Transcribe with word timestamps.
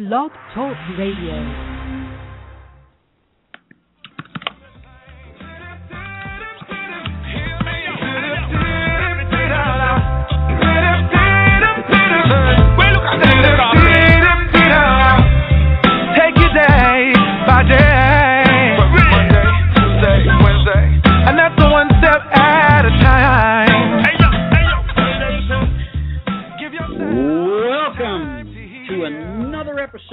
Blog 0.00 0.30
Talk 0.54 0.78
Radio. 0.96 1.69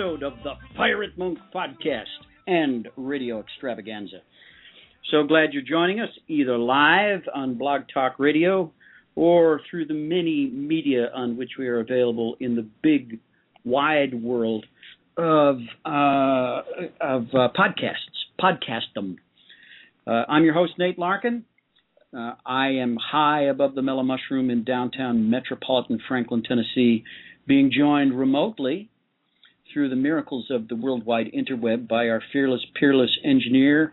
Episode 0.07 0.23
of 0.23 0.33
the 0.43 0.53
Pirate 0.75 1.17
Monk 1.17 1.37
Podcast 1.53 2.03
and 2.45 2.87
Radio 2.95 3.39
Extravaganza. 3.39 4.21
So 5.11 5.23
glad 5.23 5.49
you're 5.51 5.63
joining 5.63 5.99
us 5.99 6.09
either 6.27 6.57
live 6.57 7.21
on 7.33 7.57
Blog 7.57 7.81
Talk 7.93 8.15
Radio 8.17 8.71
or 9.15 9.59
through 9.69 9.87
the 9.87 9.93
many 9.93 10.49
media 10.49 11.09
on 11.13 11.35
which 11.35 11.51
we 11.59 11.67
are 11.67 11.79
available 11.79 12.37
in 12.39 12.55
the 12.55 12.65
big, 12.81 13.19
wide 13.65 14.21
world 14.21 14.65
of 15.17 15.57
uh, 15.85 16.61
of 17.01 17.23
uh, 17.33 17.49
podcasts. 17.57 18.15
Podcastdom. 18.39 19.17
Uh, 20.05 20.23
I'm 20.29 20.43
your 20.45 20.53
host 20.53 20.73
Nate 20.77 20.99
Larkin. 20.99 21.43
Uh, 22.15 22.33
I 22.45 22.67
am 22.67 22.97
high 22.97 23.47
above 23.47 23.75
the 23.75 23.81
Mellow 23.81 24.03
Mushroom 24.03 24.49
in 24.51 24.63
downtown 24.63 25.29
metropolitan 25.29 25.99
Franklin, 26.07 26.43
Tennessee, 26.43 27.03
being 27.45 27.71
joined 27.75 28.17
remotely 28.17 28.89
through 29.77 29.89
the 29.89 29.95
miracles 29.95 30.47
of 30.49 30.67
the 30.69 30.75
worldwide 30.75 31.27
interweb 31.33 31.87
by 31.87 32.09
our 32.09 32.19
fearless, 32.33 32.65
peerless 32.79 33.15
engineer, 33.23 33.91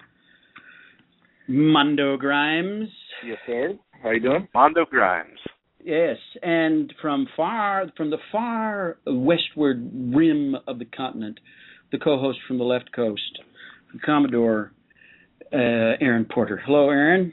Mondo 1.47 2.17
Grimes. 2.17 2.89
Yes, 3.23 3.37
sir. 3.47 3.75
How 4.03 4.13
you 4.13 4.21
doing? 4.21 4.49
Mondo 4.55 4.87
Grimes. 4.87 5.39
Yes, 5.85 6.17
and 6.43 6.91
from 7.03 7.29
far, 7.37 7.85
from 7.99 8.09
the 8.09 8.17
far 8.33 8.97
westward 9.07 9.91
rim 9.93 10.57
of 10.67 10.79
the 10.79 10.87
continent, 10.87 11.39
the 11.93 11.99
co-host 11.99 12.39
from 12.49 12.57
the 12.57 12.65
left 12.65 12.91
coast, 12.97 13.41
Commodore 14.07 14.73
uh, 15.53 16.01
Aaron 16.01 16.25
Porter. 16.25 16.63
Hello, 16.65 16.89
Aaron. 16.89 17.31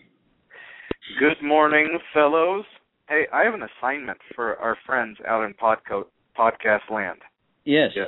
Good 1.21 1.41
morning, 1.41 1.99
fellows. 2.13 2.65
Hey, 3.07 3.27
I 3.31 3.45
have 3.45 3.53
an 3.53 3.61
assignment 3.63 4.17
for 4.35 4.57
our 4.57 4.77
friends 4.85 5.19
out 5.25 5.45
in 5.45 5.53
podco- 5.53 6.07
podcast 6.37 6.91
land. 6.93 7.19
Yes. 7.63 7.91
Yeah. 7.95 8.07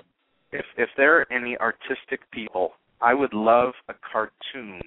If 0.53 0.65
if 0.77 0.89
there 0.97 1.19
are 1.19 1.31
any 1.31 1.57
artistic 1.57 2.29
people, 2.31 2.73
I 3.01 3.13
would 3.13 3.33
love 3.33 3.73
a 3.89 3.93
cartoon 4.11 4.81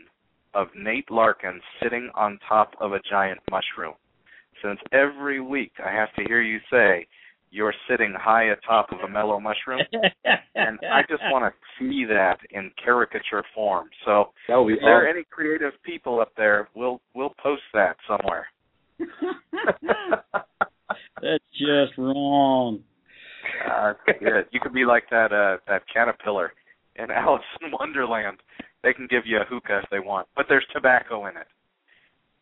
of 0.55 0.69
Nate 0.77 1.11
Larkin 1.11 1.61
sitting 1.83 2.11
on 2.15 2.39
top 2.49 2.75
of 2.81 2.93
a 2.93 3.01
giant 3.11 3.41
mushroom. 3.51 3.95
Since 4.63 4.81
every 4.93 5.41
week 5.41 5.73
I 5.85 5.93
have 5.93 6.15
to 6.15 6.25
hear 6.25 6.41
you 6.41 6.61
say 6.71 7.07
you're 7.51 7.75
sitting 7.89 8.15
high 8.17 8.53
atop 8.53 8.93
of 8.93 9.01
a 9.01 9.09
mellow 9.09 9.41
mushroom, 9.41 9.81
and 10.55 10.79
I 10.93 11.03
just 11.09 11.23
want 11.31 11.53
to 11.53 11.59
see 11.79 12.05
that 12.07 12.39
in 12.51 12.71
caricature 12.83 13.45
form. 13.55 13.89
So 14.05 14.33
That 14.49 14.57
would 14.57 14.75
if 14.75 14.81
there 14.81 15.05
are 15.05 15.09
any 15.09 15.25
creative 15.31 15.73
people 15.83 16.21
up 16.21 16.33
there, 16.37 16.69
we'll 16.75 17.01
we'll 17.15 17.35
post 17.43 17.63
that 17.75 17.97
somewhere. 18.07 18.47
That's 21.23 21.45
just 21.53 21.99
wrong. 21.99 22.81
Uh, 23.65 23.93
yeah, 24.21 24.41
you 24.51 24.61
could 24.61 24.73
be 24.75 24.85
like 24.85 25.05
that 25.11 25.33
uh 25.33 25.59
that 25.69 25.83
caterpillar 25.93 26.53
in 26.97 27.11
Alice 27.11 27.43
in 27.63 27.71
Wonderland. 27.73 28.39
They 28.83 28.93
can 28.93 29.07
give 29.09 29.23
you 29.27 29.39
a 29.39 29.45
hookah 29.45 29.81
if 29.85 29.91
they 29.91 29.99
want, 30.01 30.29
but 30.37 30.47
there's 30.49 30.65
tobacco 30.73 31.27
in 31.27 31.37
it. 31.37 31.47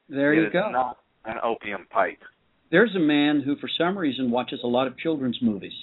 There 0.08 0.32
It 0.34 0.36
you 0.36 0.46
is 0.46 0.52
go. 0.52 0.70
Not 0.70 0.98
an 1.24 1.36
opium 1.42 1.86
pipe. 1.90 2.18
There's 2.70 2.94
a 2.96 3.00
man 3.00 3.40
who, 3.44 3.56
for 3.56 3.68
some 3.78 3.96
reason, 3.96 4.30
watches 4.30 4.60
a 4.64 4.66
lot 4.66 4.86
of 4.86 4.98
children's 4.98 5.38
movies. 5.40 5.72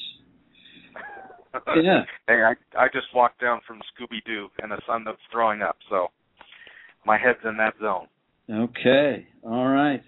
Yeah. 1.75 2.03
hey, 2.27 2.43
I 2.43 2.53
I 2.81 2.87
just 2.87 3.07
walked 3.13 3.41
down 3.41 3.59
from 3.67 3.79
Scooby 3.79 4.23
Doo 4.25 4.47
and 4.61 4.71
the 4.71 4.79
sun 4.87 5.03
that's 5.05 5.17
throwing 5.31 5.61
up, 5.61 5.75
so 5.89 6.07
my 7.05 7.17
head's 7.17 7.39
in 7.43 7.57
that 7.57 7.73
zone. 7.81 8.07
Okay. 8.49 9.27
All 9.43 9.67
right. 9.67 10.01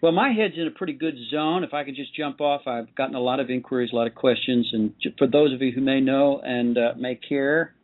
Well, 0.00 0.12
my 0.12 0.30
head's 0.32 0.54
in 0.56 0.68
a 0.68 0.70
pretty 0.70 0.92
good 0.92 1.16
zone. 1.28 1.64
If 1.64 1.74
I 1.74 1.82
could 1.82 1.96
just 1.96 2.14
jump 2.14 2.40
off, 2.40 2.62
I've 2.68 2.94
gotten 2.94 3.16
a 3.16 3.20
lot 3.20 3.40
of 3.40 3.50
inquiries, 3.50 3.90
a 3.92 3.96
lot 3.96 4.06
of 4.06 4.14
questions, 4.14 4.68
and 4.72 4.94
for 5.18 5.26
those 5.26 5.52
of 5.52 5.60
you 5.60 5.72
who 5.72 5.80
may 5.80 6.00
know 6.00 6.40
and 6.40 6.78
uh, 6.78 6.92
may 6.96 7.16
care, 7.16 7.74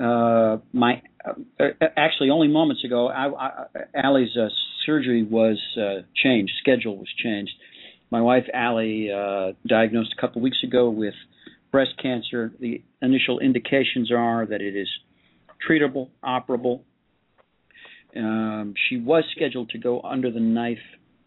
uh, 0.00 0.56
my 0.72 1.02
uh, 1.22 1.64
actually 1.98 2.30
only 2.30 2.48
moments 2.48 2.82
ago, 2.82 3.08
I, 3.08 3.28
I, 3.28 3.66
Allie's 3.94 4.34
uh, 4.38 4.48
surgery 4.86 5.22
was 5.22 5.58
uh, 5.76 6.02
changed. 6.22 6.52
Schedule 6.60 6.96
was 6.96 7.08
changed. 7.22 7.52
My 8.10 8.22
wife 8.22 8.44
Allie 8.54 9.10
uh, 9.12 9.52
diagnosed 9.66 10.14
a 10.16 10.20
couple 10.20 10.40
weeks 10.40 10.62
ago 10.64 10.88
with 10.88 11.14
breast 11.70 11.90
cancer. 12.00 12.52
The 12.58 12.82
initial 13.02 13.38
indications 13.38 14.10
are 14.10 14.46
that 14.46 14.62
it 14.62 14.76
is 14.76 14.88
treatable, 15.68 16.08
operable. 16.24 16.80
Um, 18.16 18.72
she 18.88 18.96
was 18.96 19.24
scheduled 19.36 19.68
to 19.70 19.78
go 19.78 20.00
under 20.00 20.30
the 20.30 20.40
knife 20.40 20.78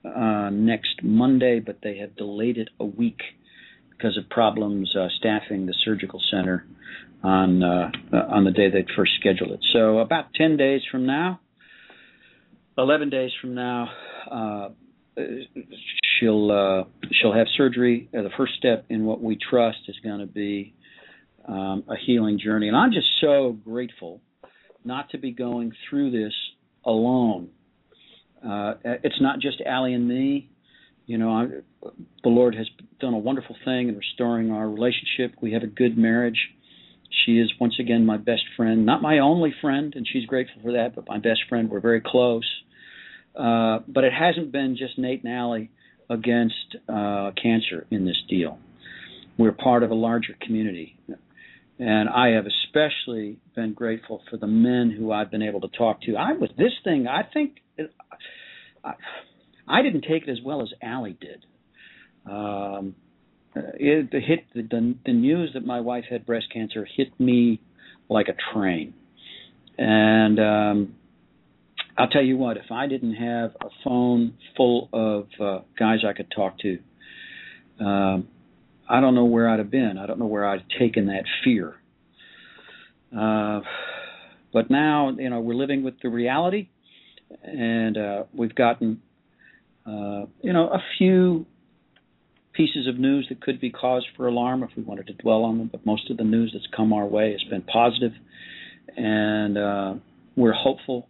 uh, 0.05 0.49
next 0.51 1.01
Monday, 1.03 1.59
but 1.59 1.79
they 1.81 1.97
have 1.97 2.15
delayed 2.15 2.57
it 2.57 2.69
a 2.79 2.85
week 2.85 3.21
because 3.89 4.17
of 4.17 4.29
problems 4.29 4.95
uh, 4.95 5.07
staffing 5.17 5.65
the 5.65 5.73
surgical 5.83 6.21
center 6.31 6.65
on 7.23 7.63
uh, 7.63 7.89
uh, 8.11 8.17
on 8.29 8.43
the 8.43 8.51
day 8.51 8.69
they 8.69 8.85
first 8.95 9.13
scheduled 9.19 9.51
it. 9.51 9.59
So 9.71 9.99
about 9.99 10.33
ten 10.33 10.57
days 10.57 10.81
from 10.91 11.05
now, 11.05 11.39
eleven 12.77 13.09
days 13.09 13.31
from 13.39 13.55
now, 13.55 13.89
uh, 14.29 14.69
she'll 16.19 16.51
uh, 16.51 16.83
she'll 17.11 17.33
have 17.33 17.47
surgery. 17.55 18.09
Uh, 18.17 18.23
the 18.23 18.31
first 18.35 18.53
step 18.57 18.85
in 18.89 19.05
what 19.05 19.21
we 19.21 19.37
trust 19.37 19.79
is 19.87 19.95
going 20.03 20.19
to 20.19 20.25
be 20.25 20.73
um, 21.47 21.83
a 21.87 21.95
healing 22.05 22.39
journey, 22.39 22.67
and 22.67 22.75
I'm 22.75 22.91
just 22.91 23.07
so 23.21 23.57
grateful 23.63 24.21
not 24.83 25.11
to 25.11 25.17
be 25.17 25.31
going 25.31 25.71
through 25.89 26.11
this 26.11 26.33
alone. 26.85 27.49
Uh, 28.45 28.73
it's 28.83 29.21
not 29.21 29.39
just 29.39 29.61
Allie 29.65 29.93
and 29.93 30.07
me. 30.07 30.49
You 31.05 31.17
know, 31.17 31.31
I, 31.31 31.45
the 32.23 32.29
Lord 32.29 32.55
has 32.55 32.67
done 32.99 33.13
a 33.13 33.17
wonderful 33.17 33.55
thing 33.65 33.89
in 33.89 33.97
restoring 33.97 34.51
our 34.51 34.69
relationship. 34.69 35.35
We 35.41 35.53
have 35.53 35.63
a 35.63 35.67
good 35.67 35.97
marriage. 35.97 36.37
She 37.25 37.33
is 37.33 37.51
once 37.59 37.75
again 37.79 38.05
my 38.05 38.17
best 38.17 38.43
friend, 38.57 38.85
not 38.85 39.01
my 39.01 39.19
only 39.19 39.53
friend, 39.61 39.93
and 39.95 40.07
she's 40.11 40.25
grateful 40.25 40.61
for 40.61 40.73
that, 40.73 40.95
but 40.95 41.07
my 41.07 41.19
best 41.19 41.41
friend. 41.49 41.69
We're 41.69 41.79
very 41.79 42.01
close. 42.01 42.49
Uh, 43.35 43.79
but 43.87 44.03
it 44.03 44.13
hasn't 44.13 44.51
been 44.51 44.75
just 44.77 44.97
Nate 44.97 45.23
and 45.23 45.33
Allie 45.33 45.71
against 46.09 46.75
uh, 46.87 47.31
cancer 47.41 47.85
in 47.89 48.05
this 48.05 48.21
deal. 48.29 48.59
We're 49.37 49.51
part 49.51 49.83
of 49.83 49.91
a 49.91 49.95
larger 49.95 50.35
community. 50.41 50.97
And 51.79 52.07
I 52.07 52.29
have 52.29 52.45
especially 52.45 53.37
been 53.55 53.73
grateful 53.73 54.21
for 54.29 54.37
the 54.37 54.47
men 54.47 54.91
who 54.95 55.11
I've 55.11 55.31
been 55.31 55.41
able 55.41 55.61
to 55.61 55.67
talk 55.69 56.01
to. 56.03 56.15
I 56.15 56.33
with 56.33 56.55
this 56.55 56.73
thing, 56.83 57.07
I 57.07 57.23
think 57.33 57.57
I, 58.83 58.93
I 59.67 59.81
didn't 59.81 60.01
take 60.01 60.27
it 60.27 60.29
as 60.29 60.39
well 60.43 60.61
as 60.61 60.69
Allie 60.81 61.17
did. 61.19 61.45
Um, 62.25 62.95
it 63.55 64.11
the 64.11 64.19
hit 64.19 64.45
the, 64.53 64.61
the 64.63 64.95
the 65.05 65.13
news 65.13 65.51
that 65.53 65.65
my 65.65 65.79
wife 65.79 66.05
had 66.09 66.25
breast 66.25 66.47
cancer 66.51 66.87
hit 66.97 67.19
me 67.19 67.61
like 68.09 68.27
a 68.27 68.35
train, 68.53 68.93
and 69.77 70.39
um, 70.39 70.95
I'll 71.97 72.07
tell 72.07 72.23
you 72.23 72.37
what, 72.37 72.57
if 72.57 72.71
I 72.71 72.87
didn't 72.87 73.15
have 73.15 73.51
a 73.61 73.69
phone 73.83 74.33
full 74.57 74.89
of 74.91 75.27
uh, 75.39 75.59
guys 75.77 75.99
I 76.07 76.13
could 76.13 76.31
talk 76.35 76.57
to, 76.59 76.79
um, 77.83 78.27
I 78.89 78.99
don't 78.99 79.15
know 79.15 79.25
where 79.25 79.49
I'd 79.49 79.59
have 79.59 79.71
been. 79.71 79.97
I 79.97 80.07
don't 80.07 80.19
know 80.19 80.25
where 80.25 80.45
I'd 80.45 80.61
have 80.61 80.79
taken 80.79 81.07
that 81.07 81.23
fear. 81.43 81.75
Uh, 83.15 83.61
but 84.51 84.71
now, 84.71 85.11
you 85.17 85.29
know, 85.29 85.39
we're 85.39 85.53
living 85.53 85.83
with 85.83 85.95
the 86.01 86.09
reality, 86.09 86.69
and 87.43 87.97
uh, 87.97 88.23
we've 88.33 88.55
gotten, 88.55 89.01
uh, 89.85 90.25
you 90.41 90.53
know, 90.53 90.67
a 90.69 90.79
few 90.97 91.45
pieces 92.53 92.87
of 92.87 92.99
news 92.99 93.25
that 93.29 93.41
could 93.41 93.59
be 93.59 93.69
cause 93.69 94.05
for 94.15 94.27
alarm 94.27 94.63
if 94.63 94.69
we 94.77 94.83
wanted 94.83 95.07
to 95.07 95.13
dwell 95.13 95.43
on 95.43 95.57
them. 95.57 95.69
But 95.71 95.85
most 95.85 96.09
of 96.11 96.17
the 96.17 96.23
news 96.23 96.51
that's 96.53 96.67
come 96.75 96.93
our 96.93 97.05
way 97.05 97.31
has 97.31 97.43
been 97.49 97.63
positive, 97.63 98.11
and 98.95 99.57
uh, 99.57 99.93
we're 100.35 100.53
hopeful. 100.53 101.07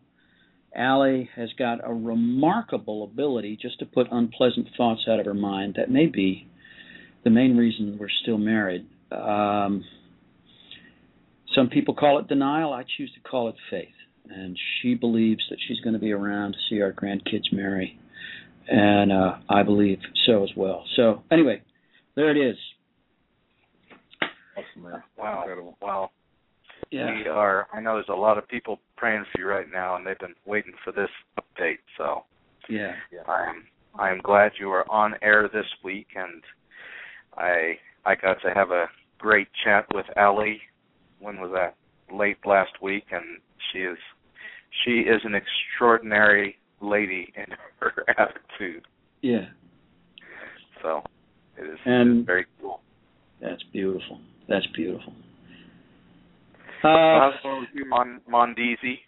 Allie 0.76 1.30
has 1.36 1.50
got 1.58 1.88
a 1.88 1.94
remarkable 1.94 3.04
ability 3.04 3.58
just 3.62 3.80
to 3.80 3.86
put 3.86 4.08
unpleasant 4.12 4.68
thoughts 4.76 5.02
out 5.08 5.20
of 5.20 5.26
her 5.26 5.34
mind. 5.34 5.76
That 5.78 5.92
may 5.92 6.08
be 6.08 6.48
the 7.24 7.30
main 7.30 7.58
reason 7.58 7.98
we're 8.00 8.08
still 8.24 8.38
married. 8.38 8.88
Um, 9.12 9.84
some 11.56 11.70
people 11.70 11.94
call 11.94 12.20
it 12.20 12.28
denial. 12.28 12.74
I 12.74 12.84
choose 12.98 13.12
to 13.14 13.30
call 13.30 13.50
it 13.50 13.56
faith. 13.70 13.94
And 14.36 14.58
she 14.82 14.96
believes 14.96 15.42
that 15.50 15.58
she's 15.68 15.80
going 15.82 15.94
to 15.94 16.00
be 16.00 16.12
around 16.12 16.54
to 16.54 16.58
see 16.70 16.82
our 16.82 16.92
grandkids 16.92 17.52
marry. 17.52 18.00
And 18.68 19.12
uh, 19.12 19.38
I 19.50 19.64
believe 19.64 20.00
so 20.26 20.44
as 20.44 20.50
well. 20.56 20.86
So, 20.96 21.24
anyway, 21.32 21.62
there 22.16 22.32
it 22.32 22.38
is. 22.38 22.56
Awesome, 24.56 24.84
man. 24.84 25.04
Wow. 25.18 25.42
Incredible. 25.42 25.78
Wow. 25.82 26.12
Yeah. 26.92 27.14
We 27.14 27.28
are. 27.28 27.68
I 27.74 27.82
know 27.82 27.96
there's 27.96 28.06
a 28.10 28.14
lot 28.14 28.38
of 28.38 28.48
people 28.48 28.80
praying 28.98 29.26
for 29.34 29.42
you 29.42 29.48
right 29.48 29.66
now, 29.72 29.96
and 29.96 30.06
they've 30.06 30.20
been 30.20 30.36
waiting 30.46 30.74
for 30.84 30.92
this 30.92 31.10
update. 31.40 31.80
So 31.98 32.24
Yeah. 32.70 32.94
yeah. 33.12 33.24
I'm 33.32 33.64
I'm 34.00 34.20
glad 34.22 34.52
you 34.60 34.70
are 34.70 34.90
on 34.92 35.16
air 35.22 35.50
this 35.52 35.66
week, 35.84 36.08
and 36.16 36.42
I 37.38 37.78
I 38.06 38.16
got 38.16 38.38
to 38.44 38.54
have 38.54 38.72
a 38.72 38.86
great 39.18 39.48
chat 39.64 39.86
with 39.94 40.06
Allie. 40.18 40.62
When 41.20 41.40
was 41.40 41.52
that? 41.54 41.76
Late 42.16 42.38
last 42.46 42.74
week, 42.82 43.06
and 43.12 43.40
she 43.72 43.80
is 43.80 43.98
she 44.84 45.02
is 45.02 45.22
an 45.24 45.36
extraordinary 45.36 46.58
lady 46.82 47.32
in 47.36 47.46
her 47.80 47.94
attitude. 48.18 48.84
Yeah. 49.22 49.46
So 50.82 51.04
it 51.58 51.64
is, 51.64 51.78
it 51.86 51.90
And- 51.90 52.26
very 52.26 52.46
cool. 52.62 52.82
That's 53.42 53.64
beautiful. 53.74 54.20
That's 54.48 54.66
beautiful. 54.76 55.14
So 56.82 56.88
Uh, 56.90 57.20
how's 57.20 57.34
it 57.36 57.44
going 57.44 57.60
with 57.62 57.70
you, 57.74 57.86
Mon 57.86 58.22
Mondesi? 58.30 59.00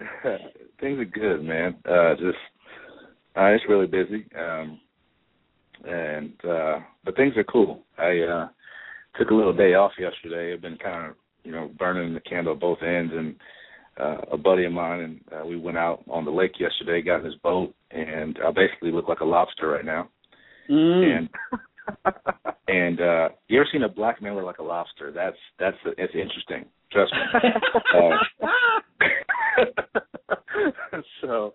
things 0.80 0.98
are 1.00 1.04
good, 1.04 1.42
man. 1.44 1.76
Uh 1.88 2.14
just 2.14 2.38
uh 3.36 3.46
it's 3.46 3.64
really 3.68 3.86
busy. 3.86 4.24
Um 4.38 4.80
and 5.84 6.32
uh 6.44 6.78
but 7.04 7.16
things 7.16 7.36
are 7.36 7.44
cool. 7.44 7.82
I 7.98 8.20
uh 8.20 8.48
took 9.18 9.30
a 9.30 9.34
little 9.34 9.52
day 9.52 9.74
off 9.74 9.92
yesterday. 9.98 10.52
I've 10.52 10.62
been 10.62 10.76
kind 10.78 11.10
of, 11.10 11.16
you 11.42 11.50
know, 11.50 11.70
burning 11.78 12.14
the 12.14 12.20
candle 12.20 12.52
at 12.54 12.60
both 12.60 12.82
ends 12.82 13.12
and 13.14 13.34
uh 13.98 14.18
a 14.32 14.36
buddy 14.36 14.64
of 14.64 14.72
mine 14.72 15.00
and 15.00 15.20
uh, 15.32 15.46
we 15.46 15.56
went 15.56 15.76
out 15.76 16.02
on 16.08 16.24
the 16.24 16.30
lake 16.30 16.52
yesterday, 16.58 17.02
got 17.02 17.20
in 17.20 17.26
his 17.26 17.34
boat 17.36 17.74
and 17.90 18.38
I 18.46 18.50
basically 18.50 18.92
look 18.92 19.08
like 19.08 19.20
a 19.20 19.24
lobster 19.24 19.68
right 19.68 19.84
now. 19.84 20.08
mm, 20.70 21.18
And 21.18 21.28
and 22.68 23.00
uh 23.00 23.28
you 23.48 23.58
ever 23.58 23.68
seen 23.72 23.82
a 23.82 23.88
black 23.88 24.20
man 24.22 24.34
look 24.34 24.44
like 24.44 24.58
a 24.58 24.62
lobster? 24.62 25.10
That's 25.12 25.36
that's 25.58 25.76
it's 25.96 26.14
interesting. 26.14 26.66
Trust 26.92 27.12
me. 27.12 27.20
Uh, 27.96 28.18
so 31.20 31.52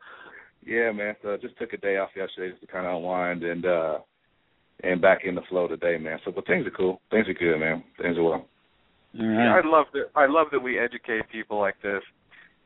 yeah, 0.66 0.92
man. 0.92 1.16
So 1.22 1.34
I 1.34 1.38
just 1.38 1.58
took 1.58 1.74
a 1.74 1.78
day 1.78 1.98
off 1.98 2.10
yesterday 2.16 2.52
just 2.52 2.62
to 2.62 2.68
kind 2.68 2.86
of 2.86 2.96
unwind 2.98 3.44
and 3.44 3.66
uh 3.66 3.98
and 4.84 5.02
back 5.02 5.20
in 5.24 5.36
the 5.36 5.42
flow 5.50 5.68
today, 5.68 5.98
man. 5.98 6.20
So 6.26 6.32
but 6.32 6.48
things 6.48 6.66
are 6.68 6.72
cool. 6.72 7.02
Things 7.12 7.28
are 7.28 7.34
good, 7.34 7.58
man. 7.60 7.84
Things 8.02 8.18
are 8.18 8.24
well. 8.24 8.34
all 8.34 8.48
Yeah. 9.14 9.56
I 9.56 9.62
love 9.66 9.86
that. 9.94 10.10
I 10.16 10.26
love 10.28 10.48
that 10.52 10.60
we 10.60 10.80
educate 10.80 11.30
people 11.32 11.60
like 11.60 11.76
this 11.82 12.02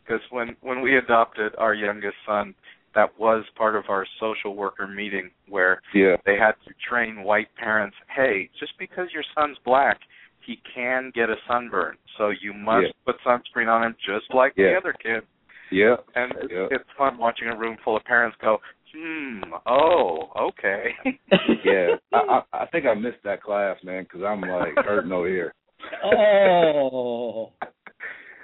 because 0.08 0.22
when 0.30 0.56
when 0.62 0.82
we 0.82 0.98
adopted 0.98 1.54
our 1.58 1.74
youngest 1.74 2.16
son, 2.26 2.54
that 2.96 3.10
was 3.20 3.44
part 3.56 3.76
of 3.76 3.86
our 3.90 4.06
social 4.20 4.56
worker 4.56 4.88
meeting 4.88 5.30
where 5.50 5.82
Yeah. 5.94 6.16
they 6.26 6.38
had 6.38 6.54
to 6.68 6.74
train 6.90 7.24
white 7.24 7.54
parents. 7.56 7.96
Hey, 8.16 8.50
just 8.60 8.78
because 8.80 9.12
your 9.14 9.24
son's 9.36 9.58
black, 9.66 10.00
he 10.42 10.62
can 10.74 11.12
get 11.14 11.30
a 11.30 11.36
sunburn, 11.48 11.98
so 12.18 12.30
you 12.30 12.54
must 12.54 12.88
Yeah. 12.88 12.92
put 13.06 13.20
sunscreen 13.22 13.68
on 13.68 13.84
him 13.84 13.96
just 14.06 14.34
like 14.34 14.56
the 14.56 14.76
other 14.78 14.94
kid. 14.94 15.24
Yeah. 15.70 15.98
And 16.16 16.34
Yeah. 16.50 16.68
it's 16.72 16.90
fun 16.98 17.18
watching 17.18 17.50
a 17.50 17.56
room 17.56 17.78
full 17.84 17.98
of 17.98 18.04
parents 18.06 18.38
go, 18.38 18.62
hmm, 18.94 19.44
oh, 19.66 20.32
okay. 20.38 20.96
Yeah. 21.64 21.98
I, 22.14 22.18
I 22.18 22.62
I 22.62 22.66
think 22.68 22.86
I 22.86 22.94
missed 22.94 23.22
that 23.24 23.44
class, 23.44 23.78
man, 23.84 24.04
because 24.04 24.24
I'm 24.24 24.42
like 24.42 24.76
hurting 24.78 25.12
over 25.12 25.28
here. 25.28 25.54
oh. 26.04 27.52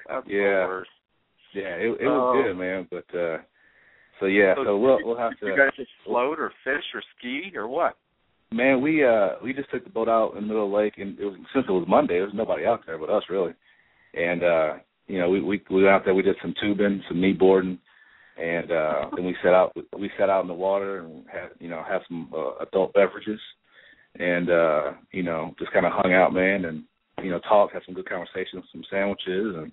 That's 0.07 0.27
Yeah. 0.27 0.83
Yeah, 1.53 1.75
it 1.75 2.01
it 2.01 2.07
was 2.07 2.43
good, 2.43 2.57
man. 2.57 2.87
But 2.89 3.17
uh 3.17 3.37
so 4.19 4.25
yeah, 4.25 4.55
so 4.55 4.77
we'll 4.77 4.99
we'll 5.03 5.17
have 5.17 5.37
to 5.39 5.47
You 5.47 5.57
guys 5.57 5.71
just 5.75 5.89
float 6.05 6.39
or 6.39 6.51
fish 6.63 6.83
or 6.93 7.01
ski 7.17 7.51
or 7.55 7.67
what? 7.67 7.97
Man, 8.51 8.81
we 8.81 9.05
uh 9.05 9.35
we 9.43 9.53
just 9.53 9.69
took 9.71 9.83
the 9.83 9.89
boat 9.89 10.09
out 10.09 10.35
in 10.35 10.41
the 10.41 10.47
middle 10.47 10.65
of 10.65 10.71
the 10.71 10.77
lake 10.77 10.93
and 10.97 11.19
it 11.19 11.25
was 11.25 11.35
since 11.53 11.65
it 11.67 11.71
was 11.71 11.85
Monday, 11.87 12.15
there 12.15 12.25
was 12.25 12.33
nobody 12.33 12.65
out 12.65 12.81
there 12.85 12.97
but 12.97 13.09
us 13.09 13.23
really. 13.29 13.53
And 14.13 14.43
uh 14.43 14.73
you 15.07 15.19
know, 15.19 15.29
we 15.29 15.41
we 15.41 15.61
we 15.69 15.83
went 15.83 15.95
out 15.95 16.05
there, 16.05 16.13
we 16.13 16.21
did 16.21 16.35
some 16.41 16.53
tubing, 16.61 17.03
some 17.07 17.21
knee 17.21 17.33
boarding 17.33 17.79
and 18.37 18.71
uh 18.71 19.05
then 19.15 19.25
we 19.25 19.35
set 19.43 19.53
out 19.53 19.75
we 19.97 20.09
sat 20.17 20.29
out 20.29 20.41
in 20.41 20.47
the 20.47 20.53
water 20.53 20.99
and 20.99 21.25
had 21.31 21.49
you 21.59 21.69
know, 21.69 21.83
had 21.87 21.99
some 22.07 22.31
uh, 22.35 22.63
adult 22.63 22.93
beverages 22.93 23.39
and 24.19 24.49
uh, 24.49 24.91
you 25.11 25.23
know, 25.23 25.53
just 25.59 25.73
kinda 25.73 25.89
hung 25.91 26.13
out, 26.13 26.33
man, 26.33 26.65
and 26.65 26.83
you 27.23 27.31
know, 27.31 27.39
talked, 27.39 27.73
had 27.73 27.81
some 27.85 27.95
good 27.95 28.09
conversations, 28.09 28.63
some 28.71 28.83
sandwiches 28.89 29.55
and 29.55 29.71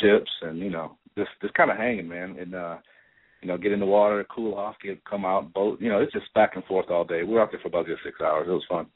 chips 0.00 0.30
and, 0.42 0.58
you 0.58 0.70
know, 0.70 0.96
just 1.16 1.30
just 1.40 1.54
kinda 1.54 1.74
hanging, 1.74 2.08
man. 2.08 2.36
And 2.38 2.54
uh 2.54 2.76
you 3.40 3.48
know, 3.48 3.58
get 3.58 3.72
in 3.72 3.80
the 3.80 3.86
water, 3.86 4.24
cool 4.32 4.54
off, 4.54 4.76
get 4.82 5.04
come 5.04 5.24
out, 5.24 5.52
boat. 5.52 5.80
You 5.80 5.88
know, 5.88 5.98
it's 6.00 6.12
just 6.12 6.32
back 6.34 6.52
and 6.54 6.64
forth 6.64 6.90
all 6.90 7.04
day. 7.04 7.22
We 7.24 7.34
were 7.34 7.42
out 7.42 7.50
there 7.50 7.58
for 7.60 7.68
about 7.68 7.86
just 7.86 8.02
six 8.04 8.20
hours. 8.20 8.46
It 8.48 8.52
was 8.52 8.64
fun. 8.68 8.86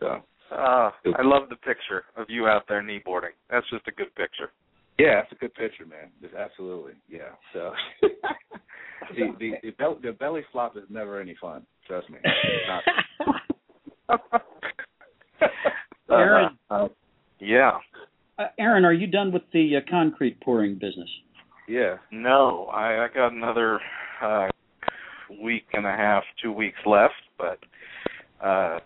So 0.00 0.22
Uh, 0.50 0.90
I 1.16 1.22
love 1.22 1.48
the 1.48 1.56
picture 1.56 2.04
of 2.16 2.26
you 2.28 2.48
out 2.48 2.64
there 2.68 2.82
kneeboarding. 2.82 3.34
That's 3.50 3.68
just 3.70 3.86
a 3.86 3.92
good 3.92 4.12
picture. 4.16 4.50
yeah, 4.98 5.20
it's 5.22 5.30
a 5.32 5.36
good 5.36 5.54
picture, 5.54 5.86
man. 5.86 6.10
Just 6.20 6.34
absolutely, 6.34 6.94
yeah. 7.08 7.30
So 7.52 7.72
the, 9.14 9.32
the 9.38 9.50
the 9.62 9.70
belly, 9.78 9.96
the 10.02 10.12
belly 10.12 10.42
flop 10.50 10.76
is 10.76 10.82
never 10.90 11.20
any 11.20 11.36
fun. 11.40 11.64
Trust 11.86 12.10
me. 12.10 12.18
Not. 12.68 12.82
Aaron, 16.10 16.58
Uh, 16.70 16.88
yeah. 17.38 17.72
uh, 18.38 18.46
Aaron, 18.58 18.84
are 18.84 18.92
you 18.92 19.06
done 19.06 19.30
with 19.32 19.42
the 19.52 19.76
uh, 19.76 19.80
concrete 19.90 20.40
pouring 20.40 20.74
business? 20.74 21.08
Yeah. 21.68 21.96
No, 22.10 22.66
I, 22.72 23.04
I 23.04 23.08
got 23.14 23.32
another 23.32 23.78
uh, 24.22 24.48
week 25.42 25.66
and 25.74 25.86
a 25.86 25.90
half, 25.90 26.22
two 26.42 26.52
weeks 26.52 26.78
left, 26.86 27.14
but 27.36 27.58
uh, 28.44 28.78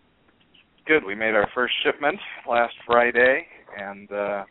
good. 0.87 1.05
We 1.05 1.15
made 1.15 1.35
our 1.35 1.49
first 1.55 1.75
shipment 1.85 2.19
last 2.49 2.75
Friday, 2.85 3.47
and 3.79 4.11
uh, 4.11 4.45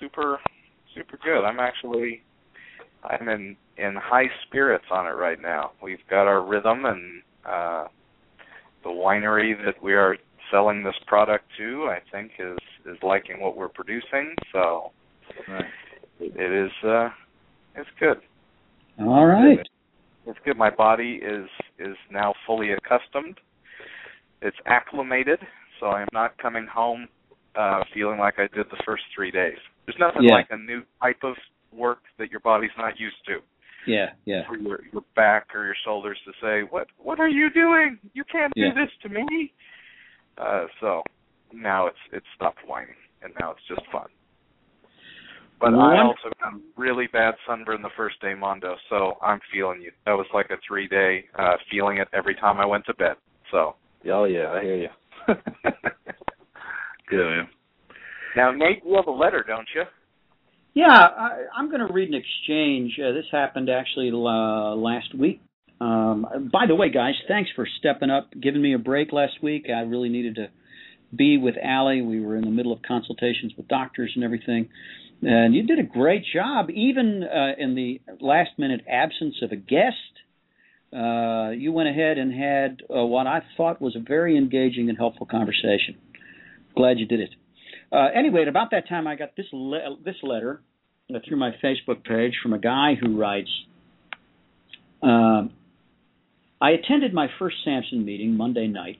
super, 0.00 0.38
super 0.94 1.18
good. 1.24 1.44
I'm 1.44 1.58
actually, 1.58 2.22
I'm 3.02 3.28
in 3.28 3.56
in 3.78 3.96
high 3.96 4.26
spirits 4.46 4.84
on 4.90 5.06
it 5.06 5.16
right 5.16 5.40
now. 5.40 5.72
We've 5.82 6.06
got 6.08 6.28
our 6.28 6.44
rhythm, 6.46 6.84
and 6.84 7.22
uh, 7.44 7.84
the 8.84 8.90
winery 8.90 9.54
that 9.64 9.82
we 9.82 9.94
are 9.94 10.16
selling 10.50 10.84
this 10.84 10.94
product 11.06 11.46
to, 11.58 11.88
I 11.90 11.98
think, 12.12 12.32
is 12.38 12.58
is 12.86 12.98
liking 13.02 13.40
what 13.40 13.56
we're 13.56 13.68
producing. 13.68 14.34
So 14.52 14.92
Right. 15.48 15.64
it 16.20 16.52
is. 16.52 16.70
Uh, 16.84 17.08
it's 17.76 17.88
good. 17.98 18.18
All 19.00 19.26
right. 19.26 19.58
It's 20.26 20.38
good. 20.44 20.56
My 20.56 20.70
body 20.70 21.20
is 21.22 21.48
is 21.78 21.96
now 22.10 22.34
fully 22.46 22.72
accustomed. 22.72 23.38
It's 24.40 24.56
acclimated, 24.66 25.38
so 25.80 25.86
I'm 25.86 26.08
not 26.12 26.36
coming 26.38 26.66
home 26.66 27.08
uh 27.54 27.82
feeling 27.92 28.18
like 28.18 28.34
I 28.38 28.46
did 28.54 28.66
the 28.70 28.82
first 28.84 29.02
three 29.14 29.30
days. 29.30 29.58
There's 29.86 29.98
nothing 29.98 30.22
Yeah. 30.24 30.34
like 30.34 30.48
a 30.50 30.56
new 30.56 30.82
type 31.02 31.22
of 31.24 31.34
work 31.72 32.00
that 32.18 32.30
your 32.30 32.40
body's 32.40 32.70
not 32.78 32.98
used 33.00 33.24
to. 33.26 33.38
Yeah, 33.86 34.10
yeah. 34.26 34.46
For 34.46 34.56
your 34.56 34.80
your 34.92 35.02
back 35.16 35.48
or 35.54 35.64
your 35.64 35.74
shoulders 35.84 36.18
to 36.24 36.32
say, 36.40 36.62
What 36.70 36.86
what 36.98 37.18
are 37.18 37.28
you 37.28 37.50
doing? 37.50 37.98
You 38.14 38.24
can't 38.24 38.52
Yeah. 38.54 38.70
do 38.72 38.80
this 38.80 38.90
to 39.02 39.08
me 39.08 39.52
uh 40.38 40.66
so 40.80 41.02
now 41.52 41.86
it's 41.86 41.98
it's 42.12 42.26
stopped 42.36 42.60
whining 42.66 42.94
and 43.22 43.32
now 43.40 43.50
it's 43.52 43.66
just 43.68 43.82
fun. 43.90 44.08
But 45.62 45.74
I 45.74 45.76
One- 45.76 45.96
also 46.06 46.28
got 46.42 46.54
really 46.76 47.06
bad 47.06 47.34
sunburn 47.46 47.82
the 47.82 47.90
first 47.96 48.20
day, 48.20 48.34
Mondo. 48.34 48.74
So 48.90 49.16
I'm 49.22 49.38
feeling 49.52 49.80
you. 49.80 49.92
That 50.06 50.14
was 50.14 50.26
like 50.34 50.50
a 50.50 50.56
three 50.66 50.88
day 50.88 51.24
uh 51.38 51.56
feeling 51.70 51.98
it 51.98 52.08
every 52.12 52.34
time 52.34 52.58
I 52.58 52.66
went 52.66 52.84
to 52.86 52.94
bed. 52.94 53.14
So 53.52 53.76
Oh 54.10 54.24
yeah, 54.24 54.50
I 54.50 54.62
hear 54.62 54.76
you. 54.76 54.88
Good 57.08 57.24
man. 57.24 57.48
now, 58.36 58.50
Nate, 58.50 58.82
you 58.84 58.96
have 58.96 59.06
a 59.06 59.10
letter, 59.12 59.44
don't 59.46 59.68
you? 59.74 59.84
Yeah, 60.74 60.88
I, 60.88 61.44
I'm 61.56 61.68
going 61.70 61.86
to 61.86 61.92
read 61.92 62.08
an 62.08 62.14
exchange. 62.14 62.98
Uh, 62.98 63.12
this 63.12 63.26
happened 63.30 63.68
actually 63.68 64.10
uh, 64.10 64.74
last 64.74 65.14
week. 65.14 65.40
Um, 65.80 66.48
by 66.52 66.64
the 66.66 66.74
way, 66.74 66.90
guys, 66.90 67.14
thanks 67.28 67.50
for 67.54 67.66
stepping 67.78 68.08
up, 68.10 68.30
giving 68.40 68.62
me 68.62 68.74
a 68.74 68.78
break 68.78 69.12
last 69.12 69.34
week. 69.42 69.66
I 69.68 69.80
really 69.80 70.08
needed 70.08 70.36
to 70.36 70.46
be 71.14 71.36
with 71.36 71.56
Allie. 71.62 72.00
We 72.00 72.20
were 72.24 72.36
in 72.36 72.44
the 72.44 72.50
middle 72.50 72.72
of 72.72 72.80
consultations 72.82 73.52
with 73.56 73.68
doctors 73.68 74.12
and 74.14 74.24
everything. 74.24 74.68
And 75.22 75.54
you 75.54 75.62
did 75.62 75.78
a 75.78 75.84
great 75.84 76.24
job, 76.34 76.68
even 76.70 77.22
uh, 77.22 77.52
in 77.56 77.76
the 77.76 78.00
last 78.20 78.50
minute 78.58 78.80
absence 78.90 79.36
of 79.42 79.52
a 79.52 79.56
guest. 79.56 79.96
Uh, 80.92 81.50
you 81.50 81.72
went 81.72 81.88
ahead 81.88 82.18
and 82.18 82.34
had 82.34 82.82
uh, 82.90 83.04
what 83.04 83.26
I 83.26 83.40
thought 83.56 83.80
was 83.80 83.96
a 83.96 84.00
very 84.00 84.36
engaging 84.36 84.88
and 84.88 84.98
helpful 84.98 85.26
conversation. 85.26 85.96
Glad 86.76 86.98
you 86.98 87.06
did 87.06 87.20
it. 87.20 87.30
Uh, 87.92 88.08
anyway, 88.14 88.42
at 88.42 88.48
about 88.48 88.72
that 88.72 88.88
time, 88.88 89.06
I 89.06 89.14
got 89.14 89.36
this 89.36 89.46
le- 89.52 89.96
this 90.04 90.16
letter 90.22 90.60
uh, 91.14 91.18
through 91.26 91.38
my 91.38 91.52
Facebook 91.62 92.04
page 92.04 92.34
from 92.42 92.52
a 92.52 92.58
guy 92.58 92.94
who 93.00 93.18
writes. 93.18 93.50
Um, 95.02 95.52
I 96.60 96.70
attended 96.70 97.12
my 97.12 97.28
first 97.38 97.56
Samson 97.64 98.04
meeting 98.04 98.36
Monday 98.36 98.66
night 98.66 98.98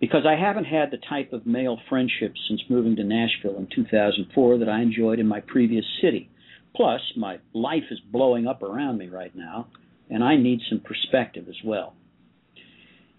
because 0.00 0.24
I 0.26 0.34
haven't 0.34 0.64
had 0.64 0.90
the 0.90 0.98
type 1.08 1.32
of 1.32 1.46
male 1.46 1.78
friendship 1.88 2.34
since 2.48 2.62
moving 2.70 2.96
to 2.96 3.04
Nashville 3.04 3.58
in 3.58 3.68
2004 3.74 4.58
that 4.58 4.68
I 4.68 4.80
enjoyed 4.80 5.18
in 5.18 5.26
my 5.26 5.40
previous 5.40 5.84
city. 6.02 6.30
Plus, 6.74 7.00
my 7.16 7.38
life 7.52 7.84
is 7.90 8.00
blowing 8.10 8.46
up 8.46 8.62
around 8.62 8.98
me 8.98 9.08
right 9.08 9.34
now, 9.34 9.68
and 10.08 10.24
I 10.24 10.36
need 10.36 10.60
some 10.68 10.80
perspective 10.80 11.46
as 11.48 11.56
well. 11.64 11.94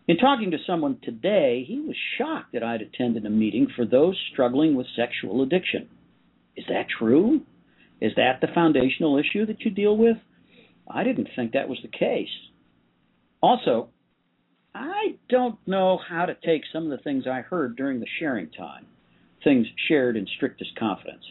In 0.08 0.18
talking 0.18 0.52
to 0.52 0.58
someone 0.66 0.98
today, 1.04 1.64
he 1.68 1.80
was 1.80 1.96
shocked 2.18 2.54
that 2.54 2.64
I'd 2.64 2.82
attended 2.82 3.26
a 3.26 3.30
meeting 3.30 3.68
for 3.76 3.86
those 3.86 4.18
struggling 4.34 4.76
with 4.76 4.88
sexual 4.96 5.44
addiction. 5.44 5.88
Is 6.58 6.66
that 6.68 6.88
true? 6.98 7.42
Is 8.02 8.14
that 8.16 8.42
the 8.42 8.48
foundational 8.54 9.20
issue 9.20 9.46
that 9.46 9.62
you 9.62 9.70
deal 9.70 9.96
with? 9.96 10.18
I 10.90 11.04
didn't 11.04 11.30
think 11.36 11.54
that 11.54 11.70
was 11.70 11.78
the 11.84 11.88
case. 11.88 12.28
Also, 13.42 13.90
I 14.74 15.16
don't 15.30 15.58
know 15.68 15.98
how 15.98 16.26
to 16.26 16.36
take 16.46 16.64
some 16.72 16.84
of 16.86 16.92
the 16.92 17.04
things 17.04 17.26
I 17.28 17.42
heard 17.42 17.76
during 17.76 18.00
the 18.00 18.08
sharing 18.20 18.50
time, 18.52 18.86
things 19.44 19.68
shared 19.88 20.16
in 20.16 20.28
strictest 20.38 20.76
confidence. 20.78 21.24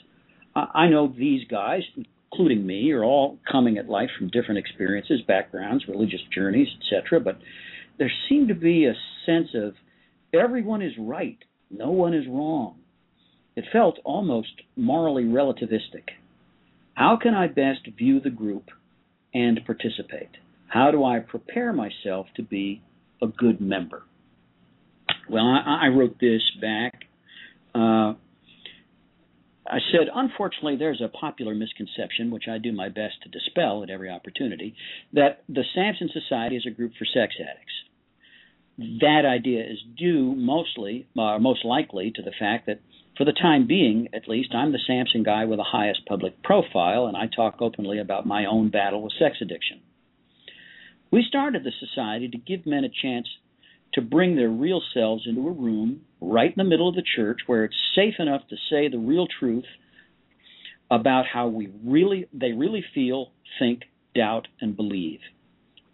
I 0.54 0.88
know 0.88 1.06
these 1.06 1.46
guys, 1.48 1.82
including 2.32 2.66
me, 2.66 2.90
are 2.92 3.04
all 3.04 3.38
coming 3.50 3.78
at 3.78 3.88
life 3.88 4.10
from 4.18 4.28
different 4.28 4.58
experiences, 4.58 5.20
backgrounds, 5.26 5.86
religious 5.88 6.20
journeys, 6.34 6.68
etc. 6.80 7.20
But 7.20 7.38
there 7.98 8.10
seemed 8.28 8.48
to 8.48 8.54
be 8.54 8.86
a 8.86 8.94
sense 9.26 9.48
of 9.54 9.74
everyone 10.34 10.82
is 10.82 10.92
right, 10.98 11.38
no 11.70 11.90
one 11.90 12.14
is 12.14 12.26
wrong. 12.26 12.76
It 13.56 13.64
felt 13.72 13.98
almost 14.04 14.62
morally 14.76 15.24
relativistic. 15.24 16.08
How 16.94 17.16
can 17.16 17.34
I 17.34 17.46
best 17.46 17.86
view 17.96 18.20
the 18.20 18.30
group 18.30 18.70
and 19.32 19.60
participate? 19.64 20.30
How 20.66 20.90
do 20.90 21.04
I 21.04 21.20
prepare 21.20 21.72
myself 21.72 22.26
to 22.36 22.42
be 22.42 22.82
a 23.22 23.26
good 23.26 23.60
member? 23.60 24.02
Well, 25.28 25.44
I, 25.44 25.82
I 25.84 25.88
wrote 25.88 26.18
this 26.20 26.42
back. 26.60 27.02
Uh, 27.74 28.14
I 29.66 29.78
said, 29.92 30.08
unfortunately, 30.12 30.76
there's 30.76 31.00
a 31.00 31.08
popular 31.08 31.54
misconception, 31.54 32.32
which 32.32 32.48
I 32.50 32.58
do 32.58 32.72
my 32.72 32.88
best 32.88 33.22
to 33.22 33.28
dispel 33.28 33.84
at 33.84 33.90
every 33.90 34.10
opportunity, 34.10 34.74
that 35.12 35.44
the 35.48 35.62
Samson 35.74 36.10
Society 36.12 36.56
is 36.56 36.66
a 36.66 36.70
group 36.70 36.92
for 36.98 37.04
sex 37.04 37.34
addicts. 37.38 37.72
That 39.00 39.22
idea 39.26 39.62
is 39.62 39.78
due 39.96 40.34
mostly, 40.34 41.06
uh, 41.16 41.38
most 41.38 41.64
likely, 41.64 42.10
to 42.16 42.22
the 42.22 42.32
fact 42.36 42.66
that, 42.66 42.80
for 43.16 43.24
the 43.24 43.32
time 43.32 43.66
being, 43.66 44.08
at 44.14 44.26
least, 44.26 44.54
I'm 44.54 44.72
the 44.72 44.78
Samson 44.86 45.22
guy 45.22 45.44
with 45.44 45.58
the 45.58 45.64
highest 45.64 46.06
public 46.06 46.42
profile, 46.42 47.06
and 47.06 47.16
I 47.16 47.26
talk 47.26 47.60
openly 47.60 48.00
about 48.00 48.26
my 48.26 48.46
own 48.46 48.70
battle 48.70 49.02
with 49.02 49.12
sex 49.18 49.36
addiction. 49.40 49.80
We 51.10 51.24
started 51.26 51.64
the 51.64 51.72
society 51.78 52.28
to 52.28 52.38
give 52.38 52.66
men 52.66 52.84
a 52.84 52.88
chance 52.88 53.26
to 53.94 54.00
bring 54.00 54.36
their 54.36 54.48
real 54.48 54.80
selves 54.94 55.26
into 55.26 55.48
a 55.48 55.52
room 55.52 56.02
right 56.20 56.50
in 56.50 56.56
the 56.56 56.64
middle 56.64 56.88
of 56.88 56.94
the 56.94 57.02
church 57.16 57.40
where 57.46 57.64
it's 57.64 57.76
safe 57.94 58.14
enough 58.18 58.42
to 58.48 58.56
say 58.70 58.88
the 58.88 58.98
real 58.98 59.26
truth 59.26 59.64
about 60.90 61.24
how 61.26 61.48
we 61.48 61.68
really 61.84 62.26
they 62.32 62.52
really 62.52 62.84
feel, 62.94 63.32
think, 63.58 63.82
doubt 64.14 64.48
and 64.60 64.76
believe. 64.76 65.20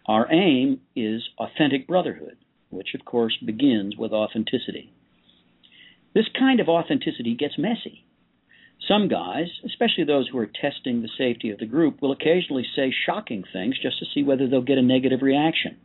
Our 0.07 0.31
aim 0.31 0.81
is 0.95 1.27
authentic 1.37 1.87
brotherhood, 1.87 2.37
which 2.69 2.89
of 2.93 3.05
course 3.05 3.37
begins 3.43 3.95
with 3.97 4.11
authenticity. 4.11 4.93
This 6.13 6.25
kind 6.37 6.59
of 6.59 6.69
authenticity 6.69 7.35
gets 7.35 7.57
messy. 7.57 8.05
Some 8.87 9.07
guys, 9.07 9.47
especially 9.65 10.03
those 10.05 10.29
who 10.29 10.37
are 10.37 10.47
testing 10.47 11.01
the 11.01 11.09
safety 11.17 11.49
of 11.49 11.59
the 11.59 11.65
group, 11.65 12.01
will 12.01 12.11
occasionally 12.11 12.65
say 12.75 12.93
shocking 13.05 13.43
things 13.51 13.75
just 13.81 13.99
to 13.99 14.05
see 14.13 14.23
whether 14.23 14.47
they'll 14.47 14.61
get 14.61 14.77
a 14.77 14.81
negative 14.81 15.21
reaction. 15.21 15.77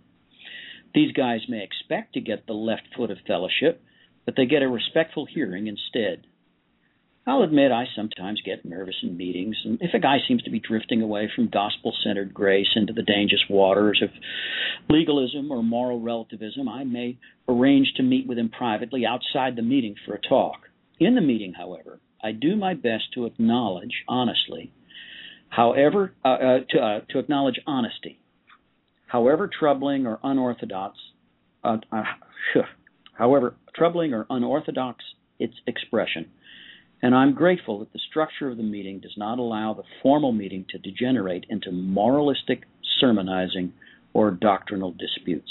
These 0.94 1.12
guys 1.12 1.40
may 1.48 1.64
expect 1.64 2.14
to 2.14 2.20
get 2.20 2.46
the 2.46 2.52
left 2.52 2.82
foot 2.94 3.10
of 3.10 3.18
fellowship, 3.26 3.82
but 4.24 4.34
they 4.36 4.46
get 4.46 4.62
a 4.62 4.68
respectful 4.68 5.26
hearing 5.26 5.66
instead. 5.66 6.26
I'll 7.26 7.42
admit 7.42 7.70
I 7.70 7.84
sometimes 7.94 8.42
get 8.44 8.64
nervous 8.64 8.96
in 9.02 9.16
meetings, 9.16 9.56
and 9.64 9.78
if 9.80 9.94
a 9.94 10.00
guy 10.00 10.18
seems 10.26 10.42
to 10.42 10.50
be 10.50 10.58
drifting 10.58 11.02
away 11.02 11.30
from 11.34 11.48
gospel 11.48 11.94
centered 12.04 12.34
grace 12.34 12.70
into 12.74 12.92
the 12.92 13.02
dangerous 13.02 13.44
waters 13.48 14.02
of 14.02 14.10
legalism 14.90 15.52
or 15.52 15.62
moral 15.62 16.00
relativism, 16.00 16.68
I 16.68 16.82
may 16.82 17.18
arrange 17.48 17.92
to 17.96 18.02
meet 18.02 18.26
with 18.26 18.38
him 18.38 18.48
privately 18.48 19.06
outside 19.06 19.54
the 19.54 19.62
meeting 19.62 19.94
for 20.04 20.14
a 20.14 20.20
talk. 20.20 20.68
In 20.98 21.14
the 21.14 21.20
meeting, 21.20 21.52
however, 21.52 22.00
I 22.22 22.32
do 22.32 22.56
my 22.56 22.74
best 22.74 23.04
to 23.14 23.26
acknowledge 23.26 24.04
honestly, 24.08 24.72
however, 25.48 26.14
uh, 26.24 26.28
uh, 26.28 26.58
to, 26.70 26.78
uh, 26.78 27.00
to 27.10 27.18
acknowledge 27.18 27.58
honesty, 27.66 28.20
however 29.06 29.48
troubling 29.58 30.06
or 30.06 30.20
unorthodox, 30.22 30.98
uh, 31.64 31.78
uh, 31.90 32.02
however 33.14 33.56
troubling 33.74 34.14
or 34.14 34.26
unorthodox 34.30 35.04
its 35.38 35.54
expression. 35.66 36.30
And 37.02 37.14
I'm 37.14 37.34
grateful 37.34 37.80
that 37.80 37.92
the 37.92 38.00
structure 38.08 38.48
of 38.48 38.56
the 38.56 38.62
meeting 38.62 39.00
does 39.00 39.14
not 39.16 39.40
allow 39.40 39.74
the 39.74 39.82
formal 40.02 40.30
meeting 40.30 40.64
to 40.70 40.78
degenerate 40.78 41.46
into 41.50 41.72
moralistic 41.72 42.62
sermonizing 43.00 43.72
or 44.14 44.30
doctrinal 44.30 44.92
disputes. 44.92 45.50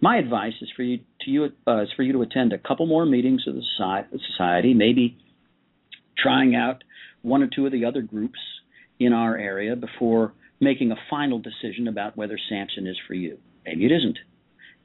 My 0.00 0.18
advice 0.18 0.52
is 0.60 0.68
for 0.76 0.82
you 0.82 1.00
to 1.22 1.30
you 1.30 1.48
uh, 1.66 1.82
is 1.82 1.88
for 1.96 2.02
you 2.04 2.12
to 2.12 2.22
attend 2.22 2.52
a 2.52 2.58
couple 2.58 2.86
more 2.86 3.06
meetings 3.06 3.44
of 3.48 3.54
the 3.54 3.62
society, 4.30 4.74
maybe 4.74 5.18
trying 6.18 6.54
out 6.54 6.82
one 7.22 7.42
or 7.42 7.48
two 7.54 7.66
of 7.66 7.72
the 7.72 7.84
other 7.84 8.02
groups 8.02 8.38
in 8.98 9.12
our 9.12 9.36
area 9.36 9.76
before 9.76 10.32
making 10.60 10.90
a 10.90 10.96
final 11.10 11.38
decision 11.38 11.88
about 11.88 12.16
whether 12.16 12.38
Samson 12.48 12.86
is 12.86 12.96
for 13.06 13.14
you. 13.14 13.38
Maybe 13.64 13.84
it 13.84 13.92
isn't. 13.92 14.18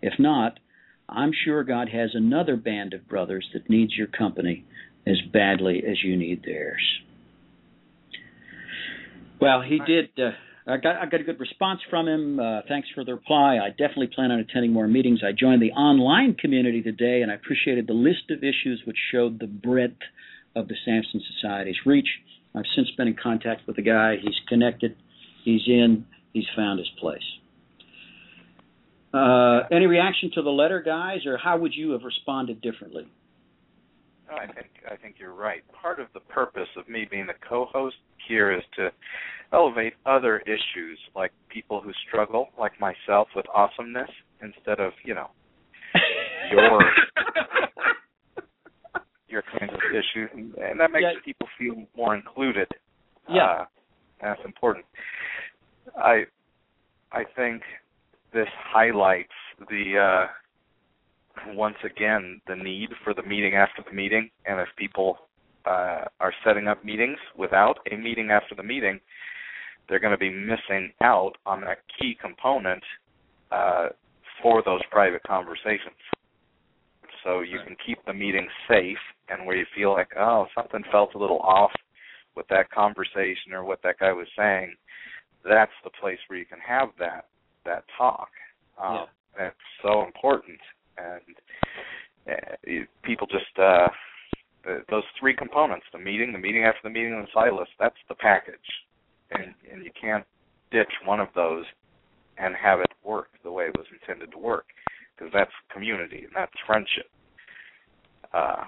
If 0.01 0.13
not, 0.19 0.59
I'm 1.07 1.31
sure 1.45 1.63
God 1.63 1.89
has 1.89 2.11
another 2.13 2.55
band 2.55 2.93
of 2.93 3.07
brothers 3.07 3.47
that 3.53 3.69
needs 3.69 3.93
your 3.95 4.07
company 4.07 4.65
as 5.05 5.17
badly 5.31 5.83
as 5.87 5.97
you 6.03 6.17
need 6.17 6.43
theirs. 6.45 6.81
Well, 9.39 9.61
he 9.61 9.79
did. 9.85 10.09
Uh, 10.17 10.31
I 10.67 10.77
got 10.77 10.97
I 10.97 11.05
got 11.07 11.21
a 11.21 11.23
good 11.23 11.39
response 11.39 11.79
from 11.89 12.07
him. 12.07 12.39
Uh, 12.39 12.61
thanks 12.67 12.87
for 12.93 13.03
the 13.03 13.15
reply. 13.15 13.57
I 13.57 13.69
definitely 13.69 14.11
plan 14.13 14.31
on 14.31 14.39
attending 14.39 14.71
more 14.71 14.87
meetings. 14.87 15.21
I 15.25 15.31
joined 15.31 15.61
the 15.61 15.71
online 15.71 16.35
community 16.35 16.83
today, 16.83 17.21
and 17.23 17.31
I 17.31 17.35
appreciated 17.35 17.87
the 17.87 17.93
list 17.93 18.29
of 18.29 18.39
issues 18.39 18.83
which 18.85 18.97
showed 19.11 19.39
the 19.39 19.47
breadth 19.47 19.97
of 20.55 20.67
the 20.67 20.75
Samson 20.85 21.21
Society's 21.35 21.77
reach. 21.85 22.07
I've 22.55 22.65
since 22.75 22.89
been 22.97 23.07
in 23.07 23.15
contact 23.21 23.65
with 23.67 23.77
the 23.77 23.81
guy. 23.81 24.15
He's 24.21 24.35
connected. 24.47 24.95
He's 25.43 25.61
in. 25.67 26.05
He's 26.33 26.45
found 26.55 26.79
his 26.79 26.89
place. 26.99 27.19
Uh, 29.13 29.61
any 29.71 29.87
reaction 29.87 30.31
to 30.35 30.41
the 30.41 30.49
letter, 30.49 30.81
guys, 30.81 31.25
or 31.25 31.37
how 31.37 31.57
would 31.57 31.73
you 31.75 31.91
have 31.91 32.03
responded 32.03 32.61
differently? 32.61 33.07
I 34.31 34.45
think 34.45 34.67
I 34.89 34.95
think 34.95 35.15
you're 35.19 35.33
right. 35.33 35.61
Part 35.81 35.99
of 35.99 36.07
the 36.13 36.21
purpose 36.21 36.69
of 36.77 36.87
me 36.87 37.05
being 37.09 37.27
the 37.27 37.33
co-host 37.47 37.97
here 38.27 38.53
is 38.53 38.63
to 38.77 38.89
elevate 39.51 39.93
other 40.05 40.39
issues, 40.39 40.97
like 41.15 41.31
people 41.49 41.81
who 41.81 41.91
struggle, 42.07 42.47
like 42.57 42.71
myself, 42.79 43.27
with 43.35 43.45
awesomeness, 43.53 44.09
instead 44.41 44.79
of 44.79 44.93
you 45.03 45.13
know 45.13 45.29
your 46.51 46.79
your 49.31 49.43
kinds 49.57 49.73
of 49.73 49.79
issues, 49.91 50.29
and 50.33 50.79
that 50.79 50.91
makes 50.91 51.03
yeah. 51.03 51.19
people 51.23 51.47
feel 51.57 51.85
more 51.95 52.15
included. 52.15 52.67
Yeah, 53.29 53.43
uh, 53.43 53.65
that's 54.21 54.41
important. 54.45 54.85
I 55.95 56.23
I 57.11 57.23
think 57.35 57.61
this 58.33 58.47
highlights 58.73 59.29
the 59.69 60.27
uh, 60.27 61.53
once 61.53 61.77
again 61.83 62.41
the 62.47 62.55
need 62.55 62.89
for 63.03 63.13
the 63.13 63.23
meeting 63.23 63.55
after 63.55 63.83
the 63.87 63.95
meeting, 63.95 64.29
and 64.45 64.59
if 64.59 64.67
people 64.77 65.17
uh, 65.65 66.05
are 66.19 66.33
setting 66.45 66.67
up 66.67 66.83
meetings 66.83 67.17
without 67.37 67.77
a 67.91 67.95
meeting 67.95 68.31
after 68.31 68.55
the 68.55 68.63
meeting, 68.63 68.99
they're 69.87 69.99
going 69.99 70.11
to 70.11 70.17
be 70.17 70.29
missing 70.29 70.91
out 71.01 71.33
on 71.45 71.61
that 71.61 71.79
key 71.99 72.17
component 72.19 72.83
uh, 73.51 73.89
for 74.41 74.63
those 74.63 74.81
private 74.89 75.21
conversations. 75.23 75.99
So 77.23 77.41
you 77.41 77.59
can 77.65 77.75
keep 77.85 77.99
the 78.05 78.13
meeting 78.13 78.47
safe, 78.67 78.97
and 79.31 79.45
where 79.45 79.55
you 79.55 79.65
feel 79.75 79.93
like, 79.93 80.09
oh, 80.19 80.45
something 80.55 80.83
felt 80.91 81.15
a 81.15 81.17
little 81.17 81.39
off 81.39 81.71
with 82.35 82.47
that 82.49 82.69
conversation 82.71 83.53
or 83.53 83.63
what 83.63 83.81
that 83.83 83.99
guy 83.99 84.11
was 84.11 84.27
saying, 84.37 84.73
that's 85.47 85.71
the 85.83 85.89
place 86.01 86.19
where 86.27 86.39
you 86.39 86.45
can 86.45 86.59
have 86.59 86.89
that 86.99 87.25
that 87.65 87.83
talk. 87.97 88.29
Um, 88.81 88.93
yeah. 88.93 89.05
That's 89.37 89.55
so 89.81 90.03
important, 90.03 90.59
and 90.97 91.35
uh, 92.29 92.85
people 93.03 93.27
just 93.27 93.57
uh, 93.57 93.87
the, 94.65 94.83
those 94.89 95.03
three 95.19 95.35
components: 95.35 95.85
the 95.93 95.99
meeting, 95.99 96.33
the 96.33 96.39
meeting 96.39 96.65
after 96.65 96.81
the 96.83 96.89
meeting, 96.89 97.13
and 97.13 97.23
the 97.23 97.31
Silas. 97.33 97.69
That's 97.79 97.95
the 98.09 98.15
package, 98.15 98.55
and 99.31 99.53
and 99.71 99.85
you 99.85 99.91
can't 99.99 100.25
ditch 100.71 100.91
one 101.05 101.19
of 101.19 101.29
those 101.33 101.65
and 102.37 102.55
have 102.55 102.79
it 102.79 102.91
work 103.03 103.29
the 103.43 103.51
way 103.51 103.65
it 103.65 103.77
was 103.77 103.87
intended 103.91 104.31
to 104.31 104.37
work, 104.37 104.65
because 105.15 105.31
that's 105.33 105.51
community 105.73 106.23
and 106.23 106.31
that's 106.35 106.53
friendship. 106.65 107.09
Uh, 108.33 108.63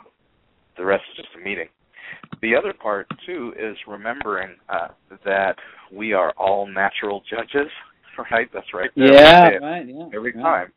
the 0.78 0.86
rest 0.86 1.04
is 1.12 1.18
just 1.18 1.36
a 1.40 1.44
meeting. 1.44 1.68
The 2.42 2.56
other 2.56 2.74
part 2.74 3.08
too 3.26 3.54
is 3.58 3.78
remembering 3.88 4.56
uh, 4.70 4.90
that 5.26 5.56
we 5.92 6.14
are 6.14 6.32
all 6.38 6.68
natural 6.68 7.24
judges 7.30 7.70
right? 8.32 8.50
That's 8.54 8.74
right. 8.74 8.90
Yeah, 8.96 9.58
right. 9.62 9.88
Yeah, 9.88 10.06
every 10.14 10.34
time. 10.34 10.72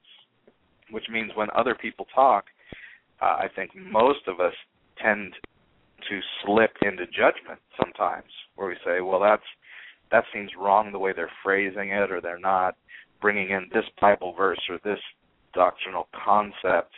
Which 0.91 1.05
means 1.11 1.33
when 1.35 1.49
other 1.57 1.75
people 1.75 2.07
talk, 2.15 2.45
uh, 3.21 3.25
I 3.25 3.47
think 3.55 3.73
most 3.75 4.21
of 4.29 4.41
us 4.41 4.53
tend 5.03 5.33
to 6.09 6.21
slip 6.45 6.71
into 6.83 7.07
judgment 7.07 7.59
sometimes, 7.81 8.31
where 8.55 8.69
we 8.69 8.77
say, 8.85 9.01
"Well, 9.01 9.19
that's 9.19 9.43
that 10.13 10.25
seems 10.33 10.51
wrong 10.57 10.93
the 10.93 10.99
way 10.99 11.13
they're 11.13 11.31
phrasing 11.43 11.91
it, 11.91 12.13
or 12.13 12.21
they're 12.21 12.39
not 12.39 12.77
bringing 13.21 13.51
in 13.51 13.69
this 13.73 13.85
Bible 14.01 14.33
verse 14.35 14.61
or 14.69 14.79
this 14.85 15.01
doctrinal 15.55 16.07
concept. 16.13 16.95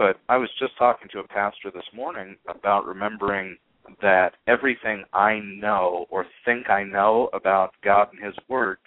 But 0.00 0.18
I 0.30 0.38
was 0.38 0.48
just 0.58 0.72
talking 0.78 1.08
to 1.12 1.18
a 1.18 1.28
pastor 1.28 1.70
this 1.70 1.84
morning 1.94 2.36
about 2.48 2.86
remembering 2.86 3.58
that 4.00 4.30
everything 4.46 5.04
I 5.12 5.40
know 5.40 6.06
or 6.08 6.24
think 6.46 6.70
I 6.70 6.84
know 6.84 7.28
about 7.34 7.72
God 7.84 8.08
and 8.10 8.24
His 8.24 8.34
Word 8.48 8.78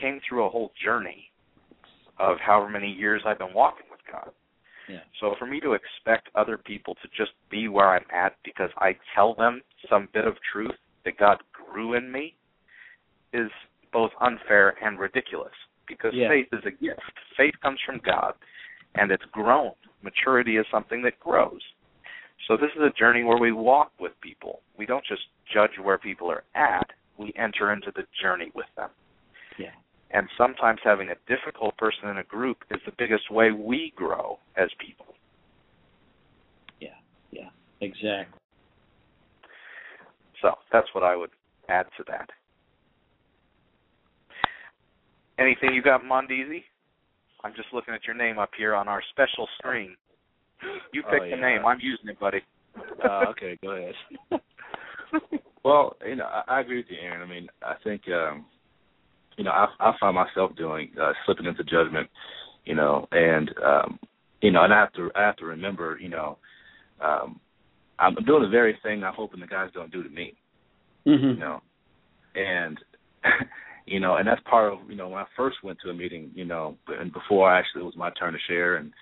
came 0.00 0.20
through 0.20 0.44
a 0.46 0.48
whole 0.48 0.70
journey 0.84 1.32
of 2.20 2.36
however 2.38 2.68
many 2.68 2.92
years 2.92 3.22
I've 3.26 3.40
been 3.40 3.52
walking 3.52 3.86
with 3.90 3.98
God. 4.08 4.30
Yeah. 4.88 5.00
So 5.20 5.34
for 5.36 5.46
me 5.46 5.58
to 5.58 5.72
expect 5.72 6.28
other 6.36 6.56
people 6.56 6.94
to 7.02 7.08
just 7.08 7.32
be 7.50 7.66
where 7.66 7.88
I'm 7.88 8.06
at 8.14 8.36
because 8.44 8.70
I 8.78 8.96
tell 9.16 9.34
them 9.34 9.62
some 9.90 10.06
bit 10.14 10.28
of 10.28 10.34
truth 10.52 10.76
that 11.04 11.18
God 11.18 11.38
grew 11.52 11.94
in 11.94 12.12
me 12.12 12.36
is 13.32 13.50
both 13.92 14.12
unfair 14.20 14.76
and 14.80 14.96
ridiculous 15.00 15.54
because 15.88 16.14
Yeah. 16.14 16.28
faith 16.28 16.46
is 16.52 16.64
a 16.64 16.70
gift. 16.70 17.00
Faith 17.36 17.54
comes 17.60 17.80
from 17.84 17.98
God 17.98 18.34
and 18.94 19.10
it's 19.10 19.24
grown. 19.32 19.72
Maturity 20.02 20.56
is 20.56 20.66
something 20.70 21.02
that 21.02 21.18
grows. 21.20 21.60
So 22.48 22.56
this 22.56 22.70
is 22.76 22.82
a 22.82 22.98
journey 22.98 23.22
where 23.22 23.38
we 23.38 23.52
walk 23.52 23.92
with 24.00 24.12
people. 24.20 24.60
We 24.76 24.86
don't 24.86 25.04
just 25.06 25.22
judge 25.52 25.78
where 25.80 25.98
people 25.98 26.30
are 26.30 26.44
at, 26.54 26.90
we 27.18 27.32
enter 27.36 27.72
into 27.72 27.92
the 27.94 28.02
journey 28.20 28.50
with 28.54 28.66
them. 28.76 28.90
Yeah. 29.58 29.70
And 30.10 30.28
sometimes 30.36 30.80
having 30.84 31.10
a 31.10 31.14
difficult 31.26 31.76
person 31.76 32.08
in 32.08 32.18
a 32.18 32.24
group 32.24 32.58
is 32.70 32.80
the 32.84 32.92
biggest 32.98 33.30
way 33.30 33.50
we 33.50 33.92
grow 33.96 34.38
as 34.56 34.68
people. 34.78 35.14
Yeah, 36.80 36.88
yeah, 37.30 37.48
exactly. 37.80 38.38
So 40.42 40.52
that's 40.72 40.88
what 40.92 41.04
I 41.04 41.16
would 41.16 41.30
add 41.68 41.86
to 41.96 42.04
that. 42.08 42.28
Anything 45.38 45.72
you 45.74 45.82
got, 45.82 46.02
Mondeezy? 46.02 46.64
I'm 47.44 47.54
just 47.54 47.68
looking 47.72 47.94
at 47.94 48.04
your 48.06 48.14
name 48.14 48.38
up 48.38 48.50
here 48.56 48.74
on 48.74 48.88
our 48.88 49.02
special 49.10 49.48
screen. 49.58 49.96
You 50.92 51.02
Oh, 51.06 51.10
pick 51.10 51.30
the 51.30 51.36
name. 51.36 51.66
I'm 51.66 51.80
using 51.80 52.08
it, 52.08 52.20
buddy. 52.20 52.40
uh, 53.04 53.24
okay, 53.30 53.58
go 53.62 53.70
ahead. 53.70 53.94
well, 55.64 55.96
you 56.06 56.16
know, 56.16 56.24
I, 56.26 56.42
I 56.56 56.60
agree 56.60 56.78
with 56.78 56.86
you, 56.88 56.98
Aaron. 57.02 57.22
I 57.22 57.26
mean, 57.26 57.48
I 57.62 57.74
think, 57.82 58.02
um, 58.08 58.46
you 59.36 59.44
know, 59.44 59.50
I, 59.50 59.66
I 59.80 59.92
find 59.98 60.14
myself 60.14 60.54
doing 60.56 60.90
uh, 61.00 61.12
slipping 61.24 61.46
into 61.46 61.64
judgment, 61.64 62.08
you 62.64 62.74
know, 62.74 63.08
and 63.10 63.50
um, 63.64 63.98
you 64.40 64.50
know, 64.50 64.64
and 64.64 64.72
I 64.72 64.80
have 64.80 64.92
to, 64.94 65.10
I 65.14 65.22
have 65.22 65.36
to 65.36 65.46
remember, 65.46 65.98
you 66.00 66.08
know, 66.08 66.38
um, 67.00 67.40
I'm 67.98 68.14
doing 68.26 68.42
the 68.42 68.48
very 68.48 68.78
thing 68.82 69.02
I'm 69.02 69.14
hoping 69.14 69.40
the 69.40 69.46
guys 69.46 69.70
don't 69.72 69.92
do 69.92 70.02
to 70.02 70.08
me, 70.08 70.34
hmm 71.04 71.10
you 71.12 71.36
know, 71.38 71.60
and 72.34 72.78
you 73.86 74.00
know, 74.00 74.16
and 74.16 74.26
that's 74.26 74.40
part 74.48 74.72
of, 74.72 74.78
you 74.88 74.96
know, 74.96 75.08
when 75.08 75.20
I 75.20 75.26
first 75.36 75.56
went 75.64 75.78
to 75.82 75.90
a 75.90 75.94
meeting, 75.94 76.30
you 76.34 76.44
know, 76.44 76.76
and 76.88 77.12
before 77.12 77.50
I 77.50 77.58
actually 77.58 77.82
it 77.82 77.86
was 77.86 77.96
my 77.96 78.10
turn 78.18 78.32
to 78.32 78.38
share, 78.48 78.76
and 78.76 78.92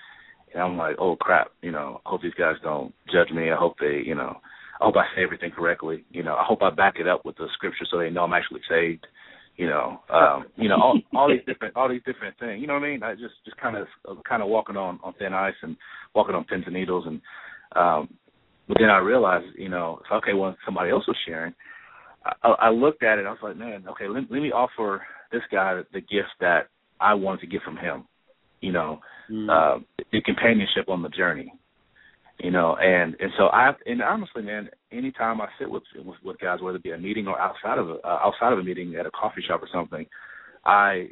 and 0.53 0.63
I'm 0.63 0.77
like, 0.77 0.97
oh 0.99 1.17
crap, 1.17 1.49
you 1.63 1.71
know, 1.71 2.01
I 2.05 2.11
hope 2.11 2.23
these 2.23 2.35
guys 2.35 2.57
don't 2.63 2.93
judge 3.13 3.31
me. 3.31 3.51
I 3.51 3.57
hope 3.57 3.77
they, 3.79 4.03
you 4.05 4.15
know, 4.15 4.37
I 4.81 4.85
hope 4.85 4.97
I 4.97 5.05
say 5.15 5.23
everything 5.23 5.53
correctly. 5.53 6.05
You 6.11 6.23
know, 6.23 6.35
I 6.35 6.45
hope 6.45 6.63
I 6.63 6.71
back 6.71 6.95
it 6.99 7.07
up 7.07 7.25
with 7.25 7.37
the 7.37 7.47
scripture 7.55 7.85
so 7.91 7.99
they 7.99 8.11
know 8.11 8.25
I'm 8.25 8.33
actually 8.33 8.63
saved. 8.69 9.07
You 9.57 9.69
know, 9.69 10.01
um, 10.09 10.47
you 10.57 10.71
know, 10.71 10.77
all, 10.77 10.99
all 11.15 11.29
these 11.29 11.45
different, 11.47 11.77
all 11.77 11.89
these 11.89 12.01
different 12.07 12.39
things. 12.39 12.63
You 12.63 12.67
know 12.67 12.75
what 12.75 12.85
I 12.85 12.91
mean? 12.91 13.03
I 13.03 13.13
just, 13.13 13.35
just 13.45 13.59
kind 13.59 13.77
of, 13.77 13.87
kind 14.27 14.43
of 14.43 14.49
walking 14.49 14.77
on 14.79 14.99
on 15.05 15.13
thin 15.19 15.35
ice 15.35 15.55
and 15.63 15.77
walking 16.15 16.35
on 16.35 16.45
pins 16.45 16.65
and 16.65 16.75
needles. 16.75 17.05
And 17.07 17.21
um, 17.77 18.09
but 18.69 18.79
then 18.81 18.89
I 18.89 18.99
realized, 18.99 19.47
you 19.59 19.69
know, 19.69 20.01
okay 20.11 20.33
when 20.33 20.57
somebody 20.65 20.91
else 20.91 21.07
was 21.07 21.17
sharing. 21.27 21.53
I, 22.25 22.49
I 22.49 22.71
looked 22.71 23.03
at 23.03 23.19
it. 23.19 23.27
I 23.27 23.31
was 23.31 23.39
like, 23.43 23.57
man, 23.57 23.85
okay, 23.91 24.09
let, 24.09 24.31
let 24.31 24.43
me 24.43 24.53
offer 24.53 25.03
this 25.33 25.43
guy 25.51 25.81
the 25.93 26.01
gift 26.01 26.35
that 26.41 26.69
I 27.01 27.15
wanted 27.15 27.41
to 27.43 27.47
get 27.47 27.63
from 27.63 27.77
him. 27.77 28.07
You 28.61 28.73
know, 28.73 29.01
Mm. 29.31 29.49
uh, 29.49 29.79
the 30.11 30.21
companionship 30.23 30.89
on 30.89 31.03
the 31.03 31.09
journey. 31.09 31.53
You 32.43 32.51
know, 32.51 32.75
and 32.81 33.15
and 33.21 33.31
so 33.39 33.45
I 33.45 33.71
and 33.87 34.03
honestly, 34.03 34.43
man, 34.43 34.69
anytime 34.91 35.41
I 35.41 35.47
sit 35.59 35.71
with 35.71 35.85
with, 35.95 36.17
with 36.25 36.41
guys, 36.41 36.61
whether 36.61 36.79
it 36.79 36.83
be 36.83 36.91
a 36.91 36.99
meeting 36.99 37.29
or 37.29 37.39
outside 37.39 37.79
of 37.79 37.91
a 37.91 37.95
uh, 38.03 38.19
outside 38.25 38.53
of 38.53 38.59
a 38.59 38.65
meeting 38.65 38.97
at 38.97 39.07
a 39.07 39.11
coffee 39.11 39.43
shop 39.47 39.63
or 39.63 39.69
something, 39.73 40.05
I 40.65 41.11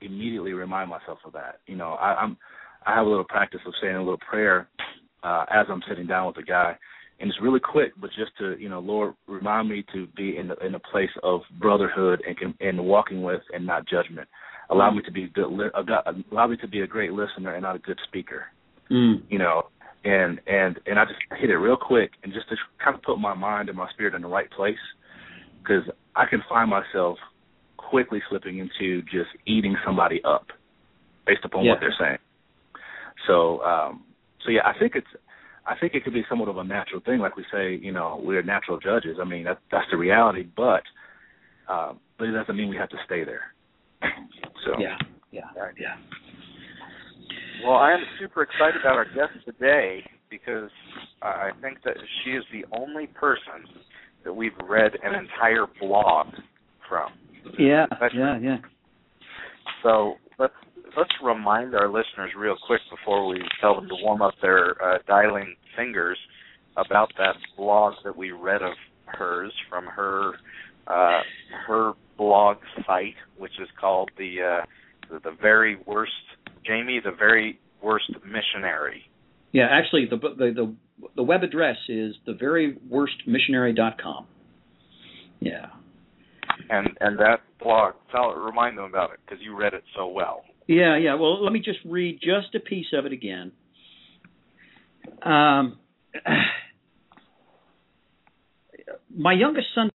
immediately 0.00 0.52
remind 0.52 0.88
myself 0.88 1.18
of 1.26 1.32
that. 1.34 1.60
You 1.66 1.76
know, 1.76 1.90
I, 1.94 2.14
I'm 2.14 2.38
I 2.86 2.94
have 2.94 3.06
a 3.06 3.08
little 3.10 3.24
practice 3.24 3.60
of 3.66 3.74
saying 3.82 3.96
a 3.96 3.98
little 3.98 4.20
prayer 4.30 4.68
uh, 5.22 5.44
as 5.50 5.66
I'm 5.68 5.82
sitting 5.88 6.06
down 6.06 6.28
with 6.28 6.38
a 6.38 6.42
guy, 6.42 6.78
and 7.20 7.28
it's 7.30 7.40
really 7.40 7.60
quick, 7.60 7.92
but 8.00 8.10
just 8.16 8.30
to 8.38 8.56
you 8.58 8.68
know, 8.68 8.80
Lord, 8.80 9.14
remind 9.26 9.68
me 9.68 9.84
to 9.92 10.06
be 10.16 10.36
in 10.36 10.48
the, 10.48 10.56
in 10.64 10.74
a 10.74 10.78
place 10.78 11.10
of 11.22 11.40
brotherhood 11.60 12.22
and 12.26 12.54
and 12.60 12.84
walking 12.84 13.22
with 13.22 13.42
and 13.52 13.66
not 13.66 13.86
judgment. 13.88 14.28
Allow 14.70 14.90
me 14.90 15.02
to 15.02 15.10
be 15.10 15.28
good. 15.28 15.48
li- 15.50 15.70
Allow 16.30 16.46
me 16.46 16.56
to 16.58 16.68
be 16.68 16.80
a 16.82 16.86
great 16.86 17.12
listener 17.12 17.54
and 17.54 17.62
not 17.62 17.76
a 17.76 17.78
good 17.80 17.98
speaker 18.08 18.46
Mm. 18.90 19.22
you 19.28 19.38
know, 19.38 19.66
and 20.04 20.40
and 20.46 20.78
and 20.86 20.98
I 20.98 21.04
just 21.04 21.18
hit 21.38 21.50
it 21.50 21.56
real 21.56 21.76
quick 21.76 22.10
and 22.22 22.32
just 22.32 22.48
to 22.48 22.56
kind 22.82 22.96
of 22.96 23.02
put 23.02 23.18
my 23.18 23.34
mind 23.34 23.68
and 23.68 23.76
my 23.76 23.88
spirit 23.90 24.14
in 24.14 24.22
the 24.22 24.28
right 24.28 24.50
place 24.50 24.78
because 25.62 25.82
I 26.16 26.24
can 26.24 26.42
find 26.48 26.70
myself 26.70 27.18
quickly 27.76 28.20
slipping 28.30 28.58
into 28.58 29.02
just 29.02 29.28
eating 29.46 29.76
somebody 29.84 30.22
up 30.24 30.46
based 31.26 31.44
upon 31.44 31.64
Yeah. 31.64 31.72
what 31.72 31.80
they're 31.80 31.94
saying. 32.00 32.18
So 33.26 33.62
um 33.62 34.04
so 34.44 34.50
yeah, 34.50 34.62
I 34.64 34.78
think 34.78 34.92
it's 34.94 35.06
I 35.68 35.74
think 35.78 35.94
it 35.94 36.02
could 36.02 36.14
be 36.14 36.24
somewhat 36.28 36.48
of 36.48 36.56
a 36.56 36.64
natural 36.64 37.02
thing, 37.04 37.18
like 37.18 37.36
we 37.36 37.44
say, 37.52 37.74
you 37.74 37.92
know, 37.92 38.20
we're 38.24 38.42
natural 38.42 38.78
judges. 38.78 39.18
I 39.20 39.24
mean, 39.24 39.44
that 39.44 39.58
that's 39.70 39.86
the 39.90 39.98
reality, 39.98 40.46
but 40.56 40.82
um, 41.68 42.00
but 42.18 42.28
it 42.28 42.32
doesn't 42.32 42.56
mean 42.56 42.68
we 42.68 42.76
have 42.76 42.88
to 42.88 42.96
stay 43.04 43.22
there. 43.24 43.52
so 44.64 44.72
Yeah, 44.78 44.96
yeah, 45.30 45.42
yeah. 45.78 45.96
Well, 47.64 47.76
I 47.76 47.92
am 47.92 48.00
super 48.18 48.42
excited 48.42 48.80
about 48.80 48.94
our 48.96 49.04
guest 49.04 49.44
today 49.44 50.02
because 50.30 50.70
I 51.20 51.26
I 51.26 51.50
think 51.60 51.82
that 51.84 51.96
she 52.24 52.30
is 52.30 52.44
the 52.50 52.64
only 52.76 53.06
person 53.06 53.84
that 54.24 54.32
we've 54.32 54.56
read 54.66 54.92
an 55.02 55.14
entire 55.14 55.66
blog 55.80 56.28
from. 56.88 57.12
Yeah, 57.58 57.86
That's- 57.90 58.12
yeah, 58.14 58.38
yeah. 58.38 58.58
So 59.82 60.14
let's 60.38 60.54
let's 60.98 61.14
remind 61.22 61.74
our 61.76 61.86
listeners 61.86 62.32
real 62.36 62.56
quick 62.66 62.80
before 62.90 63.28
we 63.28 63.40
tell 63.60 63.76
them 63.76 63.88
to 63.88 63.94
warm 64.02 64.20
up 64.20 64.34
their 64.42 64.82
uh, 64.82 64.98
dialing 65.06 65.54
fingers 65.76 66.18
about 66.76 67.12
that 67.16 67.36
blog 67.56 67.94
that 68.04 68.16
we 68.16 68.32
read 68.32 68.62
of 68.62 68.72
hers 69.06 69.52
from 69.70 69.84
her 69.86 70.32
uh, 70.88 71.20
her 71.66 71.92
blog 72.16 72.56
site, 72.86 73.14
which 73.36 73.52
is 73.60 73.68
called 73.80 74.10
the 74.18 74.36
uh, 74.42 74.64
the, 75.10 75.20
the 75.20 75.36
very 75.40 75.76
worst 75.86 76.12
Jamie, 76.66 77.00
the 77.04 77.12
very 77.16 77.60
worst 77.80 78.10
missionary. 78.24 79.02
Yeah, 79.52 79.68
actually, 79.70 80.06
the 80.10 80.16
the 80.16 80.52
the, 80.52 80.74
the 81.14 81.22
web 81.22 81.42
address 81.44 81.76
is 81.88 82.14
the 82.26 82.32
theveryworstmissionary.com. 82.32 84.26
Yeah. 85.40 85.66
And 86.70 86.88
and 87.00 87.18
that 87.18 87.40
blog, 87.62 87.94
tell 88.10 88.32
remind 88.32 88.76
them 88.76 88.84
about 88.84 89.12
it 89.12 89.20
because 89.24 89.42
you 89.42 89.56
read 89.56 89.74
it 89.74 89.84
so 89.96 90.08
well. 90.08 90.42
Yeah, 90.68 90.96
yeah. 90.98 91.14
Well, 91.14 91.42
let 91.42 91.52
me 91.52 91.60
just 91.60 91.78
read 91.84 92.20
just 92.20 92.54
a 92.54 92.60
piece 92.60 92.86
of 92.92 93.06
it 93.06 93.12
again. 93.12 93.50
Um, 95.22 95.78
my 99.16 99.32
youngest 99.32 99.68
son 99.74 99.90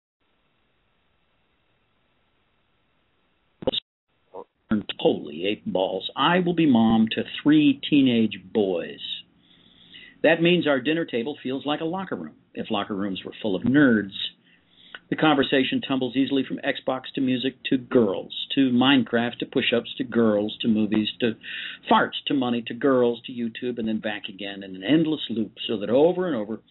totally 5.01 5.45
eight 5.45 5.71
balls. 5.71 6.09
I 6.15 6.39
will 6.39 6.53
be 6.53 6.65
mom 6.65 7.07
to 7.11 7.23
three 7.43 7.81
teenage 7.89 8.39
boys. 8.53 8.99
That 10.23 10.41
means 10.41 10.67
our 10.67 10.79
dinner 10.79 11.05
table 11.05 11.37
feels 11.41 11.65
like 11.65 11.81
a 11.81 11.85
locker 11.85 12.15
room. 12.15 12.35
If 12.53 12.69
locker 12.69 12.95
rooms 12.95 13.21
were 13.25 13.33
full 13.41 13.55
of 13.55 13.63
nerds, 13.63 14.11
the 15.11 15.17
conversation 15.17 15.81
tumbles 15.85 16.15
easily 16.15 16.43
from 16.47 16.59
Xbox 16.59 17.01
to 17.15 17.21
music 17.21 17.55
to 17.65 17.77
girls, 17.77 18.33
to 18.55 18.71
Minecraft 18.71 19.37
to 19.39 19.45
push 19.45 19.73
ups 19.75 19.93
to 19.97 20.05
girls 20.05 20.57
to 20.61 20.69
movies 20.69 21.09
to 21.19 21.33
farts 21.91 22.23
to 22.27 22.33
money 22.33 22.63
to 22.67 22.73
girls 22.73 23.21
to 23.25 23.33
YouTube 23.33 23.77
and 23.77 23.87
then 23.87 23.99
back 23.99 24.23
again 24.29 24.63
in 24.63 24.73
an 24.73 24.83
endless 24.83 25.19
loop 25.29 25.51
so 25.67 25.77
that 25.77 25.89
over 25.89 26.27
and 26.27 26.35
over 26.35 26.61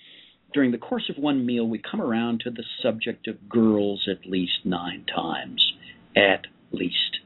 during 0.54 0.72
the 0.72 0.78
course 0.78 1.10
of 1.10 1.22
one 1.22 1.44
meal 1.44 1.68
we 1.68 1.78
come 1.78 2.00
around 2.00 2.40
to 2.40 2.50
the 2.50 2.64
subject 2.82 3.28
of 3.28 3.46
girls 3.46 4.08
at 4.10 4.28
least 4.28 4.64
nine 4.64 5.04
times. 5.14 5.72
At 6.16 6.46
least. 6.72 7.18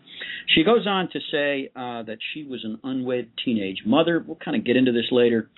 She 0.53 0.65
goes 0.65 0.85
on 0.87 1.09
to 1.13 1.21
say 1.31 1.71
uh, 1.77 2.03
that 2.03 2.19
she 2.33 2.43
was 2.43 2.65
an 2.65 2.81
unwed 2.83 3.31
teenage 3.45 3.83
mother. 3.87 4.23
We'll 4.27 4.39
kind 4.45 4.57
of 4.57 4.65
get 4.65 4.77
into 4.77 4.93
this 4.93 5.11
later. 5.13 5.49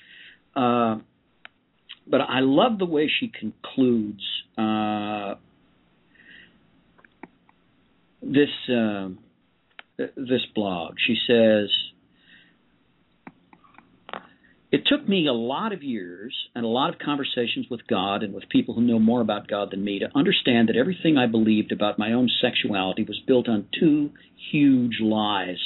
Uh, 0.55 0.99
but 2.07 2.21
I 2.21 2.41
love 2.41 2.79
the 2.79 2.87
way 2.87 3.11
she 3.21 3.29
concludes 3.29 4.23
uh, 4.57 5.35
this 8.23 8.49
uh, 8.71 9.09
this 9.99 10.43
blog. 10.55 10.95
She 11.07 11.17
says, 11.27 11.69
"It 14.71 14.83
took 14.87 15.09
me 15.09 15.27
a 15.27 15.33
lot 15.33 15.73
of 15.73 15.83
years 15.83 16.35
and 16.55 16.65
a 16.65 16.69
lot 16.69 16.93
of 16.93 17.01
conversations 17.01 17.67
with 17.71 17.87
God 17.89 18.23
and 18.23 18.33
with 18.33 18.49
people 18.49 18.75
who 18.75 18.83
know 18.83 18.99
more 18.99 19.21
about 19.21 19.49
God 19.49 19.71
than 19.73 19.85
me 19.85 19.99
to 19.99 20.09
understand 20.15 20.69
that 20.69 20.77
everything 20.77 21.17
I 21.17 21.27
believed 21.27 21.73
about 21.73 21.99
my 21.99 22.13
own 22.13 22.31
sexuality 22.41 23.05
was 23.05 23.21
built 23.27 23.49
on 23.49 23.67
two 23.79 24.11
huge 24.51 25.01
lies. 25.01 25.59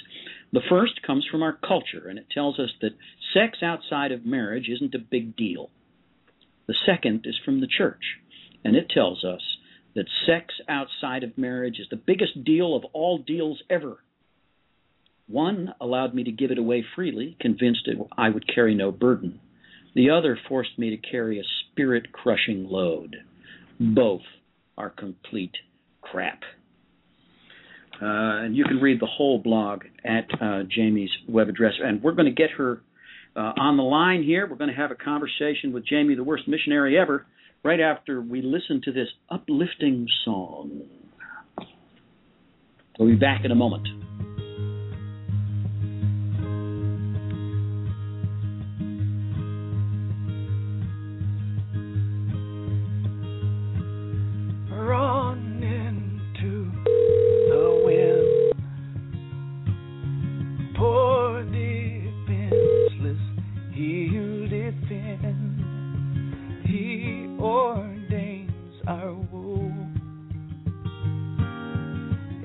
The 0.52 0.62
first 0.68 1.02
comes 1.06 1.26
from 1.30 1.42
our 1.42 1.52
culture, 1.52 2.08
and 2.08 2.18
it 2.18 2.26
tells 2.32 2.58
us 2.58 2.70
that 2.80 2.96
sex 3.34 3.58
outside 3.62 4.10
of 4.10 4.26
marriage 4.26 4.68
isn't 4.68 4.94
a 4.94 4.98
big 4.98 5.36
deal. 5.36 5.70
The 6.70 6.76
second 6.86 7.26
is 7.26 7.36
from 7.44 7.60
the 7.60 7.66
church, 7.66 8.20
and 8.64 8.76
it 8.76 8.90
tells 8.94 9.24
us 9.24 9.40
that 9.96 10.06
sex 10.24 10.54
outside 10.68 11.24
of 11.24 11.36
marriage 11.36 11.80
is 11.80 11.88
the 11.90 11.96
biggest 11.96 12.44
deal 12.44 12.76
of 12.76 12.84
all 12.92 13.18
deals 13.18 13.60
ever. 13.68 13.96
One 15.26 15.74
allowed 15.80 16.14
me 16.14 16.22
to 16.22 16.30
give 16.30 16.52
it 16.52 16.58
away 16.58 16.84
freely, 16.94 17.36
convinced 17.40 17.88
it, 17.88 17.98
I 18.16 18.28
would 18.28 18.46
carry 18.54 18.76
no 18.76 18.92
burden. 18.92 19.40
The 19.96 20.10
other 20.10 20.38
forced 20.48 20.78
me 20.78 20.90
to 20.90 20.96
carry 20.96 21.40
a 21.40 21.42
spirit 21.72 22.12
crushing 22.12 22.68
load. 22.70 23.16
Both 23.80 24.22
are 24.78 24.90
complete 24.90 25.56
crap. 26.00 26.42
Uh, 28.00 28.46
and 28.46 28.56
you 28.56 28.62
can 28.62 28.76
read 28.76 29.00
the 29.00 29.06
whole 29.06 29.40
blog 29.40 29.82
at 30.04 30.28
uh, 30.40 30.62
Jamie's 30.70 31.10
web 31.28 31.48
address. 31.48 31.74
And 31.82 32.00
we're 32.00 32.12
going 32.14 32.32
to 32.32 32.42
get 32.42 32.52
her 32.58 32.80
uh, 33.36 33.52
on 33.58 33.76
the 33.76 33.82
line 33.82 34.22
here. 34.22 34.46
We're 34.48 34.56
going 34.56 34.70
to 34.70 34.76
have 34.76 34.90
a 34.90 34.96
conversation 34.96 35.72
with 35.72 35.86
Jamie, 35.86 36.14
the 36.14 36.24
worst 36.24 36.48
missionary 36.48 36.98
ever, 36.98 37.26
right 37.62 37.80
after 37.80 38.20
we 38.20 38.42
listen 38.42 38.80
to 38.84 38.92
this 38.92 39.08
uplifting 39.30 40.06
song. 40.24 40.82
We'll 42.98 43.08
be 43.08 43.14
back 43.14 43.44
in 43.44 43.50
a 43.50 43.54
moment. 43.54 43.88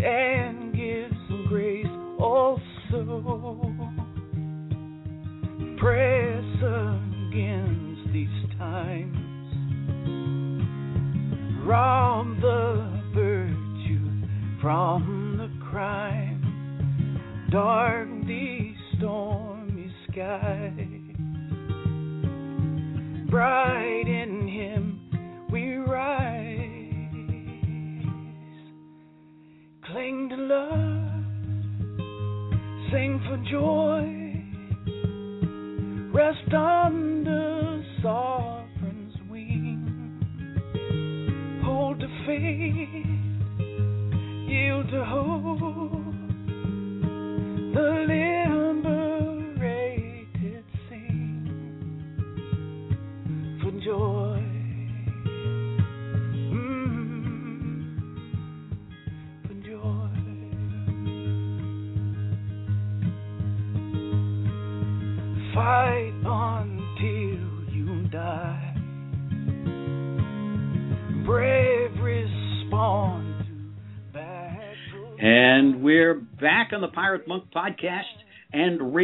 On 0.05 0.34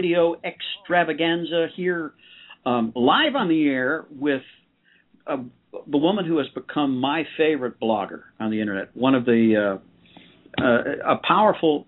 radio 0.01 0.35
extravaganza 0.43 1.67
here 1.75 2.13
um, 2.65 2.91
live 2.95 3.35
on 3.35 3.47
the 3.47 3.67
air 3.67 4.05
with 4.09 4.41
uh, 5.27 5.37
the 5.89 5.97
woman 5.97 6.25
who 6.25 6.37
has 6.37 6.47
become 6.55 6.97
my 6.97 7.23
favorite 7.37 7.79
blogger 7.79 8.21
on 8.39 8.51
the 8.51 8.59
internet. 8.59 8.95
One 8.95 9.15
of 9.15 9.25
the 9.25 9.77
uh, 10.59 10.63
uh, 10.63 11.13
a 11.13 11.15
powerful 11.25 11.87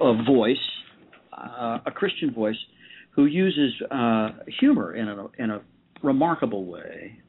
uh, 0.00 0.24
voice, 0.24 0.56
uh, 1.32 1.78
a 1.86 1.90
Christian 1.90 2.32
voice, 2.32 2.56
who 3.10 3.26
uses 3.26 3.72
humor 4.60 4.94
in 4.94 5.08
a 5.08 5.26
in 5.38 5.50
a 5.50 5.60
remarkable 6.02 6.64
way 6.64 7.21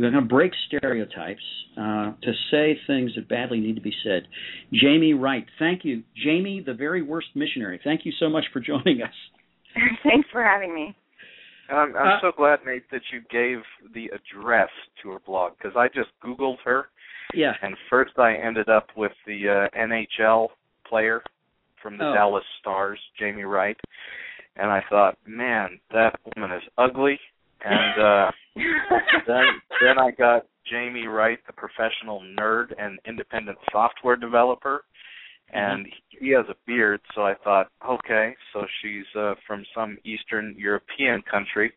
we're 0.00 0.10
going 0.10 0.22
to 0.22 0.28
break 0.28 0.52
stereotypes 0.66 1.42
uh, 1.78 2.12
to 2.22 2.32
say 2.50 2.78
things 2.86 3.12
that 3.16 3.28
badly 3.28 3.60
need 3.60 3.76
to 3.76 3.80
be 3.80 3.94
said. 4.04 4.28
Jamie 4.72 5.14
Wright, 5.14 5.46
thank 5.58 5.84
you. 5.84 6.02
Jamie, 6.22 6.62
the 6.64 6.74
very 6.74 7.02
worst 7.02 7.28
missionary, 7.34 7.80
thank 7.82 8.04
you 8.04 8.12
so 8.20 8.28
much 8.28 8.44
for 8.52 8.60
joining 8.60 9.02
us. 9.02 9.14
Thanks 10.02 10.26
for 10.32 10.42
having 10.42 10.74
me. 10.74 10.96
I'm, 11.68 11.94
I'm 11.94 12.16
uh, 12.16 12.20
so 12.22 12.32
glad, 12.34 12.60
Nate, 12.64 12.90
that 12.90 13.02
you 13.12 13.20
gave 13.30 13.62
the 13.92 14.06
address 14.06 14.70
to 15.02 15.10
her 15.10 15.18
blog 15.26 15.52
because 15.58 15.76
I 15.76 15.88
just 15.88 16.08
Googled 16.24 16.56
her. 16.64 16.86
Yeah. 17.34 17.52
And 17.60 17.76
first 17.90 18.12
I 18.18 18.34
ended 18.36 18.70
up 18.70 18.86
with 18.96 19.12
the 19.26 19.68
uh, 19.70 19.78
NHL 19.78 20.48
player 20.88 21.22
from 21.82 21.98
the 21.98 22.04
oh. 22.04 22.14
Dallas 22.14 22.44
Stars, 22.60 22.98
Jamie 23.18 23.44
Wright. 23.44 23.76
And 24.56 24.70
I 24.70 24.82
thought, 24.88 25.18
man, 25.26 25.78
that 25.92 26.18
woman 26.34 26.56
is 26.56 26.62
ugly 26.78 27.18
and 27.62 28.02
uh, 28.02 28.30
then 29.26 29.44
then 29.82 29.98
I 29.98 30.10
got 30.10 30.46
Jamie 30.70 31.06
Wright, 31.06 31.38
the 31.46 31.52
professional 31.52 32.22
nerd 32.38 32.72
and 32.78 32.98
independent 33.06 33.58
software 33.70 34.16
developer, 34.16 34.84
and 35.52 35.86
mm-hmm. 35.86 36.24
he 36.24 36.30
has 36.32 36.46
a 36.48 36.56
beard. 36.66 37.00
So 37.14 37.22
I 37.22 37.34
thought, 37.44 37.68
okay, 37.88 38.34
so 38.52 38.64
she's 38.82 39.04
uh, 39.18 39.34
from 39.46 39.64
some 39.74 39.98
Eastern 40.04 40.54
European 40.58 41.22
country, 41.30 41.72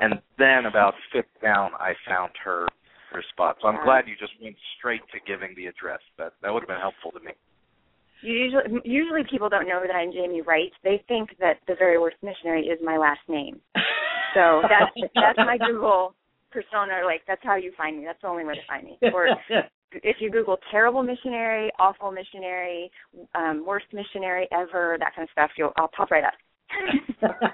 and 0.00 0.14
then 0.38 0.66
about 0.66 0.94
fifth 1.12 1.26
down, 1.42 1.70
I 1.78 1.92
found 2.08 2.32
her 2.44 2.66
her 3.12 3.22
spot. 3.30 3.56
So 3.60 3.68
I'm 3.68 3.84
glad 3.84 4.08
you 4.08 4.14
just 4.18 4.32
went 4.42 4.56
straight 4.78 5.02
to 5.12 5.18
giving 5.26 5.54
the 5.54 5.66
address. 5.66 6.00
That 6.18 6.32
that 6.42 6.52
would 6.52 6.60
have 6.60 6.68
been 6.68 6.80
helpful 6.80 7.12
to 7.12 7.20
me. 7.20 7.32
Usually, 8.22 8.80
usually 8.84 9.22
people 9.28 9.48
don't 9.48 9.66
know 9.66 9.82
that 9.84 9.94
I'm 9.94 10.12
Jamie 10.12 10.42
Wright. 10.42 10.70
They 10.84 11.02
think 11.08 11.30
that 11.40 11.58
the 11.66 11.74
very 11.76 11.98
worst 11.98 12.16
missionary 12.22 12.66
is 12.66 12.78
my 12.82 12.96
last 12.96 13.20
name. 13.28 13.60
So 14.34 14.62
that's 14.62 15.10
that's 15.14 15.38
my 15.38 15.58
Google 15.58 16.14
persona. 16.52 17.04
Like 17.04 17.22
that's 17.26 17.42
how 17.42 17.56
you 17.56 17.72
find 17.76 17.98
me. 17.98 18.04
That's 18.04 18.20
the 18.20 18.28
only 18.28 18.44
way 18.44 18.54
to 18.54 18.60
find 18.68 18.84
me. 18.84 18.98
Or 19.12 19.28
if 19.94 20.16
you 20.20 20.30
Google 20.30 20.56
terrible 20.70 21.02
missionary, 21.02 21.70
awful 21.78 22.10
missionary, 22.12 22.90
um, 23.34 23.64
worst 23.66 23.86
missionary 23.92 24.48
ever, 24.52 24.96
that 24.98 25.14
kind 25.14 25.28
of 25.28 25.32
stuff, 25.32 25.50
you'll 25.56 25.72
I'll 25.76 25.90
pop 25.94 26.10
right 26.10 26.24
up. 26.24 26.32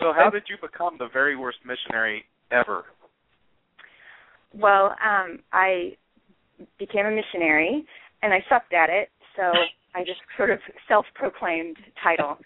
so 0.00 0.12
how 0.12 0.30
did 0.30 0.42
you 0.48 0.56
become 0.60 0.96
the 0.98 1.08
very 1.12 1.36
worst 1.36 1.58
missionary 1.64 2.24
ever? 2.50 2.84
Well, 4.52 4.96
um, 5.04 5.40
I 5.52 5.96
became 6.78 7.06
a 7.06 7.10
missionary 7.10 7.84
and 8.22 8.32
I 8.32 8.44
sucked 8.48 8.72
at 8.72 8.90
it, 8.90 9.10
so 9.36 9.42
I 9.94 10.00
just 10.00 10.20
sort 10.36 10.50
of 10.50 10.58
self-proclaimed 10.88 11.76
title 12.02 12.38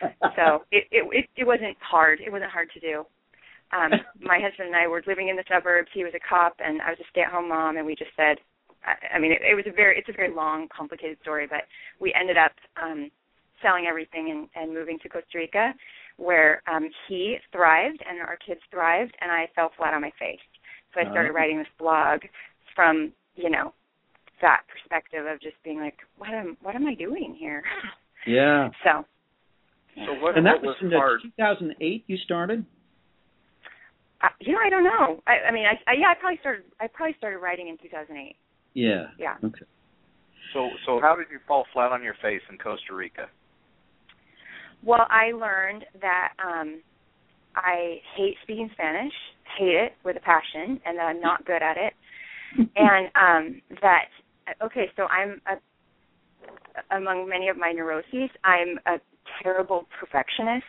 so 0.00 0.64
it, 0.70 0.84
it 0.90 1.04
it 1.12 1.24
it 1.36 1.46
wasn't 1.46 1.76
hard. 1.80 2.20
It 2.20 2.30
wasn't 2.30 2.50
hard 2.50 2.68
to 2.74 2.80
do. 2.80 3.04
Um, 3.72 3.92
my 4.20 4.38
husband 4.40 4.68
and 4.68 4.76
I 4.76 4.86
were 4.86 5.02
living 5.06 5.28
in 5.28 5.36
the 5.36 5.44
suburbs. 5.50 5.88
He 5.92 6.04
was 6.04 6.12
a 6.14 6.28
cop, 6.28 6.56
and 6.58 6.80
I 6.82 6.90
was 6.90 6.98
a 7.00 7.08
stay-at-home 7.10 7.48
mom. 7.48 7.76
And 7.76 7.86
we 7.86 7.94
just 7.94 8.14
said, 8.16 8.38
I, 8.84 9.16
I 9.16 9.18
mean, 9.18 9.32
it, 9.32 9.42
it 9.42 9.54
was 9.54 9.64
a 9.66 9.74
very 9.74 9.98
it's 9.98 10.08
a 10.08 10.16
very 10.16 10.32
long, 10.34 10.68
complicated 10.74 11.18
story, 11.22 11.46
but 11.48 11.62
we 12.00 12.14
ended 12.14 12.36
up 12.36 12.52
um, 12.80 13.10
selling 13.62 13.86
everything 13.88 14.30
and, 14.30 14.48
and 14.54 14.74
moving 14.74 14.98
to 15.02 15.08
Costa 15.08 15.38
Rica, 15.38 15.74
where 16.16 16.62
um, 16.70 16.88
he 17.08 17.36
thrived 17.52 18.02
and 18.08 18.20
our 18.20 18.38
kids 18.44 18.60
thrived, 18.70 19.14
and 19.20 19.30
I 19.30 19.48
fell 19.54 19.70
flat 19.76 19.94
on 19.94 20.02
my 20.02 20.12
face. 20.18 20.40
So 20.94 21.00
I 21.00 21.04
started 21.10 21.30
uh-huh. 21.30 21.38
writing 21.38 21.58
this 21.58 21.66
blog 21.78 22.20
from 22.74 23.12
you 23.34 23.50
know 23.50 23.74
that 24.42 24.62
perspective 24.68 25.26
of 25.26 25.40
just 25.40 25.56
being 25.64 25.80
like, 25.80 25.98
what 26.18 26.30
am 26.30 26.56
what 26.62 26.74
am 26.74 26.86
I 26.86 26.94
doing 26.94 27.36
here? 27.38 27.62
Yeah. 28.26 28.70
So 28.84 29.04
so 30.04 30.12
what, 30.20 30.36
and 30.36 30.44
that 30.44 30.56
what 30.56 30.62
was, 30.62 30.76
in 30.82 30.90
hard? 30.90 31.20
2008 31.22 32.04
you 32.06 32.16
started. 32.18 32.64
Uh, 34.22 34.28
you 34.40 34.52
know, 34.52 34.60
I 34.64 34.70
don't 34.70 34.84
know. 34.84 35.22
I, 35.26 35.48
I 35.48 35.52
mean, 35.52 35.66
I, 35.66 35.90
I 35.90 35.94
yeah, 35.94 36.08
I 36.08 36.14
probably 36.18 36.38
started. 36.40 36.64
I 36.80 36.86
probably 36.86 37.14
started 37.18 37.38
writing 37.38 37.68
in 37.68 37.76
2008. 37.78 38.36
Yeah. 38.74 39.06
Yeah. 39.18 39.34
Okay. 39.44 39.66
So 40.54 40.70
so 40.86 41.00
how 41.00 41.16
did 41.16 41.26
you 41.30 41.38
fall 41.46 41.66
flat 41.72 41.92
on 41.92 42.02
your 42.02 42.14
face 42.22 42.40
in 42.50 42.58
Costa 42.58 42.94
Rica? 42.94 43.26
Well, 44.84 45.06
I 45.10 45.32
learned 45.32 45.84
that 46.00 46.32
um 46.44 46.80
I 47.54 48.00
hate 48.16 48.36
speaking 48.42 48.70
Spanish, 48.72 49.12
hate 49.58 49.74
it 49.74 49.92
with 50.04 50.16
a 50.16 50.20
passion, 50.20 50.80
and 50.84 50.98
that 50.98 51.04
I'm 51.04 51.20
not 51.20 51.44
good 51.44 51.62
at 51.62 51.76
it. 51.76 51.92
and 52.76 53.06
um 53.16 53.62
that 53.82 54.06
okay, 54.62 54.86
so 54.96 55.04
I'm 55.04 55.40
a 55.46 55.56
among 56.96 57.28
many 57.28 57.48
of 57.48 57.56
my 57.56 57.72
neuroses, 57.72 58.30
I'm 58.44 58.78
a 58.86 59.00
terrible 59.42 59.86
perfectionist. 59.98 60.64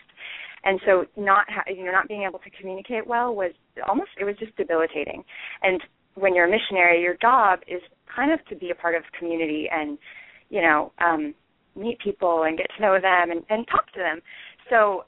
And 0.63 0.79
so 0.85 1.05
not 1.15 1.45
ha- 1.49 1.63
you 1.67 1.85
know 1.85 1.91
not 1.91 2.07
being 2.07 2.23
able 2.23 2.39
to 2.39 2.49
communicate 2.59 3.05
well 3.05 3.33
was 3.33 3.51
almost 3.87 4.09
it 4.19 4.25
was 4.25 4.35
just 4.37 4.55
debilitating. 4.57 5.23
And 5.61 5.81
when 6.15 6.33
you're 6.35 6.47
a 6.47 6.51
missionary, 6.51 7.01
your 7.01 7.15
job 7.15 7.59
is 7.67 7.81
kind 8.13 8.31
of 8.31 8.43
to 8.47 8.55
be 8.55 8.71
a 8.71 8.75
part 8.75 8.95
of 8.95 9.03
community 9.17 9.67
and 9.71 9.97
you 10.49 10.61
know 10.61 10.91
um 10.99 11.33
meet 11.75 11.99
people 11.99 12.43
and 12.43 12.57
get 12.57 12.67
to 12.75 12.81
know 12.81 12.97
them 12.99 13.31
and, 13.31 13.43
and 13.49 13.67
talk 13.67 13.91
to 13.93 13.99
them. 13.99 14.21
So 14.69 15.05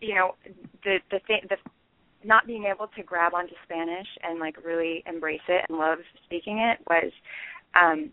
you 0.00 0.14
know 0.14 0.34
the 0.84 0.98
the 1.10 1.20
thing 1.26 1.40
the 1.48 1.56
not 2.24 2.46
being 2.46 2.64
able 2.64 2.88
to 2.96 3.02
grab 3.02 3.34
onto 3.34 3.52
Spanish 3.64 4.06
and 4.22 4.40
like 4.40 4.56
really 4.64 5.02
embrace 5.06 5.44
it 5.48 5.66
and 5.68 5.78
love 5.78 5.98
speaking 6.24 6.58
it 6.58 6.78
was 6.88 7.12
um 7.80 8.10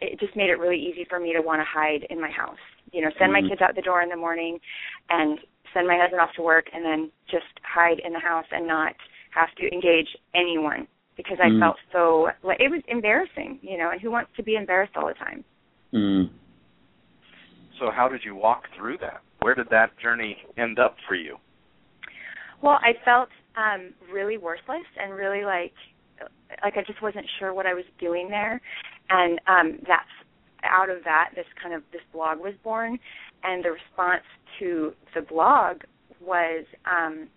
it 0.00 0.18
just 0.20 0.36
made 0.36 0.50
it 0.50 0.58
really 0.58 0.78
easy 0.78 1.04
for 1.08 1.18
me 1.18 1.32
to 1.32 1.40
want 1.40 1.60
to 1.60 1.64
hide 1.64 2.06
in 2.10 2.20
my 2.20 2.30
house. 2.30 2.56
You 2.92 3.02
know, 3.02 3.10
send 3.18 3.32
mm-hmm. 3.32 3.44
my 3.44 3.48
kids 3.48 3.60
out 3.60 3.74
the 3.74 3.82
door 3.82 4.02
in 4.02 4.08
the 4.08 4.16
morning 4.16 4.58
and 5.10 5.38
send 5.74 5.86
my 5.86 5.98
husband 6.00 6.20
off 6.20 6.30
to 6.36 6.42
work 6.42 6.66
and 6.72 6.84
then 6.84 7.10
just 7.30 7.46
hide 7.62 8.00
in 8.04 8.12
the 8.12 8.20
house 8.20 8.46
and 8.50 8.66
not 8.66 8.94
have 9.34 9.48
to 9.58 9.72
engage 9.72 10.08
anyone 10.34 10.86
because 11.16 11.36
I 11.42 11.48
mm. 11.48 11.60
felt 11.60 11.76
so 11.92 12.28
like 12.42 12.60
it 12.60 12.70
was 12.70 12.80
embarrassing, 12.88 13.58
you 13.60 13.76
know, 13.76 13.90
and 13.90 14.00
who 14.00 14.10
wants 14.10 14.30
to 14.36 14.42
be 14.42 14.54
embarrassed 14.54 14.92
all 14.96 15.08
the 15.08 15.14
time? 15.14 15.44
Mm. 15.92 16.30
So 17.78 17.90
how 17.94 18.08
did 18.08 18.22
you 18.24 18.34
walk 18.34 18.64
through 18.76 18.98
that? 18.98 19.20
Where 19.40 19.54
did 19.54 19.68
that 19.70 19.98
journey 20.00 20.36
end 20.56 20.78
up 20.78 20.96
for 21.06 21.14
you? 21.14 21.36
Well, 22.62 22.78
I 22.80 22.92
felt 23.04 23.28
um 23.56 23.92
really 24.12 24.38
worthless 24.38 24.86
and 25.00 25.12
really 25.12 25.44
like 25.44 25.74
like 26.62 26.76
I 26.76 26.82
just 26.86 27.02
wasn't 27.02 27.26
sure 27.38 27.52
what 27.52 27.66
I 27.66 27.74
was 27.74 27.84
doing 28.00 28.28
there. 28.28 28.60
And 29.10 29.40
um 29.46 29.78
that's 29.86 30.08
out 30.64 30.90
of 30.90 31.04
that 31.04 31.30
this 31.34 31.46
kind 31.62 31.74
of 31.74 31.82
this 31.92 32.02
blog 32.12 32.38
was 32.38 32.54
born 32.64 32.98
and 33.44 33.64
the 33.64 33.70
response 33.70 34.24
to 34.58 34.92
the 35.14 35.22
blog 35.22 35.82
was 36.20 36.64
um 36.90 37.28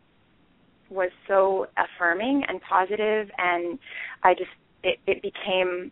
was 0.90 1.10
so 1.28 1.68
affirming 1.78 2.44
and 2.48 2.60
positive 2.62 3.30
and 3.38 3.80
I 4.24 4.34
just 4.34 4.50
it, 4.84 5.00
it 5.08 5.22
became 5.22 5.92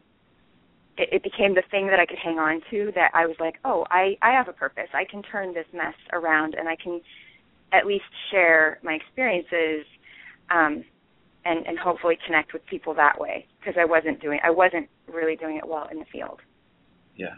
it, 0.97 1.23
became 1.23 1.55
the 1.55 1.63
thing 1.71 1.87
that 1.87 1.99
I 1.99 2.05
could 2.05 2.17
hang 2.17 2.37
on 2.39 2.61
to 2.71 2.91
that 2.95 3.11
I 3.13 3.25
was 3.25 3.37
like, 3.39 3.55
oh, 3.63 3.85
I 3.89 4.17
I 4.21 4.31
have 4.31 4.47
a 4.49 4.53
purpose. 4.53 4.89
I 4.93 5.05
can 5.09 5.23
turn 5.23 5.53
this 5.53 5.65
mess 5.73 5.95
around 6.11 6.55
and 6.55 6.67
I 6.67 6.75
can 6.75 6.99
at 7.71 7.85
least 7.85 8.03
share 8.31 8.79
my 8.83 8.93
experiences 8.93 9.85
um 10.51 10.83
and 11.45 11.65
and 11.65 11.79
hopefully 11.79 12.17
connect 12.25 12.53
with 12.53 12.65
people 12.65 12.93
that 12.95 13.19
way 13.19 13.47
because 13.59 13.75
I 13.79 13.85
wasn't 13.85 14.21
doing 14.21 14.39
I 14.43 14.51
wasn't 14.51 14.89
really 15.07 15.37
doing 15.37 15.57
it 15.57 15.67
well 15.67 15.87
in 15.91 15.99
the 15.99 16.05
field. 16.11 16.39
Yeah. 17.15 17.35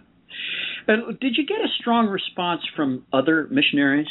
Uh, 0.87 1.11
did 1.19 1.35
you 1.37 1.45
get 1.45 1.57
a 1.57 1.67
strong 1.79 2.07
response 2.07 2.61
from 2.75 3.05
other 3.13 3.47
missionaries? 3.51 4.07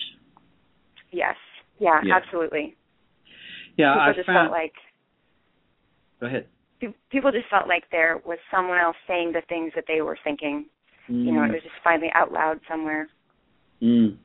Yes. 1.11 1.37
Yeah, 1.79 2.01
yeah. 2.05 2.16
absolutely. 2.16 2.77
Yeah, 3.77 3.94
people 3.94 4.03
I 4.03 4.12
just 4.14 4.27
found... 4.27 4.49
felt 4.49 4.53
like. 4.53 4.73
Go 6.20 6.27
ahead. 6.27 6.46
People 7.11 7.31
just 7.31 7.49
felt 7.51 7.68
like 7.68 7.85
there 7.90 8.20
was 8.25 8.38
someone 8.51 8.79
else 8.79 8.96
saying 9.07 9.33
the 9.33 9.42
things 9.49 9.73
that 9.75 9.85
they 9.87 10.01
were 10.01 10.18
thinking. 10.25 10.66
Mm. 11.11 11.25
You 11.27 11.33
know, 11.33 11.42
it 11.44 11.49
mm. 11.49 11.53
was 11.55 11.62
just 11.62 11.75
finally 11.85 12.09
out 12.14 12.33
loud 12.33 12.61
somewhere. 12.68 13.09
Mm. 13.83 14.16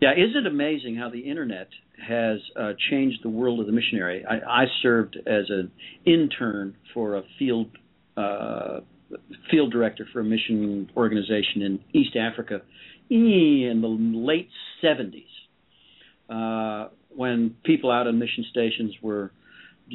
Yeah, 0.00 0.12
is 0.12 0.34
it 0.34 0.46
amazing 0.46 0.96
how 0.96 1.08
the 1.10 1.20
internet 1.20 1.68
has 2.04 2.38
uh, 2.58 2.72
changed 2.90 3.18
the 3.22 3.28
world 3.28 3.60
of 3.60 3.66
the 3.66 3.72
missionary? 3.72 4.24
I, 4.28 4.62
I 4.62 4.64
served 4.82 5.16
as 5.16 5.44
an 5.48 5.70
intern 6.04 6.74
for 6.92 7.16
a 7.16 7.22
field 7.38 7.68
uh, 8.16 8.80
field 9.50 9.72
director 9.72 10.06
for 10.12 10.20
a 10.20 10.24
mission 10.24 10.90
organization 10.96 11.62
in 11.62 11.80
East 11.92 12.16
Africa 12.16 12.62
in 13.10 13.80
the 13.82 13.88
late 13.88 14.48
70s. 14.82 15.24
Uh, 16.28 16.88
when 17.14 17.56
people 17.64 17.90
out 17.90 18.06
on 18.06 18.18
mission 18.18 18.44
stations 18.50 18.94
were, 19.02 19.32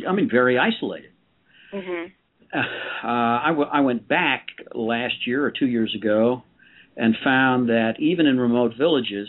I 0.08 0.12
mean, 0.14 0.30
very 0.30 0.60
isolated. 0.60 1.12
Mm-hmm. 1.74 2.12
Uh, 2.54 2.60
I, 3.08 3.48
w- 3.50 3.70
I 3.72 3.82
went 3.82 4.08
back 4.08 4.48
last 4.74 5.26
year 5.26 5.44
or 5.44 5.52
two 5.52 5.66
years 5.68 5.94
ago 5.96 6.44
and 6.96 7.16
found 7.24 7.70
that 7.70 7.96
even 8.00 8.26
in 8.26 8.40
remote 8.40 8.74
villages, 8.78 9.28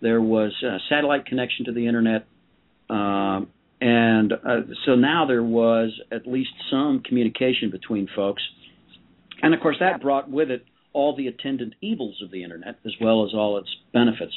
there 0.00 0.20
was 0.20 0.52
a 0.62 0.78
satellite 0.88 1.26
connection 1.26 1.66
to 1.66 1.72
the 1.72 1.86
internet. 1.86 2.26
Um, 2.90 3.48
and 3.80 4.32
uh, 4.32 4.60
so 4.84 4.94
now 4.94 5.26
there 5.26 5.42
was 5.42 5.98
at 6.10 6.26
least 6.26 6.50
some 6.70 7.02
communication 7.04 7.70
between 7.70 8.08
folks. 8.14 8.42
And 9.42 9.54
of 9.54 9.60
course, 9.60 9.76
that 9.80 10.00
brought 10.00 10.30
with 10.30 10.50
it 10.50 10.64
all 10.92 11.14
the 11.14 11.26
attendant 11.26 11.74
evils 11.82 12.20
of 12.24 12.30
the 12.30 12.42
internet 12.42 12.76
as 12.86 12.92
well 13.00 13.24
as 13.26 13.34
all 13.34 13.58
its 13.58 13.68
benefits. 13.92 14.32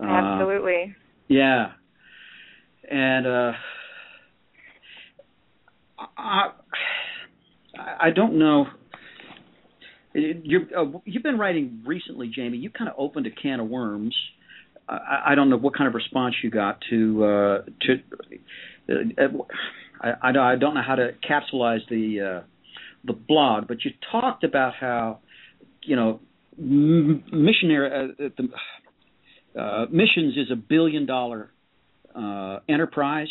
Uh, 0.00 0.04
Absolutely. 0.04 0.94
Uh, 0.96 1.00
yeah, 1.28 1.66
and 2.90 3.26
uh, 3.26 3.52
I, 6.18 6.50
I 7.78 8.10
don't 8.10 8.38
know. 8.38 8.66
you 10.14 10.66
uh, 10.76 10.98
you've 11.04 11.22
been 11.22 11.38
writing 11.38 11.82
recently, 11.86 12.30
Jamie. 12.34 12.58
You 12.58 12.70
kind 12.70 12.90
of 12.90 12.96
opened 12.98 13.26
a 13.26 13.30
can 13.30 13.60
of 13.60 13.68
worms. 13.68 14.14
I, 14.88 15.22
I 15.28 15.34
don't 15.34 15.50
know 15.50 15.56
what 15.56 15.76
kind 15.76 15.88
of 15.88 15.94
response 15.94 16.34
you 16.42 16.50
got 16.50 16.80
to 16.90 17.24
uh, 17.24 17.62
to. 17.82 19.14
Uh, 19.18 19.26
I, 20.00 20.30
I 20.30 20.56
don't 20.56 20.74
know 20.74 20.82
how 20.86 20.96
to 20.96 21.12
capsulize 21.28 21.80
the 21.88 22.42
uh, 22.42 22.46
the 23.06 23.12
blog, 23.12 23.68
but 23.68 23.84
you 23.84 23.92
talked 24.10 24.44
about 24.44 24.74
how 24.74 25.20
you 25.82 25.96
know 25.96 26.20
missionary 26.58 28.12
uh, 28.18 28.28
the, 28.36 29.60
uh, 29.60 29.86
missions 29.90 30.36
is 30.36 30.50
a 30.52 30.56
billion 30.56 31.06
dollar 31.06 31.50
uh, 32.14 32.58
enterprise 32.68 33.28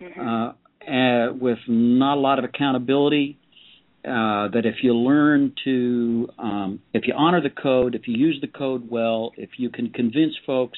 mm-hmm. 0.00 0.20
uh, 0.20 1.32
with 1.34 1.58
not 1.68 2.16
a 2.16 2.20
lot 2.20 2.38
of 2.38 2.44
accountability. 2.44 3.38
Uh, 4.04 4.48
that 4.48 4.62
if 4.64 4.82
you 4.82 4.92
learn 4.92 5.54
to, 5.62 6.28
um, 6.36 6.80
if 6.92 7.06
you 7.06 7.14
honor 7.16 7.40
the 7.40 7.48
code, 7.48 7.94
if 7.94 8.08
you 8.08 8.16
use 8.16 8.36
the 8.40 8.48
code 8.48 8.90
well, 8.90 9.30
if 9.36 9.50
you 9.58 9.70
can 9.70 9.90
convince 9.90 10.32
folks 10.44 10.76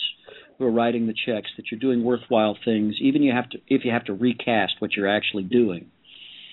who 0.58 0.66
are 0.66 0.70
writing 0.70 1.06
the 1.06 1.14
checks 1.14 1.48
that 1.56 1.64
you're 1.70 1.80
doing 1.80 2.04
worthwhile 2.04 2.54
things, 2.66 2.96
even 3.00 3.22
you 3.22 3.32
have 3.32 3.48
to, 3.48 3.58
if 3.66 3.82
you 3.82 3.90
have 3.90 4.04
to 4.04 4.12
recast 4.12 4.74
what 4.78 4.92
you're 4.92 5.08
actually 5.08 5.42
doing. 5.42 5.86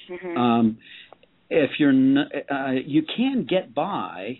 Mm-hmm. 0.09 0.37
Um, 0.37 0.77
if 1.51 1.71
you're, 1.79 1.91
not, 1.91 2.27
uh, 2.49 2.71
you 2.85 3.03
can 3.03 3.45
get 3.47 3.75
by 3.75 4.39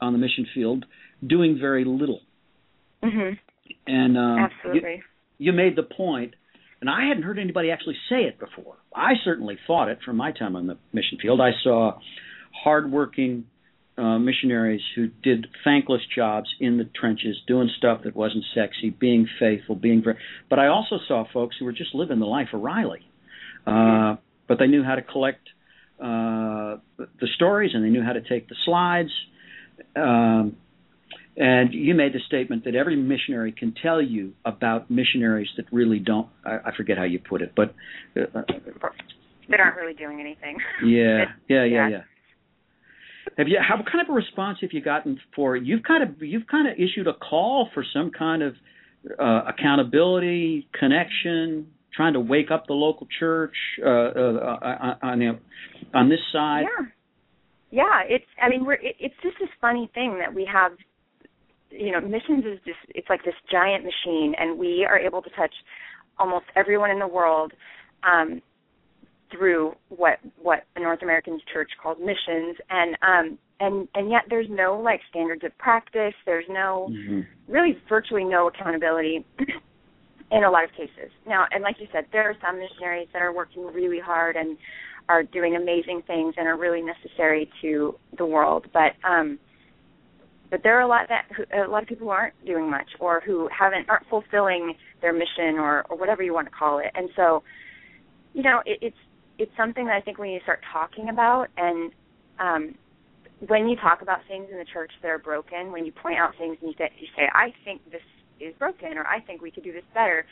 on 0.00 0.12
the 0.12 0.18
mission 0.18 0.46
field 0.54 0.84
doing 1.26 1.58
very 1.60 1.84
little. 1.84 2.20
Mm-hmm. 3.02 3.34
And 3.86 4.18
um, 4.18 4.38
absolutely, 4.38 5.02
you 5.38 5.52
made 5.52 5.74
the 5.74 5.82
point, 5.82 6.34
and 6.80 6.90
I 6.90 7.08
hadn't 7.08 7.22
heard 7.22 7.38
anybody 7.38 7.70
actually 7.70 7.96
say 8.08 8.22
it 8.22 8.38
before. 8.38 8.76
I 8.94 9.12
certainly 9.24 9.58
thought 9.66 9.88
it 9.88 9.98
from 10.04 10.16
my 10.16 10.32
time 10.32 10.54
on 10.54 10.66
the 10.66 10.76
mission 10.92 11.18
field. 11.20 11.40
I 11.40 11.50
saw 11.62 11.98
hardworking 12.52 13.46
uh, 13.96 14.18
missionaries 14.18 14.82
who 14.94 15.08
did 15.22 15.46
thankless 15.64 16.02
jobs 16.14 16.48
in 16.60 16.76
the 16.76 16.84
trenches, 16.84 17.36
doing 17.46 17.70
stuff 17.78 18.00
that 18.04 18.14
wasn't 18.14 18.44
sexy, 18.54 18.90
being 18.90 19.26
faithful, 19.38 19.76
being. 19.76 20.02
Very, 20.02 20.16
but 20.50 20.58
I 20.58 20.66
also 20.66 20.96
saw 21.08 21.24
folks 21.32 21.56
who 21.58 21.64
were 21.64 21.72
just 21.72 21.94
living 21.94 22.18
the 22.18 22.26
life 22.26 22.48
of 22.52 22.60
Riley, 22.60 23.00
uh, 23.66 24.16
but 24.46 24.58
they 24.58 24.66
knew 24.66 24.82
how 24.82 24.94
to 24.94 25.02
collect 25.02 25.48
the 26.00 27.28
stories 27.34 27.72
and 27.74 27.84
they 27.84 27.88
knew 27.88 28.02
how 28.02 28.12
to 28.12 28.20
take 28.20 28.48
the 28.48 28.56
slides. 28.64 29.10
Um, 29.96 30.56
and 31.36 31.72
you 31.72 31.94
made 31.94 32.12
the 32.12 32.20
statement 32.26 32.64
that 32.64 32.74
every 32.74 32.96
missionary 32.96 33.52
can 33.52 33.74
tell 33.82 34.02
you 34.02 34.32
about 34.44 34.90
missionaries 34.90 35.48
that 35.56 35.66
really 35.72 35.98
don't. 35.98 36.28
I, 36.44 36.56
I 36.66 36.76
forget 36.76 36.98
how 36.98 37.04
you 37.04 37.18
put 37.18 37.40
it, 37.40 37.52
but 37.56 37.74
uh, 38.16 38.42
that 39.48 39.60
aren't 39.60 39.76
really 39.76 39.94
doing 39.94 40.20
anything. 40.20 40.58
Yeah, 40.84 41.24
yeah, 41.48 41.64
yeah, 41.64 41.88
yeah. 41.88 42.00
Have 43.38 43.48
you? 43.48 43.58
How 43.66 43.76
kind 43.76 44.02
of 44.02 44.10
a 44.10 44.12
response 44.12 44.58
have 44.60 44.70
you 44.72 44.82
gotten 44.82 45.18
for? 45.34 45.56
You've 45.56 45.82
kind 45.82 46.02
of 46.02 46.22
you've 46.22 46.46
kind 46.46 46.68
of 46.68 46.74
issued 46.74 47.06
a 47.06 47.14
call 47.14 47.68
for 47.72 47.84
some 47.94 48.10
kind 48.10 48.42
of 48.42 48.54
uh, 49.18 49.42
accountability, 49.48 50.68
connection, 50.78 51.68
trying 52.00 52.14
to 52.14 52.20
wake 52.20 52.50
up 52.50 52.66
the 52.66 52.72
local 52.72 53.06
church 53.18 53.54
uh, 53.84 53.88
uh, 53.88 54.58
uh 54.62 54.94
on 55.02 55.38
on 55.92 56.08
this 56.08 56.20
side. 56.32 56.64
Yeah, 56.64 56.86
yeah. 57.70 58.00
It's 58.08 58.24
I 58.42 58.48
mean 58.48 58.64
we're 58.64 58.74
it, 58.74 58.96
it's 58.98 59.14
just 59.22 59.36
this 59.38 59.50
funny 59.60 59.90
thing 59.92 60.18
that 60.18 60.34
we 60.34 60.48
have 60.50 60.72
you 61.70 61.92
know, 61.92 62.00
missions 62.00 62.44
is 62.44 62.58
just 62.64 62.78
it's 62.88 63.08
like 63.10 63.22
this 63.24 63.34
giant 63.52 63.84
machine 63.84 64.34
and 64.38 64.58
we 64.58 64.86
are 64.88 64.98
able 64.98 65.20
to 65.20 65.30
touch 65.30 65.52
almost 66.18 66.46
everyone 66.56 66.90
in 66.90 66.98
the 66.98 67.06
world 67.06 67.52
um 68.02 68.40
through 69.30 69.74
what 69.88 70.18
what 70.40 70.64
the 70.74 70.80
North 70.80 71.02
American 71.02 71.38
Church 71.52 71.70
calls 71.82 71.98
missions, 72.00 72.56
and 72.68 72.96
um, 73.02 73.38
and 73.60 73.88
and 73.94 74.10
yet 74.10 74.22
there's 74.28 74.48
no 74.50 74.80
like 74.82 75.00
standards 75.08 75.44
of 75.44 75.56
practice. 75.58 76.14
There's 76.26 76.46
no 76.48 76.88
Mm-hmm. 76.90 77.20
really 77.52 77.76
virtually 77.88 78.24
no 78.24 78.48
accountability 78.48 79.24
in 80.30 80.44
a 80.44 80.50
lot 80.50 80.64
of 80.64 80.70
cases. 80.72 81.10
Now, 81.26 81.46
and 81.50 81.62
like 81.62 81.76
you 81.80 81.88
said, 81.92 82.06
there 82.12 82.28
are 82.30 82.36
some 82.44 82.58
missionaries 82.58 83.08
that 83.12 83.22
are 83.22 83.32
working 83.32 83.64
really 83.66 83.98
hard 84.00 84.36
and 84.36 84.56
are 85.08 85.22
doing 85.24 85.56
amazing 85.56 86.02
things 86.06 86.34
and 86.36 86.46
are 86.46 86.56
really 86.56 86.82
necessary 86.82 87.50
to 87.62 87.96
the 88.16 88.24
world, 88.24 88.66
but 88.72 88.92
um 89.04 89.38
but 90.50 90.64
there 90.64 90.76
are 90.76 90.82
a 90.82 90.88
lot 90.88 91.08
that 91.08 91.26
a 91.54 91.68
lot 91.68 91.82
of 91.82 91.88
people 91.88 92.06
who 92.06 92.12
aren't 92.12 92.34
doing 92.44 92.68
much 92.70 92.88
or 92.98 93.20
who 93.20 93.48
haven't 93.56 93.88
aren't 93.88 94.06
fulfilling 94.08 94.74
their 95.00 95.12
mission 95.12 95.58
or 95.58 95.84
or 95.90 95.96
whatever 95.96 96.22
you 96.22 96.32
want 96.32 96.46
to 96.46 96.52
call 96.52 96.78
it. 96.78 96.90
And 96.94 97.08
so, 97.16 97.42
you 98.34 98.42
know, 98.42 98.60
it, 98.66 98.78
it's 98.82 98.96
it's 99.38 99.52
something 99.56 99.86
that 99.86 99.94
I 99.94 100.00
think 100.00 100.18
we 100.18 100.32
need 100.32 100.38
to 100.38 100.44
start 100.44 100.60
talking 100.72 101.08
about 101.08 101.48
and 101.56 101.92
um 102.38 102.74
when 103.48 103.68
you 103.68 103.76
talk 103.76 104.02
about 104.02 104.18
things 104.28 104.48
in 104.52 104.58
the 104.58 104.66
church 104.66 104.92
that 105.02 105.08
are 105.08 105.18
broken, 105.18 105.72
when 105.72 105.86
you 105.86 105.92
point 105.92 106.18
out 106.18 106.34
things 106.36 106.58
and 106.60 106.68
you 106.70 106.74
say, 106.76 106.90
you 107.00 107.08
say, 107.16 107.22
I 107.32 107.54
think 107.64 107.80
this 107.90 108.02
is 108.40 108.54
broken, 108.58 108.96
or 108.98 109.06
I 109.06 109.20
think 109.20 109.42
we 109.42 109.50
could 109.50 109.64
do 109.64 109.72
this 109.72 109.84
better, 109.94 110.24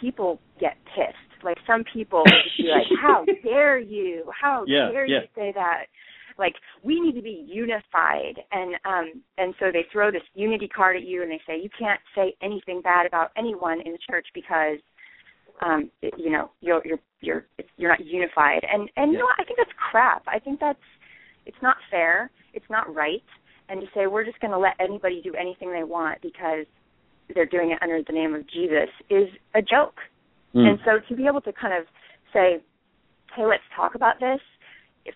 people 0.00 0.40
get 0.60 0.76
pissed. 0.94 1.44
Like 1.44 1.56
some 1.66 1.84
people 1.92 2.22
just 2.44 2.56
be 2.58 2.64
like, 2.64 2.86
How 3.00 3.24
dare 3.42 3.78
you? 3.78 4.24
How 4.40 4.64
Yeah, 4.66 4.90
dare 4.92 5.06
yeah. 5.06 5.20
you 5.20 5.26
say 5.34 5.52
that? 5.54 5.84
Like 6.38 6.54
we 6.82 7.00
need 7.00 7.14
to 7.16 7.22
be 7.22 7.44
unified, 7.46 8.40
and 8.52 8.74
um, 8.86 9.22
and 9.36 9.54
so 9.60 9.66
they 9.72 9.84
throw 9.92 10.10
this 10.10 10.22
unity 10.34 10.68
card 10.68 10.96
at 10.96 11.02
you, 11.02 11.22
and 11.22 11.30
they 11.30 11.40
say 11.46 11.60
you 11.60 11.68
can't 11.78 12.00
say 12.14 12.34
anything 12.42 12.80
bad 12.80 13.04
about 13.06 13.30
anyone 13.36 13.80
in 13.84 13.92
the 13.92 13.98
church 14.10 14.26
because 14.34 14.78
um 15.62 15.90
you 16.16 16.30
know 16.30 16.50
you're 16.62 16.80
you're 16.86 16.98
you're 17.20 17.44
you're 17.76 17.90
not 17.90 18.02
unified 18.04 18.60
and 18.72 18.88
and 18.96 19.12
you 19.12 19.18
know 19.18 19.24
what? 19.26 19.38
I 19.38 19.44
think 19.44 19.58
that's 19.58 19.76
crap. 19.90 20.22
I 20.26 20.38
think 20.38 20.60
that's 20.60 20.78
it's 21.44 21.56
not 21.62 21.76
fair. 21.90 22.30
It's 22.54 22.64
not 22.70 22.92
right. 22.94 23.22
And 23.68 23.80
to 23.80 23.86
say 23.94 24.06
we're 24.06 24.24
just 24.24 24.40
going 24.40 24.50
to 24.52 24.58
let 24.58 24.72
anybody 24.80 25.20
do 25.22 25.34
anything 25.34 25.70
they 25.72 25.84
want 25.84 26.20
because 26.22 26.66
they're 27.34 27.46
doing 27.46 27.70
it 27.70 27.78
under 27.82 28.02
the 28.06 28.12
name 28.12 28.34
of 28.34 28.46
Jesus 28.48 28.88
is 29.08 29.28
a 29.54 29.62
joke. 29.62 29.96
Mm. 30.54 30.66
And 30.66 30.78
so 30.84 30.98
to 31.08 31.16
be 31.16 31.26
able 31.26 31.40
to 31.42 31.52
kind 31.52 31.74
of 31.74 31.86
say, 32.32 32.60
"Hey, 33.34 33.44
let's 33.44 33.62
talk 33.74 33.94
about 33.94 34.18
this," 34.20 34.40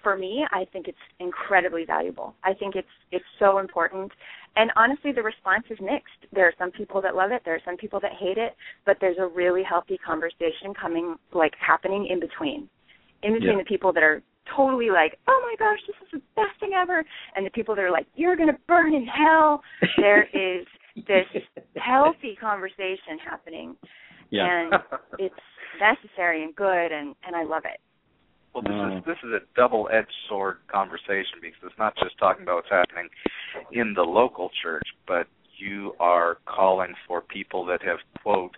for 0.02 0.16
me, 0.16 0.44
I 0.52 0.64
think 0.72 0.88
it's 0.88 0.98
incredibly 1.20 1.84
valuable. 1.84 2.34
I 2.44 2.54
think 2.54 2.74
it's 2.76 2.88
it's 3.10 3.24
so 3.38 3.58
important. 3.58 4.12
And 4.56 4.70
honestly, 4.76 5.12
the 5.12 5.22
response 5.22 5.64
is 5.70 5.78
mixed. 5.80 6.26
There 6.32 6.46
are 6.46 6.54
some 6.58 6.70
people 6.70 7.00
that 7.02 7.16
love 7.16 7.32
it. 7.32 7.42
There 7.44 7.54
are 7.54 7.64
some 7.64 7.76
people 7.76 7.98
that 8.00 8.12
hate 8.12 8.38
it. 8.38 8.54
But 8.86 8.98
there's 9.00 9.18
a 9.18 9.26
really 9.26 9.62
healthy 9.64 9.98
conversation 9.98 10.72
coming, 10.80 11.16
like 11.32 11.54
happening 11.58 12.06
in 12.06 12.20
between, 12.20 12.68
in 13.22 13.32
between 13.34 13.52
Yeah. 13.52 13.58
the 13.58 13.64
people 13.64 13.92
that 13.92 14.02
are 14.04 14.22
totally 14.46 14.90
like, 14.90 15.18
"Oh 15.26 15.40
my 15.42 15.56
gosh, 15.56 15.80
this 15.86 15.96
is 16.02 16.10
the 16.12 16.22
best 16.36 16.58
thing 16.60 16.74
ever," 16.74 17.04
and 17.34 17.44
the 17.44 17.50
people 17.50 17.74
that 17.74 17.84
are 17.84 17.90
like, 17.90 18.06
"You're 18.14 18.36
gonna 18.36 18.58
burn 18.68 18.94
in 18.94 19.06
hell." 19.06 19.62
There 19.96 20.22
is 20.32 20.66
this 20.96 21.26
healthy 21.76 22.36
conversation 22.40 23.18
happening, 23.24 23.76
yeah. 24.30 24.46
and 24.48 24.74
it's 25.18 25.34
necessary 25.80 26.44
and 26.44 26.54
good, 26.54 26.92
and 26.92 27.14
and 27.26 27.34
I 27.34 27.44
love 27.44 27.62
it. 27.64 27.80
Well, 28.54 28.62
this 28.62 28.70
is 28.70 28.76
mm. 28.76 29.04
this 29.04 29.16
is 29.24 29.30
a 29.30 29.40
double-edged 29.56 30.12
sword 30.28 30.58
conversation 30.70 31.42
because 31.42 31.58
it's 31.64 31.78
not 31.78 31.94
just 31.96 32.16
talking 32.18 32.44
about 32.44 32.56
what's 32.56 32.70
happening 32.70 33.08
in 33.72 33.94
the 33.94 34.02
local 34.02 34.50
church, 34.62 34.86
but 35.08 35.26
you 35.58 35.94
are 35.98 36.38
calling 36.46 36.94
for 37.06 37.20
people 37.20 37.64
that 37.66 37.82
have 37.82 37.98
quote 38.22 38.56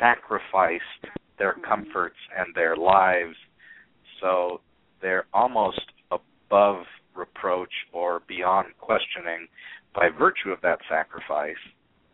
sacrificed 0.00 0.82
their 1.38 1.52
mm-hmm. 1.52 1.64
comforts 1.64 2.16
and 2.36 2.54
their 2.54 2.76
lives, 2.76 3.36
so 4.20 4.60
they're 5.00 5.26
almost 5.32 5.80
above 6.10 6.84
reproach 7.14 7.72
or 7.92 8.22
beyond 8.26 8.68
questioning 8.80 9.46
by 9.94 10.08
virtue 10.08 10.50
of 10.50 10.60
that 10.62 10.78
sacrifice. 10.88 11.56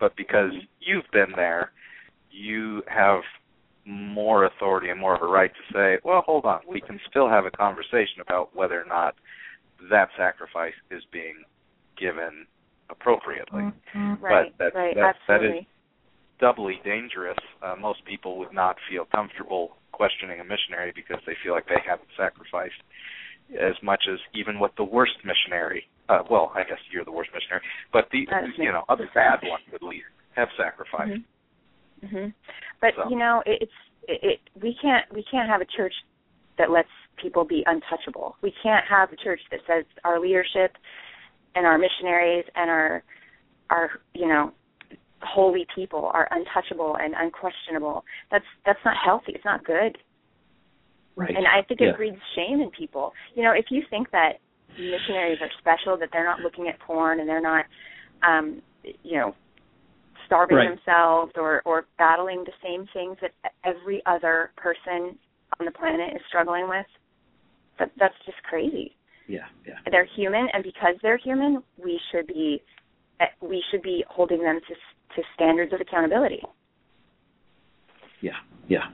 But 0.01 0.17
because 0.17 0.53
you've 0.81 1.11
been 1.13 1.33
there, 1.37 1.73
you 2.31 2.83
have 2.87 3.21
more 3.85 4.45
authority 4.45 4.91
and 4.91 5.01
more 5.01 5.15
of 5.17 5.23
a 5.23 5.27
right 5.27 5.51
to 5.53 5.73
say, 5.73 5.99
well, 6.05 6.23
hold 6.27 6.45
on, 6.45 6.61
we 6.69 6.81
can 6.81 7.01
still 7.09 7.29
have 7.29 7.47
a 7.47 7.51
conversation 7.51 8.21
about 8.21 8.55
whether 8.55 8.81
or 8.81 8.85
not 8.85 9.15
that 9.91 10.09
sacrifice 10.17 10.75
is 10.91 11.03
being 11.13 11.43
given 11.97 12.47
appropriately. 12.91 13.63
Right, 14.21 14.57
that- 14.59 14.75
right, 14.75 14.95
that- 14.95 15.01
that 15.01 15.17
absolutely. 15.31 15.59
is- 15.61 15.67
Doubly 16.39 16.81
dangerous. 16.85 17.39
Uh, 17.61 17.75
most 17.75 18.05
people 18.05 18.39
would 18.39 18.53
not 18.53 18.79
feel 18.89 19.05
comfortable 19.07 19.77
questioning 19.91 20.39
a 20.39 20.45
missionary 20.45 20.93
because 20.93 21.21
they 21.27 21.35
feel 21.43 21.53
like 21.53 21.67
they 21.67 21.81
haven't 21.85 22.09
sacrificed 22.17 22.81
as 23.59 23.75
much 23.83 24.07
as 24.07 24.21
even 24.35 24.61
what 24.61 24.77
the 24.77 24.85
worst 24.85 25.25
missionary. 25.25 25.89
Uh, 26.09 26.23
well, 26.31 26.53
I 26.55 26.63
guess 26.65 26.79
you're 26.91 27.05
the 27.05 27.13
worst 27.13 27.31
missionary, 27.35 27.61
but 27.93 28.09
the 28.13 28.27
That 28.31 28.45
is 28.45 28.59
me. 28.59 28.67
you 28.67 28.73
know 28.73 28.85
other 28.89 29.09
bad 29.15 29.41
ones 29.43 29.65
at 29.75 29.83
least 29.83 30.07
have 30.37 30.49
sacrificed. 30.57 31.21
hmm 32.09 32.29
But 32.81 32.95
So. 32.97 33.11
you 33.11 33.19
know, 33.19 33.43
it's 33.47 33.73
it, 34.09 34.21
it. 34.23 34.41
We 34.61 34.77
can't 34.81 35.05
we 35.13 35.25
can't 35.31 35.49
have 35.49 35.61
a 35.61 35.67
church 35.77 35.93
that 36.57 36.71
lets 36.71 36.89
people 37.21 37.45
be 37.45 37.63
untouchable. 37.67 38.37
We 38.43 38.53
can't 38.63 38.85
have 38.89 39.13
a 39.13 39.17
church 39.17 39.41
that 39.51 39.61
says 39.67 39.85
our 40.05 40.19
leadership 40.21 40.73
and 41.55 41.67
our 41.67 41.79
missionaries 41.79 42.45
and 42.55 42.71
our 42.71 43.03
our 43.71 43.91
you 44.15 44.29
know 44.29 44.53
holy 45.23 45.67
people 45.75 46.11
are 46.15 46.29
untouchable 46.31 46.97
and 47.01 47.15
unquestionable. 47.19 48.05
That's 48.31 48.45
that's 48.65 48.79
not 48.85 48.97
healthy. 49.05 49.33
It's 49.35 49.45
not 49.45 49.65
good. 49.65 49.99
Right. 51.17 51.35
And 51.37 51.47
I 51.47 51.63
think 51.67 51.81
Yeah. 51.81 51.89
it 51.89 51.97
breeds 51.97 52.17
shame 52.37 52.61
in 52.61 52.71
people. 52.71 53.13
You 53.35 53.43
know, 53.43 53.53
if 53.53 53.67
you 53.71 53.83
think 53.91 54.11
that 54.13 54.39
missionaries 54.79 55.39
are 55.41 55.51
special, 55.59 55.97
that 55.99 56.09
they're 56.13 56.25
not 56.25 56.41
looking 56.41 56.69
at 56.69 56.79
porn 56.81 57.21
and 57.21 57.29
they're 57.29 57.43
not, 57.43 57.65
um, 58.23 58.63
you 59.03 59.19
know, 59.19 59.35
starving 60.27 60.57
Right. 60.57 60.69
themselves 60.69 61.33
or 61.37 61.63
or 61.65 61.87
battling 61.97 62.45
the 62.45 62.53
same 62.63 62.87
things 62.93 63.17
that 63.21 63.33
every 63.65 64.03
other 64.07 64.51
person 64.57 65.19
on 65.59 65.67
the 65.67 65.73
planet 65.73 66.15
is 66.15 66.23
struggling 66.29 66.69
with, 66.69 66.87
that 67.79 67.91
that's 67.99 68.15
just 68.27 68.41
crazy. 68.43 68.95
Yeah, 69.27 69.47
yeah. 69.67 69.75
They're 69.91 70.05
human, 70.17 70.49
and 70.53 70.63
because 70.63 70.97
they're 71.03 71.19
human, 71.19 71.63
we 71.83 72.01
should 72.11 72.27
be 72.27 72.63
eh, 73.21 73.27
we 73.41 73.63
should 73.71 73.83
be 73.83 74.05
holding 74.09 74.43
them 74.43 74.61
to 74.69 74.75
to 74.75 75.23
standards 75.35 75.73
of 75.73 75.81
accountability. 75.81 76.43
Yeah, 78.21 78.37
yeah. 78.69 78.85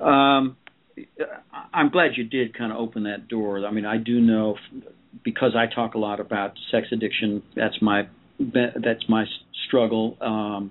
Um, 0.00 0.56
I'm 1.72 1.90
glad 1.90 2.12
you 2.16 2.24
did 2.24 2.56
kind 2.56 2.72
of 2.72 2.78
open 2.78 3.04
that 3.04 3.28
door. 3.28 3.64
I 3.66 3.70
mean, 3.70 3.86
I 3.86 3.96
do 3.96 4.20
know 4.20 4.56
because 5.24 5.54
I 5.56 5.72
talk 5.72 5.94
a 5.94 5.98
lot 5.98 6.20
about 6.20 6.52
sex 6.70 6.88
addiction. 6.92 7.42
That's 7.54 7.80
my 7.80 8.08
that's 8.38 9.08
my 9.08 9.24
struggle. 9.66 10.16
Um, 10.20 10.70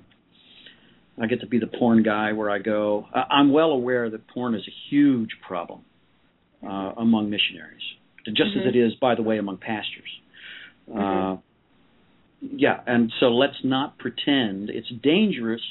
I 1.21 1.27
get 1.27 1.41
to 1.41 1.47
be 1.47 1.59
the 1.59 1.67
porn 1.67 2.03
guy 2.03 2.33
where 2.33 2.49
I 2.49 2.59
go. 2.59 3.07
I'm 3.13 3.51
well 3.51 3.71
aware 3.71 4.09
that 4.09 4.27
porn 4.27 4.55
is 4.55 4.63
a 4.67 4.73
huge 4.89 5.29
problem 5.45 5.81
uh, 6.63 6.93
among 6.97 7.29
missionaries, 7.29 7.81
just 8.25 8.55
as 8.55 8.63
Mhm. 8.63 8.67
it 8.67 8.75
is, 8.75 8.95
by 8.95 9.15
the 9.15 9.21
way, 9.21 9.37
among 9.37 9.57
pastors. 9.57 10.19
Uh, 10.91 10.97
Mhm. 10.99 11.41
yeah, 12.41 12.81
and 12.87 13.11
so 13.19 13.29
let's 13.35 13.63
not 13.63 13.97
pretend 13.97 14.69
it's 14.69 14.89
dangerous 14.89 15.61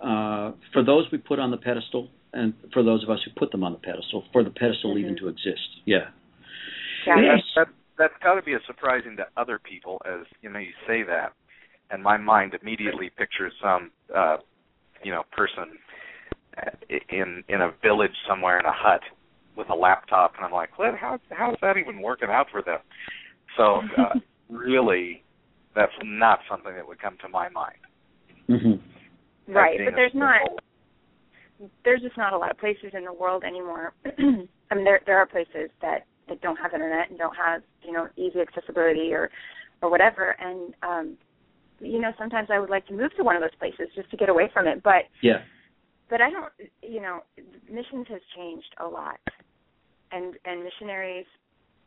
uh, 0.00 0.52
for 0.72 0.82
those 0.82 1.08
we 1.12 1.18
put 1.18 1.38
on 1.38 1.50
the 1.50 1.56
pedestal 1.56 2.08
and 2.32 2.54
for 2.72 2.82
those 2.82 3.02
of 3.02 3.10
us 3.10 3.18
who 3.24 3.30
put 3.38 3.50
them 3.50 3.62
on 3.64 3.72
the 3.72 3.78
pedestal, 3.78 4.24
for 4.32 4.42
the 4.42 4.50
pedestal 4.50 4.96
even 4.98 5.14
Mhm. 5.14 5.18
to 5.18 5.28
exist. 5.28 5.80
Yeah. 5.84 6.08
Yeah, 7.06 7.20
Yes. 7.20 7.40
That's, 7.54 7.68
that, 7.68 7.74
that's 7.98 8.22
got 8.22 8.34
to 8.34 8.42
be 8.42 8.54
as 8.54 8.62
surprising 8.66 9.16
to 9.16 9.26
other 9.36 9.58
people 9.58 10.00
as 10.04 10.26
you 10.40 10.48
know 10.50 10.58
you 10.58 10.72
say 10.86 11.02
that, 11.02 11.32
and 11.90 12.02
my 12.02 12.16
mind 12.16 12.54
immediately 12.60 13.10
pictures 13.10 13.52
some 13.60 13.90
uh, 14.14 14.38
you 15.02 15.12
know 15.12 15.24
person 15.32 15.78
uh, 16.58 16.70
in 17.08 17.44
in 17.48 17.60
a 17.60 17.70
village 17.82 18.16
somewhere 18.28 18.58
in 18.58 18.64
a 18.66 18.72
hut 18.72 19.02
with 19.56 19.68
a 19.68 19.74
laptop, 19.74 20.34
and 20.36 20.44
I'm 20.44 20.52
like, 20.52 20.78
what? 20.78 20.94
How 20.96 21.18
how 21.30 21.52
is 21.52 21.58
that 21.60 21.76
even 21.76 22.00
working 22.00 22.30
out 22.30 22.46
for 22.50 22.62
them? 22.62 22.80
So 23.56 23.82
uh, 23.98 24.14
really, 24.48 25.22
that's 25.74 25.92
not 26.02 26.40
something 26.48 26.74
that 26.74 26.86
would 26.86 27.00
come 27.00 27.18
to 27.22 27.28
my 27.28 27.48
mind. 27.50 27.78
hmm 28.46 29.52
right. 29.52 29.78
But 29.84 29.94
there's 29.96 30.14
not 30.14 30.40
simple- 30.40 30.58
there's 31.84 32.02
just 32.02 32.16
not 32.16 32.32
a 32.32 32.38
lot 32.38 32.50
of 32.50 32.58
places 32.58 32.92
in 32.94 33.04
the 33.04 33.12
world 33.12 33.44
anymore. 33.44 33.94
I 34.06 34.74
mean, 34.74 34.84
there 34.84 35.00
there 35.06 35.18
are 35.18 35.26
places 35.26 35.70
that 35.80 36.06
that 36.28 36.40
don't 36.40 36.56
have 36.56 36.72
internet 36.74 37.10
and 37.10 37.18
don't 37.18 37.36
have 37.36 37.62
you 37.82 37.92
know 37.92 38.08
easy 38.16 38.40
accessibility 38.40 39.12
or 39.12 39.30
or 39.82 39.90
whatever. 39.90 40.36
And 40.40 40.74
um, 40.82 41.16
you 41.80 42.00
know, 42.00 42.12
sometimes 42.18 42.48
I 42.50 42.58
would 42.58 42.70
like 42.70 42.86
to 42.86 42.94
move 42.94 43.10
to 43.16 43.24
one 43.24 43.36
of 43.36 43.42
those 43.42 43.54
places 43.58 43.92
just 43.94 44.10
to 44.10 44.16
get 44.16 44.28
away 44.28 44.50
from 44.52 44.66
it. 44.66 44.82
But 44.82 45.04
Yeah. 45.20 45.42
but 46.08 46.20
I 46.20 46.30
don't. 46.30 46.52
You 46.82 47.00
know, 47.00 47.20
missions 47.70 48.06
has 48.08 48.20
changed 48.36 48.74
a 48.78 48.86
lot, 48.86 49.20
and 50.10 50.34
and 50.44 50.62
missionaries. 50.62 51.26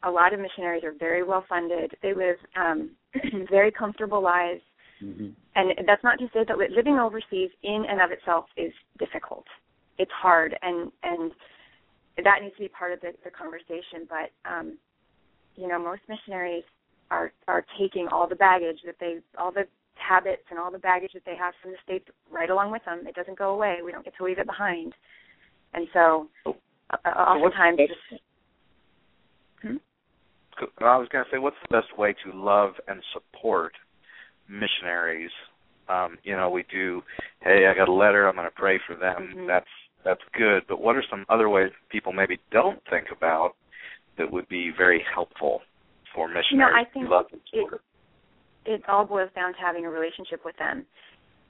A 0.04 0.12
lot 0.12 0.34
of 0.34 0.40
missionaries 0.40 0.84
are 0.84 0.94
very 1.00 1.24
well 1.24 1.46
funded. 1.50 1.96
They 2.04 2.14
live 2.14 2.38
um, 2.56 2.92
very 3.50 3.72
comfortable 3.72 4.22
lives 4.22 4.62
hmm 5.00 5.30
and 5.58 5.72
that's 5.88 6.04
not 6.04 6.20
to 6.20 6.28
say 6.34 6.44
that 6.46 6.58
living 6.58 7.00
overseas 7.00 7.50
in 7.64 7.86
and 7.90 8.02
of 8.02 8.12
itself 8.12 8.46
is 8.58 8.74
difficult 9.00 9.46
it's 9.98 10.12
hard 10.12 10.58
and 10.62 10.92
and 11.04 11.32
that 12.24 12.42
needs 12.42 12.56
to 12.56 12.62
be 12.62 12.70
part 12.70 12.94
of 12.94 13.02
the, 13.02 13.12
the 13.24 13.32
conversation. 13.32 14.08
But 14.08 14.32
um, 14.50 14.78
you 15.56 15.68
know, 15.68 15.80
most 15.80 16.02
missionaries 16.08 16.64
are 17.12 17.32
are 17.48 17.66
taking 17.80 18.08
all 18.12 18.28
the 18.28 18.36
baggage 18.36 18.80
that 18.86 18.96
they 19.00 19.18
all 19.38 19.52
the 19.52 19.66
habits 19.96 20.44
and 20.50 20.60
all 20.60 20.72
the 20.72 20.80
baggage 20.80 21.12
that 21.14 21.24
they 21.26 21.36
have 21.36 21.54
from 21.62 21.72
the 21.72 21.78
states 21.84 22.06
right 22.32 22.50
along 22.50 22.72
with 22.72 22.84
them. 22.86 23.06
It 23.08 23.16
doesn't 23.16 23.38
go 23.38 23.54
away. 23.54 23.78
We 23.84 23.92
don't 23.92 24.06
get 24.06 24.16
to 24.18 24.24
leave 24.24 24.40
it 24.40 24.46
behind. 24.46 24.94
And 25.74 25.88
so, 25.94 26.28
uh, 26.46 27.10
oftentimes, 27.10 27.80
so 27.80 27.88
just, 27.88 28.22
hmm? 29.62 29.76
I 30.84 30.98
was 30.98 31.10
going 31.12 31.26
to 31.26 31.32
say, 31.32 31.38
what's 31.38 31.58
the 31.68 31.82
best 31.82 31.98
way 31.98 32.16
to 32.24 32.32
love 32.32 32.76
and 32.88 33.02
support 33.12 33.74
missionaries? 34.50 35.32
Um, 35.88 36.18
you 36.24 36.36
know, 36.36 36.50
we 36.50 36.66
do. 36.72 37.04
Hey, 37.42 37.68
I 37.70 37.76
got 37.76 37.90
a 37.90 37.94
letter. 37.94 38.28
I'm 38.28 38.36
going 38.36 38.48
to 38.48 38.56
pray 38.56 38.80
for 38.86 38.96
them. 38.96 39.34
Mm-hmm. 39.36 39.48
That's 39.48 39.66
that's 40.04 40.22
good. 40.38 40.64
But 40.68 40.82
what 40.82 40.96
are 40.96 41.04
some 41.10 41.26
other 41.30 41.50
ways 41.50 41.72
people 41.90 42.14
maybe 42.14 42.40
don't 42.52 42.80
think 42.90 43.08
about 43.16 43.54
that 44.18 44.32
would 44.32 44.48
be 44.50 44.72
very 44.76 45.04
helpful 45.14 45.62
for 46.14 46.28
missionaries? 46.28 46.52
You 46.52 46.58
know, 46.58 46.68
I 46.68 46.84
think 46.92 47.42
it, 47.54 47.82
it 48.66 48.82
all 48.88 49.06
boils 49.06 49.30
down 49.36 49.54
to 49.54 49.60
having 49.60 49.86
a 49.86 49.90
relationship 49.90 50.42
with 50.46 50.58
them 50.58 50.86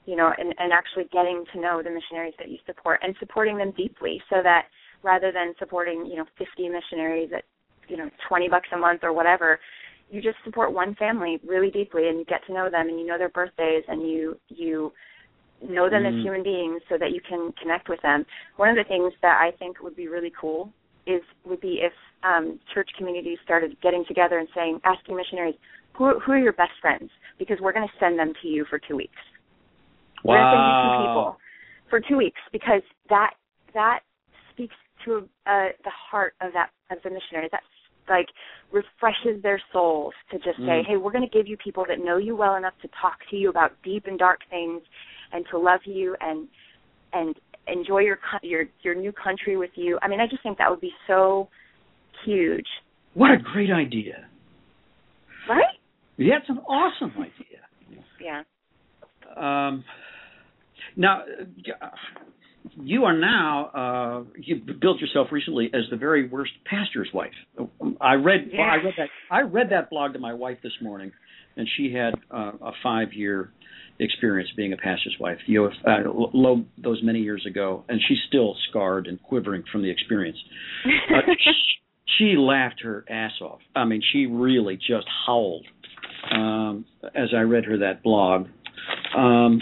you 0.06 0.14
know, 0.14 0.32
and, 0.38 0.54
and 0.58 0.72
actually 0.72 1.04
getting 1.12 1.44
to 1.52 1.60
know 1.60 1.82
the 1.82 1.90
missionaries 1.90 2.34
that 2.38 2.48
you 2.48 2.58
support 2.64 3.00
and 3.02 3.14
supporting 3.18 3.58
them 3.58 3.72
deeply 3.76 4.22
so 4.30 4.36
that 4.42 4.66
rather 5.02 5.32
than 5.32 5.52
supporting, 5.58 6.06
you 6.06 6.16
know, 6.16 6.24
50 6.38 6.68
missionaries 6.68 7.30
at, 7.36 7.42
you 7.88 7.96
know, 7.96 8.08
20 8.28 8.48
bucks 8.48 8.68
a 8.72 8.78
month 8.78 9.00
or 9.02 9.12
whatever, 9.12 9.58
you 10.10 10.22
just 10.22 10.36
support 10.44 10.72
one 10.72 10.94
family 10.94 11.38
really 11.46 11.70
deeply 11.70 12.08
and 12.08 12.18
you 12.18 12.24
get 12.24 12.40
to 12.46 12.52
know 12.52 12.70
them 12.70 12.88
and 12.88 12.98
you 13.00 13.06
know 13.06 13.18
their 13.18 13.28
birthdays 13.28 13.84
and 13.88 14.02
you, 14.02 14.38
you 14.48 14.92
know 15.66 15.88
them 15.88 16.02
Mm. 16.02 16.18
as 16.18 16.24
human 16.24 16.42
beings 16.42 16.82
so 16.88 16.96
that 16.98 17.12
you 17.12 17.20
can 17.26 17.52
connect 17.60 17.88
with 17.88 18.00
them. 18.02 18.24
One 18.56 18.68
of 18.68 18.76
the 18.76 18.84
things 18.84 19.12
that 19.22 19.40
I 19.40 19.56
think 19.58 19.82
would 19.82 19.96
be 19.96 20.08
really 20.08 20.32
cool 20.38 20.72
is 21.06 21.22
would 21.44 21.60
be 21.60 21.80
if 21.82 21.92
um, 22.22 22.58
church 22.74 22.90
communities 22.98 23.38
started 23.44 23.76
getting 23.80 24.04
together 24.06 24.38
and 24.38 24.48
saying, 24.54 24.80
asking 24.84 25.16
missionaries, 25.16 25.54
who, 25.94 26.18
who 26.20 26.32
are 26.32 26.38
your 26.38 26.52
best 26.52 26.72
friends? 26.80 27.10
Because 27.38 27.58
we're 27.60 27.72
going 27.72 27.86
to 27.86 27.94
send 27.98 28.18
them 28.18 28.32
to 28.42 28.48
you 28.48 28.64
for 28.68 28.78
two 28.78 28.96
weeks. 28.96 29.14
Wow. 30.24 30.34
We're 30.34 30.38
going 30.40 30.46
to 30.46 30.56
send 30.56 30.66
you 30.66 30.74
some 30.82 31.06
people 31.06 31.36
for 31.88 32.00
two 32.00 32.16
weeks 32.16 32.40
because 32.52 32.82
that 33.08 33.30
that 33.74 34.00
speaks 34.52 34.74
to 35.04 35.28
uh, 35.46 35.68
the 35.84 35.90
heart 36.10 36.34
of 36.40 36.52
that 36.52 36.70
of 36.90 36.98
the 37.02 37.10
missionaries. 37.10 37.50
That 37.52 37.62
like 38.08 38.26
refreshes 38.72 39.42
their 39.42 39.60
souls 39.72 40.14
to 40.30 40.38
just 40.38 40.58
say, 40.58 40.82
Mm. 40.82 40.86
hey, 40.86 40.96
we're 40.96 41.12
going 41.12 41.28
to 41.28 41.36
give 41.38 41.46
you 41.46 41.56
people 41.56 41.84
that 41.88 41.98
know 41.98 42.16
you 42.16 42.34
well 42.36 42.56
enough 42.56 42.74
to 42.82 42.88
talk 43.00 43.18
to 43.30 43.36
you 43.36 43.48
about 43.50 43.72
deep 43.82 44.06
and 44.06 44.18
dark 44.18 44.40
things, 44.50 44.82
and 45.32 45.44
to 45.50 45.58
love 45.58 45.80
you 45.84 46.16
and 46.20 46.48
and 47.12 47.34
enjoy 47.68 47.98
your 48.00 48.18
your 48.42 48.64
your 48.82 48.94
new 48.94 49.12
country 49.12 49.56
with 49.56 49.70
you. 49.74 49.98
I 50.02 50.08
mean, 50.08 50.20
I 50.20 50.26
just 50.26 50.42
think 50.42 50.58
that 50.58 50.70
would 50.70 50.80
be 50.80 50.92
so 51.06 51.48
huge, 52.24 52.66
What 53.14 53.30
a 53.30 53.36
great 53.36 53.70
idea. 53.70 54.26
right? 55.48 55.64
Yeah, 56.16 56.36
it's 56.38 56.48
an 56.48 56.58
awesome 56.58 57.12
idea. 57.18 57.60
Yeah. 58.20 58.42
Um, 59.36 59.84
now, 60.96 61.22
uh, 61.82 61.88
you 62.82 63.04
are 63.04 63.16
now 63.16 63.66
uh, 63.74 64.24
you 64.36 64.56
built 64.80 65.00
yourself 65.00 65.28
recently 65.30 65.70
as 65.72 65.82
the 65.90 65.96
very 65.96 66.28
worst 66.28 66.52
pastor's 66.64 67.08
wife. 67.12 67.32
I 68.00 68.14
read 68.14 68.50
well, 68.52 68.66
I 68.68 68.76
read 68.76 68.94
that 68.96 69.08
I 69.30 69.40
read 69.42 69.70
that 69.70 69.90
blog 69.90 70.12
to 70.12 70.18
my 70.18 70.34
wife 70.34 70.58
this 70.62 70.72
morning, 70.82 71.12
and 71.56 71.68
she 71.76 71.92
had 71.92 72.14
uh, 72.30 72.52
a 72.60 72.72
five 72.82 73.12
year 73.12 73.50
experience 73.98 74.50
being 74.56 74.72
a 74.72 74.76
pastor's 74.76 75.16
wife. 75.18 75.38
You 75.46 75.70
know, 75.86 75.90
uh, 75.90 76.28
lo 76.34 76.64
those 76.76 77.00
many 77.02 77.20
years 77.20 77.46
ago, 77.46 77.84
and 77.88 78.00
she's 78.06 78.18
still 78.28 78.56
scarred 78.68 79.06
and 79.06 79.22
quivering 79.22 79.64
from 79.70 79.82
the 79.82 79.90
experience. 79.90 80.38
Uh, 80.84 81.20
she 82.18 82.36
laughed 82.36 82.82
her 82.82 83.04
ass 83.08 83.32
off. 83.40 83.60
I 83.74 83.84
mean, 83.84 84.02
she 84.12 84.26
really 84.26 84.76
just 84.76 85.06
howled 85.26 85.66
um, 86.30 86.84
as 87.14 87.28
I 87.36 87.40
read 87.40 87.64
her 87.64 87.78
that 87.78 88.02
blog. 88.02 88.48
Um, 89.16 89.60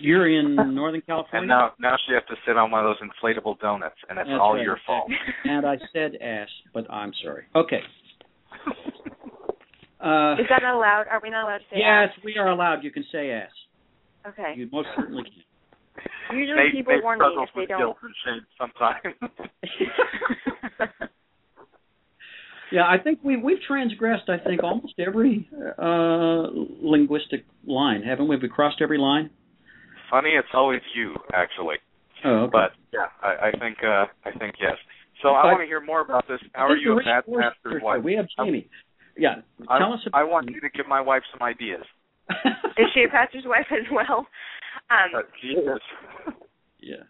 you're 0.00 0.28
in 0.28 0.54
Northern 0.74 1.00
California, 1.02 1.40
And 1.40 1.48
now, 1.48 1.72
now 1.78 1.96
she 2.06 2.14
has 2.14 2.22
to 2.28 2.34
sit 2.46 2.56
on 2.56 2.70
one 2.70 2.84
of 2.84 2.94
those 2.96 3.08
inflatable 3.08 3.58
donuts, 3.60 3.96
and 4.08 4.18
it's 4.18 4.28
That's 4.28 4.40
all 4.40 4.54
right. 4.54 4.62
your 4.62 4.78
fault. 4.86 5.10
and 5.44 5.66
I 5.66 5.76
said 5.92 6.16
ass, 6.20 6.48
but 6.74 6.90
I'm 6.90 7.12
sorry. 7.22 7.44
Okay. 7.54 7.80
Uh, 10.00 10.34
Is 10.38 10.46
that 10.48 10.62
not 10.62 10.76
allowed? 10.76 11.06
Are 11.10 11.18
we 11.20 11.28
not 11.28 11.42
allowed 11.42 11.58
to 11.58 11.64
say 11.72 11.78
yes, 11.78 12.10
that? 12.14 12.24
we 12.24 12.36
are 12.38 12.50
allowed. 12.50 12.84
You 12.84 12.92
can 12.92 13.04
say 13.10 13.32
ass. 13.32 13.50
Okay. 14.28 14.54
You 14.56 14.68
most 14.70 14.86
certainly 14.96 15.24
can. 15.24 16.38
Usually 16.38 16.54
They- 16.70 16.70
people 16.78 16.94
they 16.96 17.02
warn 17.02 17.18
me 17.18 17.24
if 17.36 17.48
they 17.52 17.60
with 17.62 17.68
don't. 17.68 17.96
and 18.00 18.14
shame 18.24 18.46
sometimes. 18.56 19.16
Yeah, 22.70 22.82
I 22.86 22.98
think 23.02 23.20
we 23.24 23.36
we've 23.38 23.60
transgressed. 23.66 24.28
I 24.28 24.38
think 24.38 24.62
almost 24.62 24.92
every 24.98 25.48
uh, 25.78 26.46
linguistic 26.82 27.44
line, 27.66 28.02
haven't 28.02 28.28
we? 28.28 28.36
We 28.36 28.48
crossed 28.48 28.80
every 28.82 28.98
line. 28.98 29.30
Funny, 30.10 30.30
it's 30.30 30.48
always 30.54 30.80
you, 30.94 31.14
actually. 31.34 31.76
Oh, 32.24 32.30
okay. 32.44 32.50
But 32.52 32.70
yeah, 32.92 33.06
I, 33.22 33.48
I 33.48 33.50
think 33.58 33.78
uh, 33.84 34.06
I 34.24 34.32
think 34.38 34.54
yes. 34.60 34.76
So 35.22 35.30
I 35.30 35.42
But- 35.42 35.48
want 35.48 35.60
to 35.62 35.66
hear 35.66 35.80
more 35.80 36.00
about 36.00 36.26
this. 36.28 36.40
How 36.54 36.66
are 36.66 36.76
you 36.76 36.98
a 36.98 37.02
bad 37.02 37.24
pastor's 37.26 37.82
wife? 37.82 38.02
We 38.02 38.14
have 38.14 38.26
Jamie. 38.38 38.68
Yeah, 39.16 39.36
I, 39.68 39.78
tell 39.78 39.92
us. 39.94 40.00
I 40.14 40.22
want 40.24 40.48
you 40.50 40.60
to 40.60 40.68
give 40.70 40.86
my 40.86 41.00
wife 41.00 41.22
some 41.32 41.42
ideas. 41.42 41.82
Is 42.78 42.86
she 42.94 43.02
a 43.02 43.08
pastor's 43.08 43.44
wife 43.46 43.66
as 43.72 43.86
well? 43.92 44.26
Um, 44.90 45.10
Uh, 45.16 45.22
she 45.42 45.48
is. 45.48 45.80
yeah. 46.80 47.02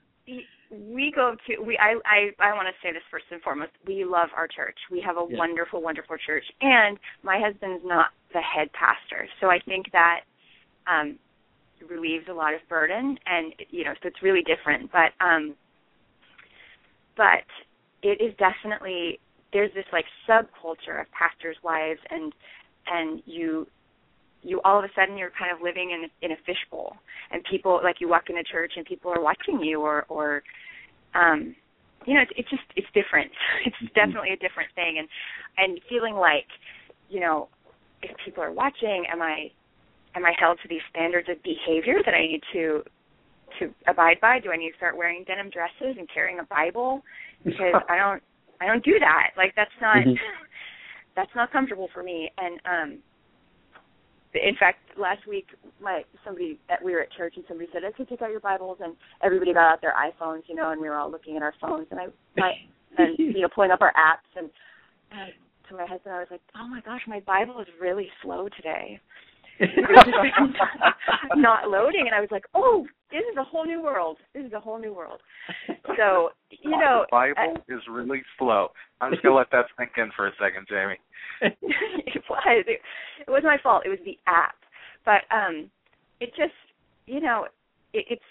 we 0.71 1.13
go 1.15 1.37
to 1.47 1.63
we 1.63 1.77
I 1.79 1.95
I 2.05 2.31
I 2.51 2.55
want 2.55 2.67
to 2.69 2.75
say 2.83 2.93
this 2.93 3.03
first 3.11 3.27
and 3.31 3.41
foremost. 3.43 3.73
We 3.87 4.05
love 4.05 4.29
our 4.37 4.49
church. 4.49 4.77
We 4.91 5.01
have 5.07 5.17
a 5.17 5.27
Yeah. 5.29 5.39
wonderful 5.39 5.83
wonderful 5.83 6.17
church 6.27 6.45
and 6.61 6.99
my 7.23 7.39
husband's 7.41 7.85
not 7.85 8.07
the 8.33 8.41
head 8.41 8.69
pastor. 8.73 9.29
So 9.41 9.49
I 9.51 9.59
think 9.65 9.87
that 9.93 10.21
um 10.87 11.19
relieves 11.89 12.27
a 12.31 12.33
lot 12.33 12.55
of 12.55 12.61
burden 12.69 13.19
and 13.27 13.55
you 13.71 13.85
know, 13.85 13.93
so 14.03 14.09
it's 14.09 14.23
really 14.23 14.43
different, 14.43 14.91
but 14.93 15.13
um 15.25 15.55
but 17.17 17.45
it 18.03 18.21
is 18.23 18.35
definitely 18.39 19.19
there's 19.53 19.73
this 19.75 19.85
like 19.93 20.05
subculture 20.29 21.01
of 21.01 21.07
pastors' 21.13 21.57
wives 21.63 22.01
and 22.11 22.33
and 22.87 23.23
you 23.27 23.67
you 24.43 24.61
all 24.65 24.79
of 24.79 24.85
a 24.85 24.89
sudden 24.95 25.19
you're 25.19 25.33
kind 25.39 25.51
of 25.55 25.63
living 25.63 25.91
in 25.91 26.09
in 26.23 26.33
a 26.33 26.37
fishbowl. 26.47 26.97
And 27.31 27.43
people 27.51 27.81
like 27.83 27.97
you 28.01 28.09
walk 28.09 28.31
into 28.31 28.43
church 28.45 28.73
and 28.77 28.87
people 28.87 29.13
are 29.13 29.23
watching 29.23 29.61
you 29.61 29.81
or 29.81 30.05
or 30.09 30.43
um 31.15 31.55
you 32.07 32.15
know 32.15 32.23
it's, 32.23 32.33
it's 32.37 32.51
just 32.51 32.63
it's 32.77 32.89
different. 32.95 33.31
It's 33.67 33.93
definitely 33.95 34.31
a 34.31 34.37
different 34.37 34.71
thing. 34.75 34.99
And 34.99 35.09
and 35.57 35.81
feeling 35.89 36.15
like 36.15 36.47
you 37.09 37.21
know 37.21 37.49
if 38.03 38.17
people 38.25 38.43
are 38.43 38.53
watching 38.53 39.05
am 39.11 39.23
i 39.23 39.51
am 40.19 40.27
i 40.27 40.35
held 40.39 40.59
to 40.63 40.69
these 40.69 40.83
standards 40.91 41.29
of 41.31 41.39
behavior 41.43 42.03
that 42.05 42.15
i 42.15 42.21
need 42.21 42.43
to 42.53 42.83
to 43.59 43.73
abide 43.87 44.21
by? 44.21 44.39
Do 44.39 44.51
i 44.53 44.57
need 44.57 44.73
to 44.73 44.77
start 44.77 44.97
wearing 44.97 45.25
denim 45.25 45.51
dresses 45.51 45.97
and 45.99 46.07
carrying 46.13 46.39
a 46.41 46.45
bible? 46.45 47.03
Because 47.45 47.75
i 47.89 47.97
don't 47.97 48.23
i 48.61 48.67
don't 48.67 48.85
do 48.85 48.99
that. 48.99 49.31
Like 49.37 49.55
that's 49.57 49.79
not 49.81 49.97
Mhm. 50.05 50.17
that's 51.17 51.35
not 51.35 51.51
comfortable 51.51 51.89
for 51.95 52.03
me. 52.03 52.31
And 52.39 52.61
um 52.67 52.99
in 54.35 54.57
fact, 54.57 54.79
last 54.99 55.27
week, 55.27 55.47
my 55.81 56.05
somebody 56.25 56.59
that 56.69 56.85
we 56.85 56.93
were 56.93 57.01
at 57.01 57.11
church 57.13 57.35
and 57.37 57.45
somebody 57.49 57.69
said, 57.73 57.83
"Okay, 57.85 58.05
take 58.05 58.21
out 58.21 58.31
your 58.31 58.41
Bibles," 58.41 58.79
and 58.81 58.95
everybody 59.23 59.55
got 59.55 59.73
out 59.73 59.81
their 59.81 59.95
iPhones, 59.95 60.43
you 60.49 60.55
know, 60.55 60.71
and 60.71 60.81
we 60.81 60.89
were 60.89 60.97
all 60.97 61.11
looking 61.11 61.37
at 61.37 61.43
our 61.43 61.55
phones, 61.61 61.87
and 61.91 61.99
I, 61.99 62.07
my, 62.37 62.53
and 62.99 63.19
you 63.19 63.41
know, 63.41 63.49
pulling 63.49 63.71
up 63.71 63.81
our 63.81 63.93
apps, 63.95 64.29
and, 64.37 64.51
and 65.11 65.33
to 65.69 65.77
my 65.77 65.87
husband, 65.87 66.15
I 66.15 66.19
was 66.19 66.29
like, 66.31 66.43
"Oh 66.57 66.69
my 66.69 66.83
gosh, 66.83 67.01
my 67.09 67.21
Bible 67.21 67.59
is 67.61 67.69
really 67.81 68.09
slow 68.23 68.49
today." 68.51 69.01
not 71.37 71.69
loading, 71.69 72.05
and 72.07 72.15
I 72.15 72.21
was 72.21 72.31
like, 72.31 72.45
"Oh, 72.55 72.87
this 73.11 73.23
is 73.31 73.37
a 73.39 73.45
whole 73.45 73.67
new 73.67 73.83
world. 73.83 74.19
This 74.35 74.45
is 74.45 74.53
a 74.53 74.61
whole 74.61 74.79
new 74.79 74.95
world." 74.95 75.21
So, 75.97 76.31
you 76.51 76.71
know, 76.71 77.05
the 77.11 77.35
Bible 77.35 77.57
is 77.69 77.81
really 77.91 78.23
slow. 78.39 78.69
I'm 79.01 79.13
just 79.13 79.23
gonna 79.23 79.35
let 79.35 79.51
that 79.53 79.67
sink 79.79 79.93
in 79.97 80.11
for 80.17 80.29
a 80.29 80.33
second, 80.41 80.67
Jamie. 80.69 80.99
it 81.43 82.23
was. 82.29 82.65
It, 82.67 82.81
it 83.27 83.31
was 83.31 83.43
my 83.45 83.59
fault. 83.63 83.83
It 83.85 83.91
was 83.91 83.99
the 84.05 84.19
app, 84.27 84.57
but 85.05 85.23
um, 85.35 85.71
it 86.21 86.31
just 86.37 86.55
you 87.07 87.21
know 87.21 87.47
it, 87.93 88.05
it's 88.11 88.23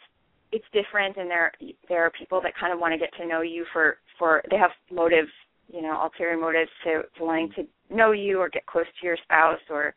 it's 0.52 0.66
different, 0.74 1.18
and 1.18 1.30
there 1.30 1.52
there 1.90 2.04
are 2.04 2.12
people 2.12 2.42
that 2.42 2.54
kind 2.60 2.74
of 2.74 2.80
want 2.80 2.94
to 2.94 2.98
get 2.98 3.14
to 3.20 3.28
know 3.28 3.42
you 3.42 3.66
for 3.74 3.98
for 4.18 4.44
they 4.50 4.58
have 4.58 4.72
motives, 4.92 5.32
you 5.68 5.82
know, 5.82 6.00
ulterior 6.02 6.38
motives 6.38 6.72
to, 6.84 7.04
to 7.18 7.24
wanting 7.24 7.52
to 7.56 7.96
know 7.96 8.12
you 8.12 8.40
or 8.40 8.50
get 8.50 8.66
close 8.66 8.86
to 9.00 9.06
your 9.06 9.18
spouse 9.24 9.60
or 9.70 9.94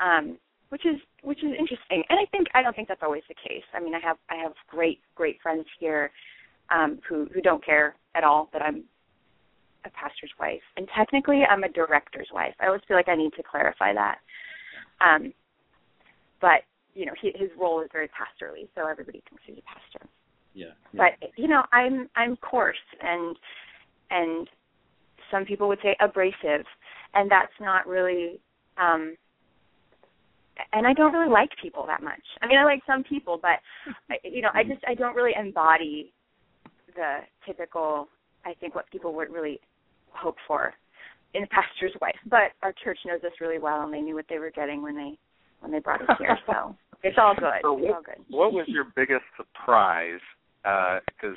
um 0.00 0.38
which 0.70 0.84
is 0.86 0.96
which 1.22 1.38
is 1.42 1.50
interesting. 1.58 2.02
And 2.08 2.18
i 2.18 2.26
think 2.30 2.48
i 2.54 2.62
don't 2.62 2.74
think 2.76 2.88
that's 2.88 3.02
always 3.02 3.22
the 3.28 3.34
case. 3.34 3.64
I 3.74 3.80
mean 3.80 3.94
i 3.94 4.00
have 4.00 4.16
i 4.30 4.36
have 4.36 4.52
great 4.68 5.00
great 5.14 5.40
friends 5.42 5.66
here 5.80 6.10
um 6.70 6.98
who 7.08 7.28
who 7.32 7.40
don't 7.40 7.64
care 7.64 7.94
at 8.14 8.24
all 8.24 8.48
that 8.52 8.62
i'm 8.62 8.84
a 9.84 9.90
pastor's 9.90 10.32
wife. 10.40 10.62
And 10.76 10.88
technically 10.96 11.42
i'm 11.48 11.64
a 11.64 11.68
director's 11.68 12.28
wife. 12.32 12.54
I 12.60 12.66
always 12.66 12.82
feel 12.86 12.96
like 12.96 13.08
i 13.08 13.16
need 13.16 13.32
to 13.36 13.42
clarify 13.42 13.92
that. 13.94 14.18
Um 15.00 15.32
but 16.40 16.62
you 16.94 17.06
know 17.06 17.12
he, 17.20 17.32
his 17.36 17.50
role 17.60 17.80
is 17.80 17.88
very 17.92 18.08
pastorly 18.08 18.68
so 18.74 18.86
everybody 18.86 19.22
thinks 19.28 19.42
he's 19.46 19.58
a 19.58 19.62
pastor. 19.62 20.08
Yeah. 20.54 20.72
but 21.20 21.30
you 21.36 21.48
know 21.48 21.62
i'm 21.72 22.08
i'm 22.16 22.36
coarse 22.36 22.76
and 23.00 23.36
and 24.10 24.48
some 25.30 25.44
people 25.44 25.68
would 25.68 25.78
say 25.82 25.94
abrasive, 26.00 26.64
and 27.14 27.30
that's 27.30 27.52
not 27.60 27.86
really. 27.86 28.40
um 28.78 29.14
and 30.72 30.86
I 30.86 30.92
don't 30.92 31.12
really 31.12 31.30
like 31.30 31.50
people 31.60 31.84
that 31.86 32.02
much. 32.02 32.22
I 32.42 32.46
mean, 32.46 32.58
I 32.58 32.64
like 32.64 32.80
some 32.86 33.04
people, 33.04 33.40
but 33.40 33.60
you 34.24 34.42
know, 34.42 34.50
I 34.54 34.64
just 34.64 34.82
I 34.86 34.94
don't 34.94 35.14
really 35.14 35.32
embody 35.38 36.12
the 36.94 37.18
typical. 37.46 38.08
I 38.44 38.54
think 38.54 38.74
what 38.74 38.90
people 38.90 39.14
would 39.14 39.30
really 39.30 39.60
hope 40.10 40.36
for 40.46 40.72
in 41.34 41.42
a 41.42 41.46
pastor's 41.48 41.94
wife. 42.00 42.16
But 42.26 42.52
our 42.62 42.72
church 42.84 42.98
knows 43.06 43.20
us 43.24 43.32
really 43.40 43.58
well, 43.58 43.82
and 43.82 43.92
they 43.92 44.00
knew 44.00 44.14
what 44.14 44.26
they 44.28 44.38
were 44.38 44.50
getting 44.50 44.82
when 44.82 44.96
they 44.96 45.18
when 45.60 45.72
they 45.72 45.80
brought 45.80 46.02
us 46.02 46.16
here. 46.18 46.38
So 46.46 46.74
it's 47.02 47.18
all 47.20 47.34
good. 47.34 47.62
So 47.62 47.76
it's 47.76 47.82
what, 47.82 47.94
all 47.94 48.02
good. 48.02 48.24
what 48.28 48.52
was 48.52 48.66
your 48.68 48.86
biggest 48.96 49.24
surprise? 49.36 50.20
Uh, 50.64 50.98
because 51.06 51.36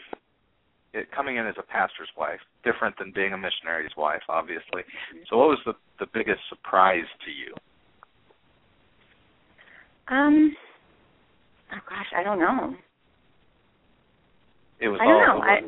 it, 0.94 1.08
coming 1.16 1.38
in 1.38 1.48
as 1.48 1.56
a 1.58 1.64
pastor's 1.64 2.10
wife, 2.18 2.40
different 2.64 2.98
than 2.98 3.12
being 3.14 3.34
a 3.34 3.38
missionary's 3.38 3.96
wife, 3.96 4.22
obviously. 4.28 4.84
So, 5.30 5.38
what 5.38 5.50
was 5.50 5.60
the 5.66 5.74
the 6.00 6.08
biggest 6.14 6.42
surprise 6.50 7.08
to 7.26 7.32
you? 7.32 7.54
Um. 10.12 10.56
Oh 11.74 11.78
gosh, 11.90 12.06
I 12.16 12.24
don't 12.24 12.40
know. 12.40 12.76
It 14.80 14.90
was 14.90 15.00
I 15.02 15.06
don't 15.06 15.30
all. 15.30 15.38
know. 15.40 15.44
I, 15.44 15.60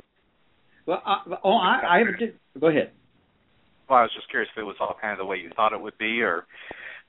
Well, 0.85 1.01
uh, 1.05 1.35
oh, 1.43 1.53
I, 1.57 1.81
I 1.95 1.97
have 1.99 2.07
a 2.07 2.59
go 2.59 2.67
ahead. 2.67 2.91
well, 3.89 3.99
I 3.99 4.01
was 4.03 4.11
just 4.15 4.29
curious 4.29 4.49
if 4.55 4.59
it 4.59 4.65
was 4.65 4.75
all 4.79 4.95
kind 4.99 5.13
of 5.13 5.19
the 5.19 5.25
way 5.25 5.37
you 5.37 5.49
thought 5.55 5.73
it 5.73 5.81
would 5.81 5.97
be, 5.97 6.21
or. 6.21 6.45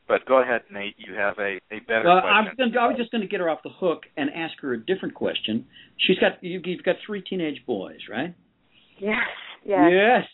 But 0.06 0.26
go 0.26 0.42
ahead, 0.42 0.60
Nate. 0.70 0.94
You 0.98 1.14
have 1.14 1.38
a 1.38 1.58
a 1.72 1.80
better 1.88 2.02
Well, 2.04 2.18
I 2.18 2.40
was, 2.42 2.48
question. 2.54 2.72
gonna, 2.74 2.84
I 2.84 2.88
was 2.88 2.96
just 2.98 3.10
going 3.10 3.22
to 3.22 3.26
get 3.26 3.40
her 3.40 3.48
off 3.48 3.60
the 3.64 3.70
hook 3.70 4.02
and 4.18 4.28
ask 4.36 4.52
her 4.60 4.74
a 4.74 4.78
different 4.78 5.14
question. 5.14 5.64
She's 5.96 6.18
got 6.18 6.44
you, 6.44 6.60
you've 6.62 6.82
got 6.84 6.96
three 7.06 7.22
teenage 7.22 7.64
boys, 7.66 7.96
right? 8.10 8.34
yes. 8.98 9.16
Yes. 9.64 9.88
Yes. 9.90 10.24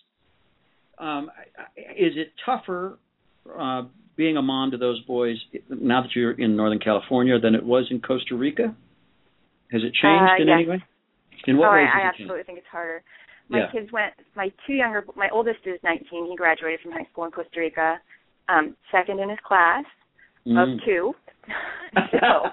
Um, 0.99 1.31
I- 1.57 1.63
I- 1.63 1.93
is 1.93 2.15
it 2.17 2.33
tougher 2.45 2.99
uh, 3.57 3.83
being 4.21 4.37
a 4.37 4.43
mom 4.43 4.71
to 4.71 4.77
those 4.77 5.01
boys 5.09 5.37
now 5.71 6.03
that 6.03 6.11
you're 6.15 6.33
in 6.33 6.55
Northern 6.55 6.79
California 6.79 7.39
than 7.41 7.55
it 7.55 7.65
was 7.65 7.87
in 7.91 8.03
Costa 8.03 8.35
Rica? 8.37 8.77
Has 9.73 9.81
it 9.83 9.95
changed 9.97 10.31
Uh, 10.37 10.43
in 10.43 10.49
yes. 10.49 10.55
any 10.61 10.67
way? 10.69 10.85
In 11.47 11.57
what 11.57 11.71
oh, 11.71 11.73
ways 11.73 11.89
I, 11.89 11.97
I 11.97 12.01
it 12.01 12.05
changed? 12.05 12.21
absolutely 12.21 12.43
think 12.45 12.59
it's 12.59 12.67
harder. 12.69 13.03
My 13.49 13.61
Yeah. 13.61 13.71
kids 13.73 13.91
went. 13.93 14.13
My 14.37 14.53
two 14.67 14.75
younger. 14.75 15.05
My 15.17 15.31
oldest 15.31 15.61
is 15.65 15.81
19. 15.83 16.27
He 16.27 16.37
graduated 16.37 16.81
from 16.81 16.93
high 16.93 17.07
school 17.11 17.25
in 17.25 17.31
Costa 17.31 17.59
Rica. 17.59 17.99
Um, 18.49 18.77
second 18.93 19.21
in 19.21 19.31
his 19.31 19.39
class 19.41 19.85
Mm. 20.47 20.59
of 20.61 20.85
two. 20.85 21.15
so 22.21 22.53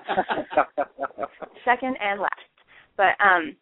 second 1.65 1.97
and 1.99 2.21
last. 2.21 2.51
But 2.95 3.13
um 3.19 3.55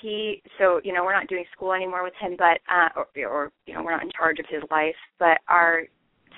he 0.00 0.42
so 0.58 0.80
you 0.84 0.92
know 0.92 1.02
we're 1.04 1.14
not 1.18 1.26
doing 1.28 1.44
school 1.54 1.72
anymore 1.72 2.02
with 2.02 2.14
him 2.20 2.36
but 2.36 2.60
uh 2.70 2.88
or, 2.96 3.06
or 3.26 3.52
you 3.66 3.74
know 3.74 3.82
we're 3.82 3.90
not 3.92 4.02
in 4.02 4.10
charge 4.16 4.38
of 4.38 4.46
his 4.48 4.62
life 4.70 4.94
but 5.18 5.38
our 5.48 5.82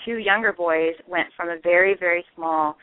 two 0.05 0.19
younger 0.19 0.53
boys 0.53 0.95
went 1.07 1.29
from 1.37 1.49
a 1.49 1.57
very 1.63 1.97
very 1.99 2.25
small 2.35 2.77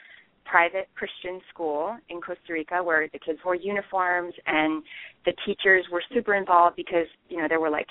private 0.45 0.87
christian 0.95 1.39
school 1.53 1.95
in 2.09 2.19
costa 2.19 2.51
rica 2.51 2.83
where 2.83 3.07
the 3.13 3.19
kids 3.19 3.39
wore 3.45 3.55
uniforms 3.55 4.33
and 4.47 4.83
the 5.25 5.33
teachers 5.45 5.85
were 5.91 6.03
super 6.13 6.33
involved 6.35 6.75
because 6.75 7.07
you 7.29 7.37
know 7.37 7.47
there 7.47 7.59
were 7.59 7.69
like 7.69 7.87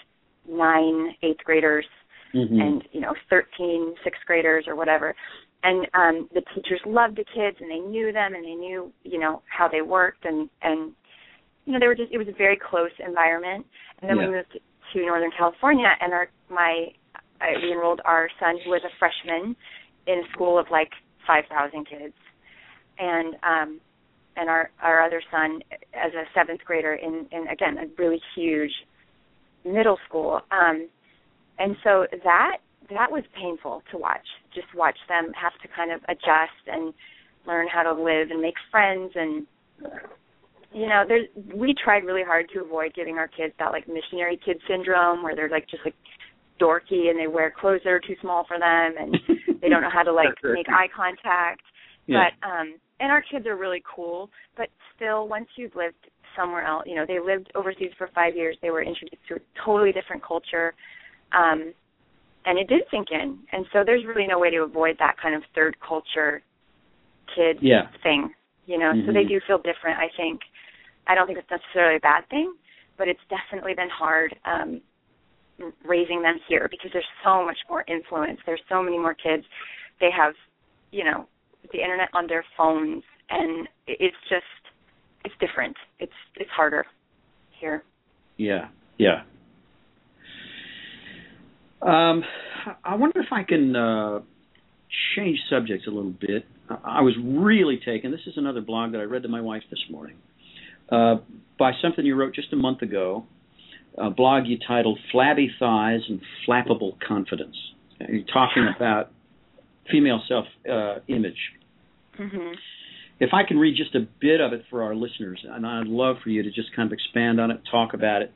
nine 0.48 1.14
eighth 1.22 1.40
graders 1.44 1.86
Mhm. 2.32 2.60
and 2.62 2.84
you 2.92 3.00
know 3.00 3.12
thirteen 3.28 3.94
sixth 4.04 4.20
graders 4.24 4.64
or 4.68 4.76
whatever 4.76 5.14
and 5.64 5.86
um 5.94 6.28
the 6.32 6.42
teachers 6.54 6.80
loved 6.86 7.16
the 7.16 7.24
kids 7.24 7.56
and 7.60 7.68
they 7.68 7.80
knew 7.80 8.12
them 8.12 8.34
and 8.34 8.44
they 8.44 8.54
knew 8.54 8.92
you 9.02 9.18
know 9.18 9.42
how 9.46 9.66
they 9.66 9.82
worked 9.82 10.24
and 10.24 10.48
and 10.62 10.92
you 11.64 11.72
know 11.72 11.80
they 11.80 11.88
were 11.88 11.94
just 11.94 12.12
it 12.12 12.18
was 12.18 12.28
a 12.28 12.32
very 12.32 12.56
close 12.56 12.92
environment 13.04 13.66
and 14.00 14.08
then 14.08 14.16
Yeah. 14.16 14.28
we 14.28 14.32
moved 14.36 14.58
to 14.92 15.06
northern 15.06 15.32
california 15.36 15.90
and 16.00 16.12
our 16.12 16.28
my 16.48 16.92
I, 17.40 17.58
we 17.62 17.72
enrolled 17.72 18.00
our 18.04 18.28
son 18.38 18.58
who 18.64 18.70
was 18.70 18.82
a 18.84 18.92
freshman 18.98 19.56
in 20.06 20.18
a 20.20 20.32
school 20.32 20.58
of 20.58 20.66
like 20.70 20.90
five 21.26 21.44
thousand 21.48 21.86
kids. 21.88 22.14
And 22.98 23.34
um 23.42 23.80
and 24.36 24.48
our 24.48 24.70
our 24.82 25.02
other 25.02 25.22
son 25.30 25.60
as 25.94 26.12
a 26.14 26.24
seventh 26.34 26.60
grader 26.64 26.94
in 26.94 27.26
in 27.32 27.48
again 27.48 27.78
a 27.78 27.86
really 27.98 28.20
huge 28.36 28.72
middle 29.64 29.98
school. 30.08 30.40
Um 30.50 30.88
and 31.58 31.76
so 31.84 32.06
that 32.24 32.58
that 32.90 33.10
was 33.10 33.22
painful 33.38 33.82
to 33.90 33.98
watch 33.98 34.26
just 34.54 34.66
watch 34.74 34.96
them 35.08 35.32
have 35.40 35.52
to 35.62 35.68
kind 35.74 35.92
of 35.92 36.00
adjust 36.08 36.64
and 36.66 36.92
learn 37.46 37.66
how 37.72 37.82
to 37.82 37.92
live 37.92 38.30
and 38.30 38.40
make 38.40 38.54
friends. 38.70 39.12
And 39.14 39.46
you 40.72 40.86
know 40.86 41.04
there's 41.06 41.26
we 41.54 41.74
tried 41.82 42.04
really 42.04 42.22
hard 42.24 42.46
to 42.54 42.60
avoid 42.60 42.94
giving 42.94 43.16
our 43.16 43.28
kids 43.28 43.54
that 43.58 43.72
like 43.72 43.88
missionary 43.88 44.38
kid 44.44 44.60
syndrome 44.68 45.22
where 45.22 45.34
they're 45.34 45.48
like 45.48 45.68
just 45.68 45.84
like 45.84 45.94
dorky 46.60 47.08
and 47.10 47.18
they 47.18 47.26
wear 47.26 47.50
clothes 47.50 47.80
that 47.84 47.90
are 47.90 48.00
too 48.00 48.16
small 48.20 48.44
for 48.46 48.58
them 48.58 48.94
and 48.98 49.16
they 49.60 49.68
don't 49.68 49.82
know 49.82 49.90
how 49.90 50.02
to 50.02 50.12
like 50.12 50.34
make 50.44 50.68
eye 50.68 50.88
contact 50.94 51.62
yeah. 52.06 52.28
but 52.40 52.46
um 52.46 52.74
and 53.00 53.10
our 53.10 53.22
kids 53.22 53.46
are 53.46 53.56
really 53.56 53.82
cool 53.94 54.30
but 54.56 54.68
still 54.94 55.28
once 55.28 55.46
you've 55.56 55.74
lived 55.74 55.96
somewhere 56.36 56.64
else 56.64 56.84
you 56.86 56.94
know 56.94 57.04
they 57.06 57.18
lived 57.18 57.50
overseas 57.54 57.90
for 57.96 58.08
five 58.14 58.36
years 58.36 58.56
they 58.62 58.70
were 58.70 58.82
introduced 58.82 59.22
to 59.28 59.34
a 59.36 59.38
totally 59.64 59.92
different 59.92 60.22
culture 60.24 60.74
um 61.32 61.72
and 62.46 62.58
it 62.58 62.68
did 62.68 62.82
sink 62.90 63.08
in 63.10 63.38
and 63.52 63.66
so 63.72 63.82
there's 63.84 64.04
really 64.06 64.26
no 64.26 64.38
way 64.38 64.50
to 64.50 64.58
avoid 64.58 64.96
that 64.98 65.16
kind 65.20 65.34
of 65.34 65.42
third 65.54 65.76
culture 65.86 66.42
kid 67.34 67.58
Yeah. 67.60 67.88
thing 68.02 68.32
you 68.66 68.78
know 68.78 68.92
so 69.06 69.12
they 69.12 69.24
Mhm. 69.24 69.28
do 69.28 69.40
feel 69.46 69.58
different 69.58 69.98
i 69.98 70.08
think 70.16 70.40
i 71.06 71.14
don't 71.14 71.26
think 71.26 71.38
it's 71.38 71.50
necessarily 71.50 71.96
a 71.96 72.00
bad 72.00 72.28
thing 72.28 72.54
but 72.96 73.08
it's 73.08 73.20
definitely 73.28 73.74
been 73.74 73.90
hard 73.90 74.36
um 74.44 74.80
raising 75.84 76.22
them 76.22 76.38
here 76.48 76.68
because 76.70 76.90
there's 76.92 77.04
so 77.24 77.44
much 77.44 77.58
more 77.68 77.84
influence 77.88 78.38
there's 78.46 78.62
so 78.68 78.82
many 78.82 78.98
more 78.98 79.14
kids 79.14 79.44
they 80.00 80.10
have 80.16 80.34
you 80.90 81.04
know 81.04 81.26
the 81.72 81.78
internet 81.78 82.08
on 82.14 82.26
their 82.26 82.44
phones 82.56 83.02
and 83.28 83.68
it's 83.86 84.16
just 84.28 84.44
it's 85.24 85.34
different 85.40 85.76
it's 85.98 86.12
it's 86.36 86.50
harder 86.50 86.84
here 87.60 87.82
Yeah, 88.38 88.68
yeah. 88.98 89.22
Um, 91.82 92.24
I 92.84 92.94
wonder 92.94 93.20
if 93.20 93.32
I 93.32 93.42
can 93.42 93.76
uh, 93.76 94.20
change 95.16 95.38
subjects 95.50 95.86
a 95.86 95.90
little 95.90 96.12
bit. 96.12 96.44
I 96.84 97.02
was 97.02 97.14
really 97.22 97.80
taken. 97.84 98.10
This 98.10 98.20
is 98.26 98.34
another 98.36 98.60
blog 98.60 98.92
that 98.92 98.98
I 98.98 99.04
read 99.04 99.22
to 99.24 99.28
my 99.28 99.40
wife 99.40 99.62
this 99.70 99.80
morning 99.90 100.16
uh, 100.90 101.16
by 101.58 101.72
something 101.82 102.04
you 102.04 102.14
wrote 102.16 102.34
just 102.34 102.52
a 102.52 102.56
month 102.56 102.82
ago. 102.82 103.24
A 103.98 104.10
blog 104.10 104.46
you 104.46 104.58
titled 104.66 104.98
"Flabby 105.12 105.50
Thighs 105.58 106.00
and 106.08 106.20
Flappable 106.46 106.92
Confidence." 107.06 107.56
And 107.98 108.08
You're 108.08 108.26
talking 108.32 108.66
about 108.74 109.10
female 109.90 110.22
self 110.28 110.46
uh, 110.70 111.00
image. 111.08 111.38
mhm 112.18 112.54
If 113.18 113.30
I 113.32 113.42
can 113.46 113.58
read 113.58 113.76
just 113.76 113.94
a 113.94 114.06
bit 114.20 114.40
of 114.40 114.52
it 114.52 114.64
for 114.70 114.82
our 114.82 114.94
listeners, 114.94 115.44
and 115.44 115.66
I'd 115.66 115.86
love 115.86 116.16
for 116.22 116.30
you 116.30 116.42
to 116.42 116.50
just 116.50 116.74
kind 116.74 116.86
of 116.86 116.92
expand 116.92 117.40
on 117.40 117.50
it, 117.50 117.60
talk 117.70 117.92
about 117.92 118.22
it. 118.22 118.32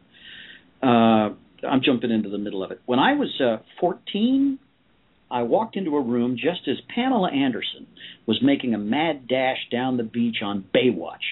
Uh, 0.82 1.30
I'm 1.66 1.80
jumping 1.82 2.10
into 2.10 2.28
the 2.28 2.38
middle 2.38 2.62
of 2.62 2.70
it. 2.70 2.80
When 2.84 2.98
I 2.98 3.14
was 3.14 3.30
uh, 3.40 3.62
14, 3.80 4.58
I 5.30 5.42
walked 5.42 5.76
into 5.76 5.96
a 5.96 6.00
room 6.02 6.36
just 6.36 6.68
as 6.68 6.76
Pamela 6.94 7.30
Anderson 7.32 7.86
was 8.26 8.40
making 8.42 8.74
a 8.74 8.78
mad 8.78 9.26
dash 9.26 9.58
down 9.72 9.96
the 9.96 10.02
beach 10.02 10.36
on 10.44 10.64
Baywatch. 10.74 11.24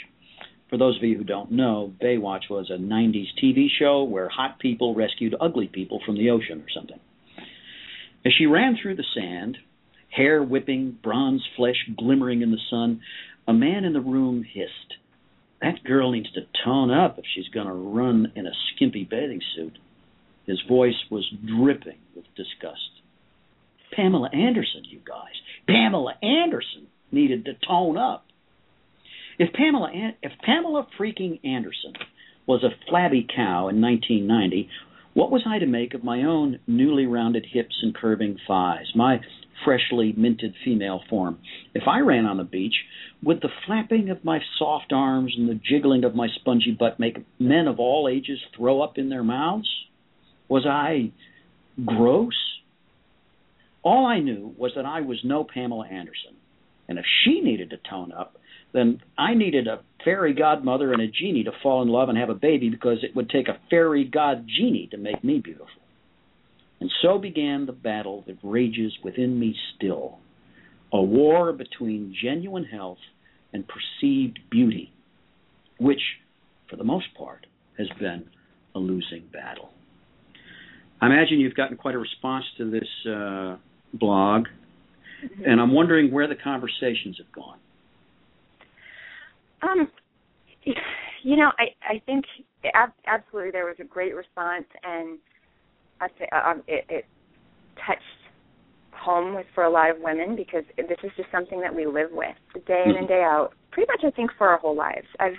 For 0.72 0.78
those 0.78 0.96
of 0.96 1.02
you 1.02 1.18
who 1.18 1.24
don't 1.24 1.52
know, 1.52 1.92
Baywatch 2.02 2.48
was 2.48 2.70
a 2.70 2.78
90s 2.78 3.26
TV 3.44 3.66
show 3.78 4.04
where 4.04 4.30
hot 4.30 4.58
people 4.58 4.94
rescued 4.94 5.34
ugly 5.38 5.66
people 5.66 6.00
from 6.06 6.16
the 6.16 6.30
ocean 6.30 6.62
or 6.62 6.70
something. 6.74 6.98
As 8.24 8.32
she 8.32 8.46
ran 8.46 8.78
through 8.80 8.96
the 8.96 9.04
sand, 9.14 9.58
hair 10.08 10.42
whipping, 10.42 10.96
bronze 11.02 11.46
flesh 11.56 11.76
glimmering 11.94 12.40
in 12.40 12.52
the 12.52 12.60
sun, 12.70 13.02
a 13.46 13.52
man 13.52 13.84
in 13.84 13.92
the 13.92 14.00
room 14.00 14.44
hissed, 14.44 14.96
That 15.60 15.84
girl 15.84 16.10
needs 16.10 16.32
to 16.32 16.46
tone 16.64 16.90
up 16.90 17.18
if 17.18 17.26
she's 17.34 17.48
going 17.48 17.66
to 17.66 17.72
run 17.74 18.32
in 18.34 18.46
a 18.46 18.52
skimpy 18.74 19.04
bathing 19.04 19.42
suit. 19.54 19.76
His 20.46 20.62
voice 20.66 21.04
was 21.10 21.30
dripping 21.44 21.98
with 22.16 22.24
disgust. 22.34 23.02
Pamela 23.94 24.30
Anderson, 24.32 24.84
you 24.88 25.00
guys. 25.04 25.34
Pamela 25.66 26.14
Anderson 26.22 26.86
needed 27.10 27.44
to 27.44 27.52
tone 27.68 27.98
up. 27.98 28.24
If 29.43 29.53
Pamela 29.55 29.90
if 30.22 30.30
Pamela 30.45 30.86
freaking 30.97 31.45
Anderson 31.45 31.95
was 32.47 32.62
a 32.62 32.70
flabby 32.88 33.26
cow 33.26 33.66
in 33.66 33.80
1990, 33.80 34.68
what 35.14 35.32
was 35.32 35.43
I 35.45 35.59
to 35.59 35.66
make 35.66 35.95
of 35.95 36.05
my 36.05 36.22
own 36.22 36.61
newly 36.68 37.07
rounded 37.07 37.47
hips 37.53 37.74
and 37.82 37.93
curving 37.93 38.38
thighs, 38.47 38.93
my 38.95 39.18
freshly 39.64 40.14
minted 40.16 40.55
female 40.64 41.01
form? 41.11 41.40
If 41.74 41.88
I 41.88 41.99
ran 41.99 42.24
on 42.24 42.36
the 42.36 42.45
beach, 42.45 42.84
would 43.24 43.40
the 43.40 43.49
flapping 43.66 44.11
of 44.11 44.24
my 44.24 44.38
soft 44.61 44.93
arms 44.93 45.34
and 45.36 45.49
the 45.49 45.59
jiggling 45.68 46.05
of 46.05 46.14
my 46.14 46.28
spongy 46.36 46.76
butt 46.78 47.01
make 47.01 47.18
men 47.40 47.66
of 47.66 47.80
all 47.80 48.09
ages 48.09 48.38
throw 48.57 48.80
up 48.80 48.97
in 48.97 49.09
their 49.09 49.24
mouths? 49.24 49.68
Was 50.49 50.66
I 50.66 51.11
gross? 51.84 52.38
All 53.82 54.07
I 54.07 54.20
knew 54.20 54.55
was 54.57 54.70
that 54.76 54.86
I 54.86 55.01
was 55.01 55.18
no 55.24 55.43
Pamela 55.43 55.88
Anderson. 55.88 56.36
And 56.88 56.97
if 56.97 57.05
she 57.24 57.40
needed 57.40 57.70
to 57.70 57.78
tone 57.90 58.12
up, 58.12 58.36
then 58.72 59.00
I 59.18 59.34
needed 59.34 59.66
a 59.66 59.80
fairy 60.04 60.34
godmother 60.34 60.92
and 60.92 61.02
a 61.02 61.06
genie 61.06 61.44
to 61.44 61.52
fall 61.62 61.82
in 61.82 61.88
love 61.88 62.08
and 62.08 62.18
have 62.18 62.30
a 62.30 62.34
baby 62.34 62.70
because 62.70 62.98
it 63.02 63.14
would 63.14 63.30
take 63.30 63.48
a 63.48 63.58
fairy 63.70 64.04
god 64.04 64.46
genie 64.46 64.88
to 64.90 64.96
make 64.96 65.22
me 65.22 65.38
beautiful. 65.38 65.68
And 66.80 66.90
so 67.00 67.18
began 67.18 67.66
the 67.66 67.72
battle 67.72 68.24
that 68.26 68.38
rages 68.42 68.92
within 69.04 69.38
me 69.38 69.54
still 69.76 70.18
a 70.92 71.00
war 71.00 71.52
between 71.52 72.14
genuine 72.22 72.64
health 72.64 72.98
and 73.52 73.64
perceived 73.66 74.38
beauty, 74.50 74.92
which, 75.78 76.00
for 76.68 76.76
the 76.76 76.84
most 76.84 77.06
part, 77.16 77.46
has 77.78 77.88
been 77.98 78.28
a 78.74 78.78
losing 78.78 79.24
battle. 79.32 79.70
I 81.00 81.06
imagine 81.06 81.40
you've 81.40 81.54
gotten 81.54 81.76
quite 81.76 81.94
a 81.94 81.98
response 81.98 82.44
to 82.58 82.70
this 82.70 83.10
uh, 83.10 83.56
blog, 83.94 84.48
and 85.44 85.60
I'm 85.60 85.72
wondering 85.72 86.12
where 86.12 86.28
the 86.28 86.36
conversations 86.36 87.16
have 87.18 87.32
gone. 87.32 87.58
Um, 89.62 89.88
you 91.22 91.36
know, 91.36 91.50
I 91.58 91.94
I 91.94 92.02
think 92.04 92.24
absolutely 93.06 93.50
there 93.50 93.66
was 93.66 93.76
a 93.80 93.84
great 93.84 94.14
response, 94.14 94.66
and 94.82 95.18
I 96.00 96.08
say 96.18 96.28
um, 96.32 96.62
it, 96.66 96.84
it 96.88 97.04
touched 97.86 98.02
home 98.92 99.34
with 99.34 99.46
for 99.54 99.64
a 99.64 99.70
lot 99.70 99.90
of 99.90 99.96
women 100.00 100.36
because 100.36 100.64
this 100.76 100.98
is 101.02 101.10
just 101.16 101.30
something 101.30 101.60
that 101.60 101.74
we 101.74 101.86
live 101.86 102.10
with 102.12 102.36
day 102.66 102.82
in 102.84 102.90
and 102.92 102.98
mm-hmm. 102.98 103.06
day 103.06 103.22
out. 103.22 103.52
Pretty 103.70 103.90
much, 103.90 104.04
I 104.04 104.14
think 104.14 104.30
for 104.36 104.48
our 104.48 104.58
whole 104.58 104.76
lives. 104.76 105.06
I've 105.18 105.38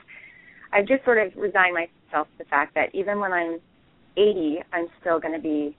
I've 0.72 0.88
just 0.88 1.04
sort 1.06 1.18
of 1.20 1.34
resigned 1.36 1.76
myself 1.76 2.28
to 2.32 2.38
the 2.40 2.46
fact 2.46 2.74
that 2.76 2.94
even 2.94 3.20
when 3.20 3.32
I'm 3.32 3.60
80, 4.18 4.60
I'm 4.74 4.88
still 5.02 5.20
going 5.20 5.34
to 5.36 5.40
be 5.40 5.78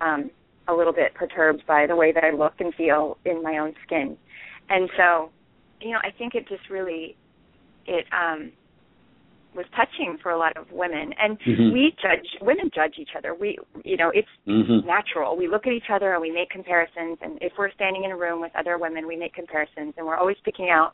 um, 0.00 0.30
a 0.68 0.74
little 0.74 0.92
bit 0.92 1.14
perturbed 1.14 1.62
by 1.66 1.86
the 1.86 1.94
way 1.94 2.12
that 2.12 2.24
I 2.24 2.30
look 2.30 2.54
and 2.60 2.74
feel 2.74 3.18
in 3.24 3.42
my 3.42 3.58
own 3.58 3.74
skin, 3.84 4.16
and 4.68 4.88
so, 4.96 5.30
you 5.80 5.92
know, 5.92 5.98
I 6.02 6.10
think 6.16 6.34
it 6.34 6.48
just 6.48 6.70
really 6.70 7.16
it 7.86 8.04
um 8.12 8.52
was 9.56 9.64
touching 9.74 10.18
for 10.22 10.32
a 10.32 10.38
lot 10.38 10.56
of 10.56 10.70
women 10.70 11.12
and 11.18 11.38
mm-hmm. 11.40 11.72
we 11.72 11.96
judge 12.00 12.26
women 12.42 12.70
judge 12.74 12.94
each 13.00 13.10
other 13.16 13.34
we 13.34 13.58
you 13.84 13.96
know 13.96 14.10
it's 14.14 14.28
mm-hmm. 14.46 14.86
natural 14.86 15.36
we 15.36 15.48
look 15.48 15.66
at 15.66 15.72
each 15.72 15.90
other 15.90 16.12
and 16.12 16.20
we 16.20 16.30
make 16.30 16.50
comparisons 16.50 17.16
and 17.22 17.38
if 17.40 17.52
we're 17.58 17.72
standing 17.72 18.04
in 18.04 18.10
a 18.10 18.16
room 18.16 18.40
with 18.40 18.52
other 18.54 18.78
women 18.78 19.06
we 19.06 19.16
make 19.16 19.32
comparisons 19.32 19.94
and 19.96 20.06
we're 20.06 20.16
always 20.16 20.36
picking 20.44 20.68
out 20.68 20.92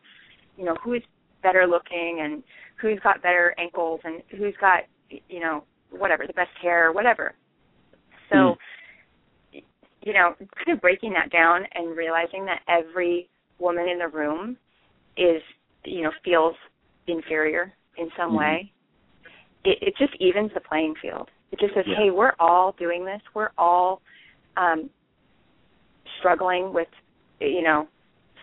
you 0.56 0.64
know 0.64 0.76
who's 0.82 1.02
better 1.42 1.66
looking 1.66 2.20
and 2.22 2.42
who's 2.80 2.98
got 3.02 3.20
better 3.22 3.54
ankles 3.58 4.00
and 4.04 4.22
who's 4.30 4.54
got 4.60 4.82
you 5.28 5.40
know 5.40 5.64
whatever 5.90 6.26
the 6.26 6.32
best 6.32 6.50
hair 6.62 6.88
or 6.88 6.92
whatever 6.92 7.34
so 8.30 8.36
mm. 8.36 9.62
you 10.02 10.12
know 10.12 10.34
kind 10.38 10.76
of 10.76 10.80
breaking 10.80 11.12
that 11.12 11.30
down 11.30 11.64
and 11.74 11.96
realizing 11.96 12.46
that 12.46 12.60
every 12.68 13.28
woman 13.58 13.88
in 13.88 13.98
the 13.98 14.08
room 14.08 14.56
is 15.16 15.42
you 15.84 16.02
know 16.02 16.10
feels 16.24 16.54
inferior 17.06 17.72
in 17.96 18.08
some 18.16 18.30
mm-hmm. 18.30 18.38
way, 18.38 18.72
it, 19.64 19.78
it 19.80 19.94
just 19.98 20.14
evens 20.20 20.50
the 20.54 20.60
playing 20.60 20.94
field. 21.00 21.28
It 21.50 21.58
just 21.60 21.74
says, 21.74 21.84
yeah. 21.86 21.96
hey, 21.96 22.10
we're 22.10 22.32
all 22.40 22.74
doing 22.78 23.04
this. 23.04 23.20
We're 23.34 23.50
all 23.58 24.00
um, 24.56 24.88
struggling 26.18 26.72
with, 26.72 26.88
you 27.40 27.62
know, 27.62 27.88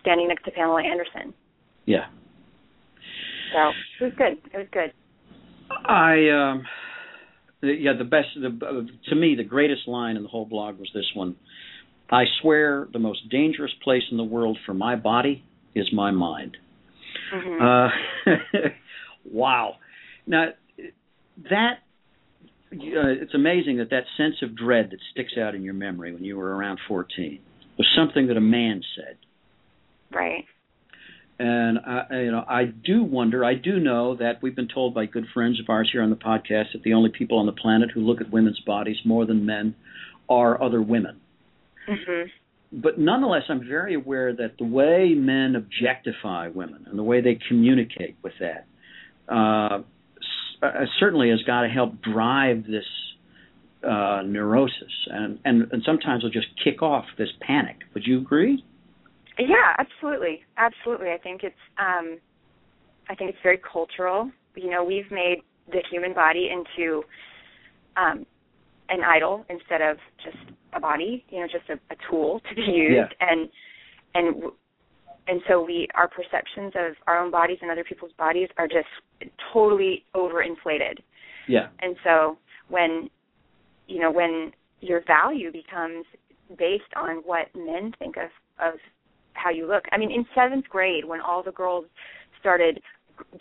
standing 0.00 0.28
next 0.28 0.44
to 0.44 0.50
Pamela 0.50 0.82
Anderson. 0.82 1.34
Yeah. 1.86 2.06
So 3.52 3.70
it 4.00 4.04
was 4.04 4.12
good. 4.16 4.52
It 4.54 4.56
was 4.56 4.66
good. 4.72 4.92
I 5.86 6.28
um 6.30 6.64
yeah 7.62 7.92
the 7.96 8.04
best 8.04 8.28
the 8.34 8.88
to 9.08 9.14
me 9.14 9.34
the 9.36 9.44
greatest 9.44 9.86
line 9.86 10.16
in 10.16 10.22
the 10.22 10.28
whole 10.28 10.46
blog 10.46 10.78
was 10.78 10.90
this 10.94 11.06
one. 11.14 11.36
I 12.10 12.24
swear 12.40 12.88
the 12.92 12.98
most 12.98 13.28
dangerous 13.30 13.72
place 13.82 14.02
in 14.10 14.16
the 14.16 14.24
world 14.24 14.58
for 14.66 14.74
my 14.74 14.96
body 14.96 15.44
is 15.74 15.88
my 15.92 16.10
mind. 16.10 16.56
Mm-hmm. 17.32 18.30
Uh, 18.30 18.68
wow. 19.24 19.76
Now 20.26 20.48
that 21.48 21.78
uh, 22.72 23.08
it's 23.22 23.34
amazing 23.34 23.78
that 23.78 23.90
that 23.90 24.04
sense 24.16 24.36
of 24.42 24.56
dread 24.56 24.90
that 24.90 24.98
sticks 25.10 25.32
out 25.40 25.54
in 25.54 25.62
your 25.62 25.74
memory 25.74 26.12
when 26.12 26.24
you 26.24 26.36
were 26.36 26.54
around 26.54 26.78
14 26.86 27.40
was 27.78 27.86
something 27.96 28.28
that 28.28 28.36
a 28.36 28.40
man 28.40 28.82
said. 28.96 29.16
Right. 30.12 30.44
And 31.38 31.78
I, 31.78 32.06
you 32.10 32.30
know, 32.30 32.44
I 32.46 32.64
do 32.64 33.02
wonder. 33.02 33.44
I 33.44 33.54
do 33.54 33.80
know 33.80 34.14
that 34.16 34.42
we've 34.42 34.54
been 34.54 34.68
told 34.68 34.94
by 34.94 35.06
good 35.06 35.24
friends 35.32 35.58
of 35.58 35.70
ours 35.70 35.88
here 35.90 36.02
on 36.02 36.10
the 36.10 36.16
podcast 36.16 36.72
that 36.74 36.82
the 36.84 36.92
only 36.92 37.10
people 37.10 37.38
on 37.38 37.46
the 37.46 37.52
planet 37.52 37.90
who 37.92 38.00
look 38.00 38.20
at 38.20 38.30
women's 38.30 38.60
bodies 38.60 38.98
more 39.06 39.24
than 39.24 39.46
men 39.46 39.74
are 40.28 40.62
other 40.62 40.82
women. 40.82 41.18
Mm-hmm 41.88 42.28
but 42.72 42.98
nonetheless, 42.98 43.42
I'm 43.48 43.66
very 43.66 43.94
aware 43.94 44.34
that 44.34 44.56
the 44.58 44.64
way 44.64 45.14
men 45.16 45.56
objectify 45.56 46.48
women 46.48 46.86
and 46.88 46.98
the 46.98 47.02
way 47.02 47.20
they 47.20 47.38
communicate 47.48 48.16
with 48.22 48.34
that 48.40 48.66
uh, 49.28 49.82
uh 50.62 50.84
certainly 50.98 51.30
has 51.30 51.42
got 51.42 51.62
to 51.62 51.68
help 51.68 52.00
drive 52.02 52.64
this 52.64 52.84
uh, 53.82 54.22
neurosis, 54.24 54.92
and, 55.06 55.38
and 55.44 55.72
and 55.72 55.82
sometimes 55.84 56.22
will 56.22 56.30
just 56.30 56.48
kick 56.62 56.82
off 56.82 57.04
this 57.18 57.30
panic. 57.40 57.76
Would 57.94 58.04
you 58.06 58.18
agree? 58.18 58.64
Yeah, 59.38 59.74
absolutely, 59.78 60.42
absolutely. 60.58 61.10
I 61.10 61.18
think 61.18 61.42
it's 61.42 61.54
um, 61.78 62.18
I 63.08 63.14
think 63.14 63.30
it's 63.30 63.38
very 63.42 63.58
cultural. 63.58 64.30
You 64.54 64.70
know, 64.70 64.84
we've 64.84 65.10
made 65.10 65.38
the 65.68 65.82
human 65.90 66.12
body 66.12 66.50
into 66.52 67.02
um, 67.96 68.26
an 68.88 69.02
idol 69.02 69.44
instead 69.48 69.80
of 69.80 69.96
just 70.22 70.36
a 70.72 70.80
body, 70.80 71.24
you 71.30 71.40
know, 71.40 71.46
just 71.46 71.68
a, 71.68 71.74
a 71.92 71.96
tool 72.08 72.40
to 72.48 72.54
be 72.54 72.62
used, 72.62 73.14
yeah. 73.20 73.28
and 73.28 73.48
and 74.14 74.42
and 75.28 75.40
so 75.48 75.62
we 75.62 75.88
our 75.94 76.08
perceptions 76.08 76.72
of 76.74 76.94
our 77.06 77.18
own 77.18 77.30
bodies 77.30 77.58
and 77.62 77.70
other 77.70 77.84
people's 77.84 78.12
bodies 78.18 78.48
are 78.56 78.66
just 78.66 78.88
totally 79.52 80.04
overinflated. 80.14 80.98
Yeah. 81.48 81.68
And 81.80 81.96
so 82.04 82.38
when 82.68 83.10
you 83.86 84.00
know 84.00 84.10
when 84.10 84.52
your 84.80 85.02
value 85.06 85.52
becomes 85.52 86.06
based 86.58 86.92
on 86.96 87.16
what 87.24 87.46
men 87.54 87.92
think 87.98 88.16
of 88.16 88.30
of 88.58 88.78
how 89.34 89.50
you 89.50 89.66
look. 89.66 89.84
I 89.92 89.98
mean, 89.98 90.10
in 90.10 90.26
seventh 90.34 90.68
grade, 90.68 91.04
when 91.04 91.20
all 91.20 91.42
the 91.42 91.52
girls 91.52 91.86
started, 92.40 92.80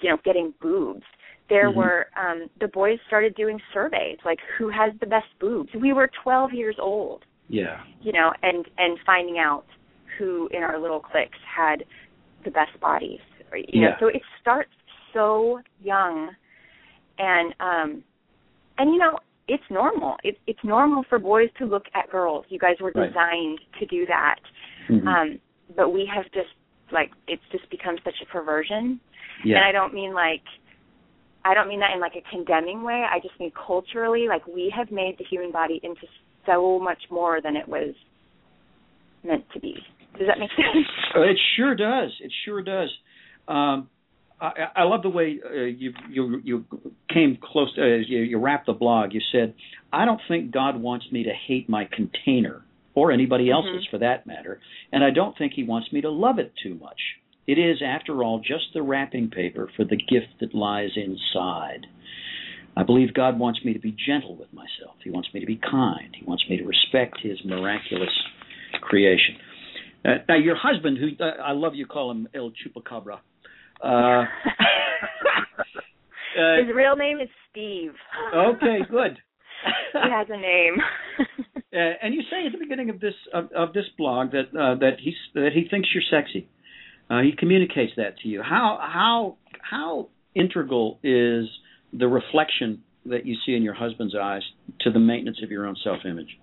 you 0.02 0.10
know, 0.10 0.18
getting 0.24 0.54
boobs, 0.62 1.04
there 1.50 1.70
mm-hmm. 1.70 1.80
were 1.80 2.08
um 2.18 2.48
the 2.60 2.68
boys 2.68 2.98
started 3.08 3.36
doing 3.36 3.60
surveys 3.74 4.18
like 4.24 4.40
who 4.58 4.70
has 4.70 4.94
the 5.00 5.06
best 5.06 5.28
boobs 5.40 5.70
we 5.80 5.94
were 5.94 6.10
12 6.24 6.54
years 6.54 6.76
old 6.80 7.24
yeah 7.48 7.82
you 8.02 8.12
know 8.12 8.32
and 8.42 8.66
and 8.78 8.98
finding 9.06 9.38
out 9.38 9.66
who 10.18 10.48
in 10.52 10.64
our 10.64 10.80
little 10.80 11.00
cliques 11.00 11.38
had 11.56 11.84
the 12.46 12.52
best 12.52 12.80
bodies 12.80 13.20
you 13.56 13.82
yeah. 13.82 13.90
know 13.90 13.96
so 14.00 14.08
it 14.08 14.22
starts 14.40 14.72
so 15.14 15.60
young 15.82 16.30
and 17.18 17.54
um 17.60 18.04
and 18.78 18.94
you 18.94 18.98
know 18.98 19.18
it's 19.48 19.64
normal 19.70 20.16
it's 20.24 20.38
it's 20.48 20.60
normal 20.64 21.04
for 21.10 21.20
boys 21.20 21.50
to 21.58 21.66
look 21.66 21.86
at 21.96 22.10
girls 22.12 22.46
you 22.50 22.60
guys 22.60 22.76
were 22.80 22.92
designed 22.92 23.60
right. 23.60 23.80
to 23.80 23.86
do 23.88 24.06
that 24.06 24.40
mm-hmm. 24.90 25.08
um 25.08 25.40
but 25.76 25.90
we 25.92 26.10
have 26.14 26.26
just 26.26 26.50
like 26.92 27.12
it's 27.28 27.42
just 27.52 27.70
become 27.70 27.96
such 28.04 28.16
a 28.22 28.26
perversion 28.32 29.00
yeah. 29.44 29.58
and 29.58 29.66
i 29.66 29.72
don't 29.72 29.94
mean 29.94 30.14
like 30.14 30.44
I 31.50 31.56
don't 31.56 31.68
mean 31.68 31.80
that 31.80 31.94
in 31.96 32.00
like 32.00 32.14
a 32.16 32.30
condemning 32.30 32.84
way. 32.84 33.04
I 33.12 33.20
just 33.20 33.40
mean 33.40 33.52
culturally, 33.66 34.28
like 34.30 34.46
we 34.46 34.72
have 34.76 34.92
made 34.92 35.16
the 35.18 35.26
human 35.26 35.52
body 35.52 35.80
into 35.82 36.02
so 36.46 36.78
much 36.78 37.00
more 37.10 37.42
than 37.42 37.56
it 37.56 37.68
was 37.68 37.96
meant 39.24 39.46
to 39.54 39.60
be. 39.60 39.76
Does 40.18 40.28
that 40.28 40.38
make 40.38 40.52
sense? 40.52 40.86
It 41.16 41.38
sure 41.56 41.76
does. 41.76 42.12
It 42.22 42.32
sure 42.46 42.62
does. 42.62 42.90
Um, 43.48 43.90
I, 44.40 44.52
I 44.76 44.84
love 44.84 45.02
the 45.02 45.10
way 45.10 45.40
uh, 45.44 45.64
you 45.64 45.94
you 46.08 46.42
you 46.44 46.66
came 47.12 47.40
close. 47.42 47.74
To, 47.76 47.82
uh, 47.82 47.86
you, 48.08 48.20
you 48.20 48.38
wrapped 48.38 48.68
the 48.68 48.74
blog. 48.74 49.14
You 49.14 49.22
said, 49.32 49.56
"I 49.92 50.06
don't 50.06 50.22
think 50.28 50.52
God 50.52 50.80
wants 50.80 51.08
me 51.12 51.24
to 51.24 51.32
hate 51.48 51.68
my 51.68 51.90
container, 51.92 52.64
or 52.94 53.12
anybody 53.12 53.46
mm-hmm. 53.46 53.54
else's 53.54 53.88
mm-hmm. 53.88 53.96
for 53.96 54.00
that 54.00 54.28
matter, 54.28 54.60
and 54.92 55.04
I 55.04 55.10
don't 55.10 55.36
think 55.36 55.54
He 55.56 55.64
wants 55.64 55.92
me 55.92 56.02
to 56.02 56.12
love 56.12 56.38
it 56.38 56.54
too 56.62 56.76
much." 56.76 57.00
It 57.50 57.58
is, 57.58 57.82
after 57.84 58.22
all, 58.24 58.38
just 58.38 58.66
the 58.76 58.84
wrapping 58.84 59.32
paper 59.32 59.72
for 59.76 59.84
the 59.84 59.98
gift 59.98 60.40
that 60.40 60.54
lies 60.54 60.92
inside. 60.96 61.88
I 62.78 62.84
believe 62.84 63.12
God 63.16 63.40
wants 63.40 63.66
me 63.66 63.74
to 63.74 63.80
be 63.80 63.92
gentle 64.06 64.36
with 64.36 64.54
myself. 64.54 64.98
He 65.04 65.10
wants 65.10 65.30
me 65.34 65.40
to 65.40 65.48
be 65.48 65.56
kind. 65.56 66.16
He 66.16 66.24
wants 66.26 66.44
me 66.48 66.58
to 66.58 66.64
respect 66.64 67.18
His 67.24 67.40
miraculous 67.44 68.14
creation. 68.82 69.34
Uh, 70.06 70.10
now, 70.28 70.36
your 70.38 70.56
husband, 70.56 71.00
who 71.00 71.08
uh, 71.24 71.42
I 71.44 71.54
love 71.54 71.74
you 71.74 71.88
call 71.88 72.12
him 72.12 72.28
El 72.36 72.52
Chupacabra. 72.52 73.18
Uh, 73.84 73.88
uh, 73.90 74.26
His 76.64 76.76
real 76.76 76.96
name 76.96 77.20
is 77.20 77.30
Steve. 77.50 77.94
okay, 78.32 78.82
good. 78.92 79.18
he 79.94 80.00
has 80.12 80.28
a 80.30 80.38
name. 80.38 80.76
Uh, 81.72 81.94
and 82.02 82.16
you 82.16 82.22
say 82.32 82.48
at 82.48 82.52
the 82.52 82.58
beginning 82.58 82.90
of 82.90 83.00
this 83.00 83.14
of, 83.32 83.52
of 83.56 83.74
this 83.74 83.86
blog 83.96 84.32
that 84.32 84.50
uh, 84.60 84.74
that 84.80 84.94
he's 85.00 85.14
that 85.36 85.52
he 85.54 85.68
thinks 85.70 85.88
you're 85.94 86.02
sexy. 86.10 86.50
Uh, 87.10 87.22
he 87.22 87.32
communicates 87.38 87.94
that 87.98 88.18
to 88.20 88.28
you. 88.28 88.42
How 88.42 88.80
how 88.82 89.38
how 89.62 90.08
integral 90.36 91.00
is 91.04 91.48
the 91.94 92.08
reflection 92.08 92.84
that 93.06 93.26
you 93.26 93.36
see 93.46 93.56
in 93.56 93.64
your 93.64 93.74
husband's 93.74 94.16
eyes 94.16 94.44
to 94.82 94.92
the 94.92 95.00
maintenance 95.00 95.40
of 95.44 95.50
your 95.50 95.66
own 95.66 95.76
self 95.84 96.00
image? 96.06 96.38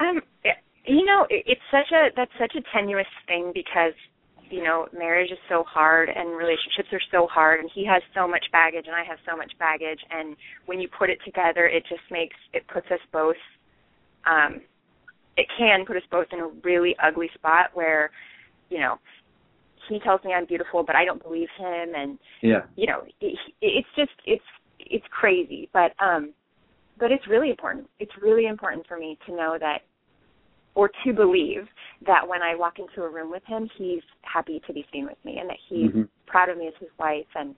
Um, 0.00 0.20
you 0.84 1.04
know, 1.04 1.26
it's 1.30 1.60
such 1.70 1.92
a 1.92 2.08
that's 2.14 2.32
such 2.38 2.54
a 2.56 2.76
tenuous 2.76 3.06
thing 3.26 3.52
because 3.54 3.94
you 4.50 4.62
know, 4.62 4.86
marriage 4.96 5.30
is 5.32 5.38
so 5.48 5.64
hard 5.66 6.10
and 6.14 6.36
relationships 6.36 6.88
are 6.92 7.00
so 7.10 7.26
hard 7.26 7.60
and 7.60 7.70
he 7.74 7.84
has 7.86 8.02
so 8.14 8.28
much 8.28 8.44
baggage 8.52 8.84
and 8.86 8.94
I 8.94 9.02
have 9.02 9.18
so 9.28 9.36
much 9.36 9.50
baggage 9.58 10.00
and 10.10 10.36
when 10.66 10.80
you 10.80 10.88
put 10.88 11.08
it 11.08 11.18
together 11.24 11.66
it 11.66 11.82
just 11.88 12.02
makes 12.10 12.36
it 12.52 12.62
puts 12.68 12.86
us 12.90 13.00
both 13.10 13.40
um 14.26 14.60
it 15.36 15.46
can 15.58 15.84
put 15.84 15.96
us 15.96 16.02
both 16.10 16.26
in 16.32 16.40
a 16.40 16.48
really 16.62 16.94
ugly 17.02 17.30
spot 17.34 17.70
where, 17.74 18.10
you 18.74 18.80
know, 18.80 18.98
he 19.88 20.00
tells 20.00 20.22
me 20.24 20.32
I'm 20.32 20.46
beautiful 20.46 20.82
but 20.82 20.96
I 20.96 21.04
don't 21.04 21.22
believe 21.22 21.48
him 21.56 21.94
and 21.94 22.18
yeah. 22.42 22.62
you 22.76 22.86
know, 22.86 23.02
it, 23.20 23.38
it's 23.62 23.88
just 23.96 24.10
it's 24.26 24.44
it's 24.80 25.04
crazy, 25.10 25.70
but 25.72 25.92
um 26.04 26.32
but 26.98 27.12
it's 27.12 27.26
really 27.28 27.50
important. 27.50 27.88
It's 28.00 28.12
really 28.20 28.46
important 28.46 28.86
for 28.86 28.98
me 28.98 29.16
to 29.26 29.32
know 29.36 29.56
that 29.60 29.82
or 30.74 30.90
to 31.04 31.12
believe 31.12 31.68
that 32.04 32.26
when 32.26 32.42
I 32.42 32.56
walk 32.56 32.80
into 32.80 33.02
a 33.02 33.08
room 33.08 33.30
with 33.30 33.44
him, 33.46 33.70
he's 33.78 34.02
happy 34.22 34.60
to 34.66 34.72
be 34.72 34.84
seen 34.92 35.04
with 35.06 35.18
me 35.24 35.38
and 35.38 35.48
that 35.48 35.58
he's 35.68 35.90
Mhm. 35.92 36.08
proud 36.26 36.48
of 36.48 36.58
me 36.58 36.66
as 36.66 36.74
his 36.80 36.90
wife 36.98 37.28
and 37.36 37.54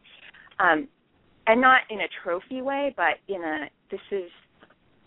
um 0.58 0.88
and 1.46 1.60
not 1.60 1.82
in 1.90 2.00
a 2.00 2.08
trophy 2.22 2.60
way, 2.60 2.92
but 2.96 3.18
in 3.28 3.42
a 3.42 3.70
this 3.90 4.00
is 4.10 4.30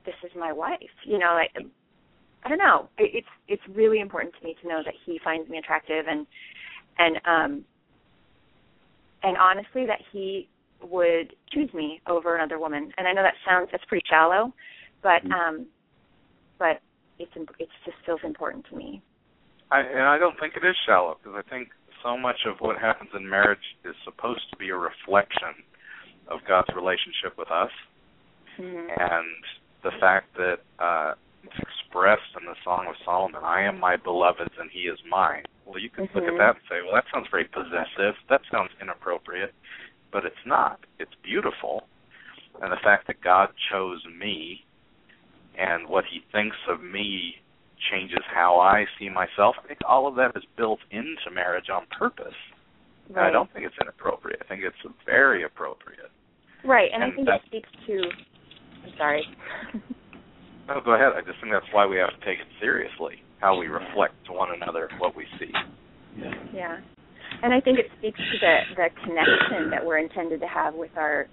this 0.05 0.15
is 0.23 0.31
my 0.35 0.51
wife. 0.51 0.95
You 1.03 1.19
know, 1.19 1.33
like 1.33 1.53
I 2.43 2.49
don't 2.49 2.57
know. 2.57 2.89
It, 2.97 3.11
it's 3.13 3.27
it's 3.47 3.61
really 3.75 3.99
important 3.99 4.33
to 4.39 4.43
me 4.45 4.55
to 4.61 4.67
know 4.67 4.81
that 4.83 4.93
he 5.05 5.19
finds 5.23 5.49
me 5.49 5.57
attractive 5.57 6.05
and 6.07 6.25
and 6.97 7.15
um 7.25 7.65
and 9.23 9.37
honestly 9.37 9.85
that 9.85 9.99
he 10.11 10.47
would 10.81 11.35
choose 11.51 11.73
me 11.73 12.01
over 12.07 12.35
another 12.35 12.57
woman. 12.59 12.91
And 12.97 13.07
I 13.07 13.13
know 13.13 13.23
that 13.23 13.33
sounds 13.45 13.69
that's 13.71 13.83
pretty 13.85 14.05
shallow, 14.09 14.53
but 15.03 15.23
Mhm. 15.23 15.31
um 15.33 15.65
but 16.57 16.81
it's 17.17 17.31
it 17.35 17.69
just 17.85 17.97
feels 18.05 18.21
important 18.23 18.65
to 18.69 18.75
me. 18.75 19.01
I, 19.71 19.81
and 19.81 20.01
I 20.03 20.17
don't 20.17 20.39
think 20.39 20.55
it 20.55 20.65
is 20.65 20.75
shallow 20.85 21.17
because 21.21 21.37
I 21.37 21.47
think 21.49 21.69
so 22.01 22.17
much 22.17 22.45
of 22.45 22.59
what 22.59 22.77
happens 22.79 23.09
in 23.13 23.27
marriage 23.27 23.75
is 23.83 23.95
supposed 24.03 24.49
to 24.51 24.57
be 24.57 24.69
a 24.69 24.75
reflection 24.77 25.53
of 26.27 26.39
God's 26.47 26.69
relationship 26.75 27.37
with 27.37 27.51
us, 27.51 27.71
Mhm. 28.57 28.99
and 28.99 29.45
the 29.83 29.91
fact 29.99 30.33
that 30.35 30.59
uh, 30.79 31.13
it's 31.43 31.78
expressed 31.89 32.35
in 32.39 32.45
the 32.45 32.55
Song 32.63 32.85
of 32.87 32.95
Solomon, 33.03 33.41
"I 33.43 33.61
am 33.61 33.79
my 33.79 33.95
beloved's 33.95 34.53
and 34.59 34.69
he 34.69 34.81
is 34.81 34.99
mine." 35.09 35.43
Well, 35.65 35.79
you 35.79 35.89
could 35.89 36.13
look 36.13 36.23
at 36.23 36.33
Mhm. 36.33 36.37
that 36.37 36.55
and 36.57 36.65
say, 36.67 36.81
"Well, 36.81 36.93
that 36.93 37.05
sounds 37.11 37.27
very 37.29 37.45
possessive. 37.45 38.17
That 38.27 38.41
sounds 38.51 38.71
inappropriate," 38.81 39.53
but 40.11 40.25
it's 40.25 40.45
not. 40.45 40.79
It's 40.99 41.13
beautiful, 41.15 41.87
and 42.61 42.71
the 42.71 42.77
fact 42.77 43.07
that 43.07 43.21
God 43.21 43.55
chose 43.57 44.03
me 44.05 44.65
and 45.55 45.87
what 45.87 46.05
He 46.05 46.19
thinks 46.31 46.57
of 46.67 46.81
me 46.83 47.41
changes 47.77 48.23
how 48.25 48.59
I 48.59 48.85
see 48.97 49.09
myself. 49.09 49.57
I 49.59 49.67
think 49.67 49.79
all 49.85 50.05
of 50.05 50.15
that 50.15 50.35
is 50.35 50.45
built 50.55 50.81
into 50.91 51.31
marriage 51.31 51.69
on 51.69 51.85
purpose. 51.87 52.35
And 53.07 53.17
I 53.19 53.31
don't 53.31 53.49
think 53.51 53.65
it's 53.65 53.77
inappropriate. 53.79 54.41
I 54.41 54.45
think 54.45 54.63
it's 54.63 54.81
very 55.05 55.41
appropriate. 55.43 56.11
Right, 56.63 56.91
and, 56.91 57.03
I 57.03 57.11
think 57.11 57.25
that- 57.25 57.41
it 57.45 57.45
speaks 57.47 57.69
to. 57.87 58.11
I'm 58.83 58.97
sorry. 58.97 59.27
No, 60.69 60.81
go 60.85 60.93
ahead. 60.93 61.13
I 61.17 61.21
just 61.25 61.41
think 61.41 61.51
that's 61.51 61.65
why 61.73 61.87
we 61.87 61.97
have 61.97 62.13
to 62.13 62.25
take 62.25 62.37
it 62.37 62.47
seriously, 62.61 63.25
how 63.41 63.57
we 63.57 63.65
reflect 63.65 64.13
to 64.27 64.33
one 64.33 64.49
another 64.53 64.87
what 64.99 65.15
we 65.15 65.25
see. 65.39 65.49
Yeah. 66.15 66.33
yeah, 66.53 66.77
and 67.41 67.53
I 67.53 67.59
think 67.59 67.79
it 67.79 67.87
speaks 67.97 68.19
to 68.19 68.37
the 68.39 68.55
the 68.75 68.89
connection 69.03 69.71
that 69.71 69.83
we're 69.83 69.97
intended 69.97 70.39
to 70.41 70.47
have 70.47 70.75
with 70.75 70.91
our 70.95 71.25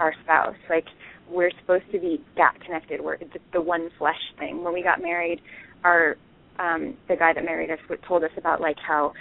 our 0.00 0.14
spouse. 0.24 0.56
Like 0.70 0.86
we're 1.28 1.50
supposed 1.60 1.84
to 1.92 2.00
be 2.00 2.24
that 2.38 2.54
connected. 2.64 3.00
We're 3.02 3.14
it's 3.14 3.32
the 3.52 3.60
one 3.60 3.90
flesh 3.98 4.20
thing. 4.38 4.64
When 4.64 4.72
we 4.72 4.82
got 4.82 5.02
married, 5.02 5.40
our 5.84 6.16
um 6.58 6.96
the 7.08 7.16
guy 7.16 7.34
that 7.34 7.44
married 7.44 7.70
us 7.70 7.78
told 8.08 8.24
us 8.24 8.30
about 8.38 8.62
like 8.62 8.76
how 8.86 9.12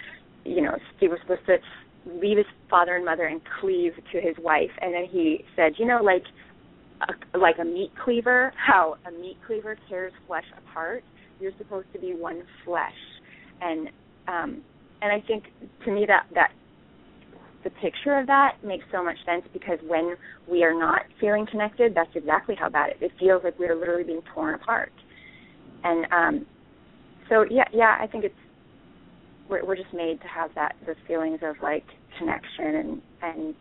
you 0.46 0.62
know 0.62 0.78
he 1.00 1.10
was 1.10 1.20
supposed 1.24 1.46
to 1.48 1.58
leave 2.06 2.38
his 2.38 2.48
father 2.70 2.96
and 2.96 3.06
mother 3.06 3.26
and 3.26 3.42
cleave 3.60 3.94
to 4.14 4.22
his 4.22 4.36
wife, 4.40 4.72
and 4.82 4.94
then 4.94 5.06
he 5.12 5.44
said, 5.56 5.74
you 5.78 5.86
know, 5.86 6.00
like 6.02 6.24
a, 7.08 7.38
like 7.38 7.56
a 7.60 7.66
meat 7.66 7.92
cleaver, 8.04 8.54
how 8.56 8.96
a 9.08 9.12
meat 9.12 9.38
cleaver 9.46 9.78
tears 9.90 10.14
flesh 10.28 10.46
apart. 10.58 11.04
You're 11.40 11.52
supposed 11.58 11.88
to 11.94 12.00
be 12.00 12.14
one 12.14 12.44
flesh, 12.66 12.92
and 13.62 13.88
um, 14.28 14.62
and 15.02 15.12
I 15.12 15.26
think 15.26 15.46
to 15.86 15.92
me 15.92 16.06
that 16.08 16.28
that 16.36 16.52
the 17.64 17.70
picture 17.82 18.18
of 18.20 18.28
that 18.28 18.58
makes 18.64 18.84
so 18.92 19.04
much 19.04 19.18
sense 19.26 19.44
because 19.54 19.80
when 19.88 20.16
we 20.50 20.64
are 20.64 20.78
not 20.78 21.02
feeling 21.20 21.46
connected, 21.50 21.94
that's 21.96 22.10
exactly 22.16 22.56
how 22.56 22.70
bad 22.70 22.92
it. 22.92 22.98
It 23.02 23.12
feels 23.20 23.44
like 23.44 23.58
we're 23.58 23.76
literally 23.76 24.04
being 24.04 24.22
torn 24.34 24.56
apart, 24.56 24.92
and 25.84 26.06
um, 26.12 26.46
so 27.30 27.46
yeah, 27.50 27.66
yeah, 27.74 27.98
I 28.00 28.08
think 28.08 28.24
it's 28.24 28.36
we're 29.50 29.66
we're 29.66 29.76
just 29.76 29.94
made 29.94 30.22
to 30.22 30.28
have 30.28 30.52
that 30.56 30.76
those 30.86 30.96
feelings 31.08 31.40
of 31.42 31.56
like 31.64 31.86
connection 32.20 32.76
and 32.76 33.02
and 33.22 33.56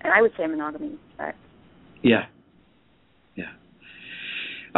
and 0.00 0.12
I 0.12 0.22
would 0.22 0.32
say 0.38 0.46
monogamy, 0.46 0.98
but. 1.16 1.34
Yeah. 2.02 2.26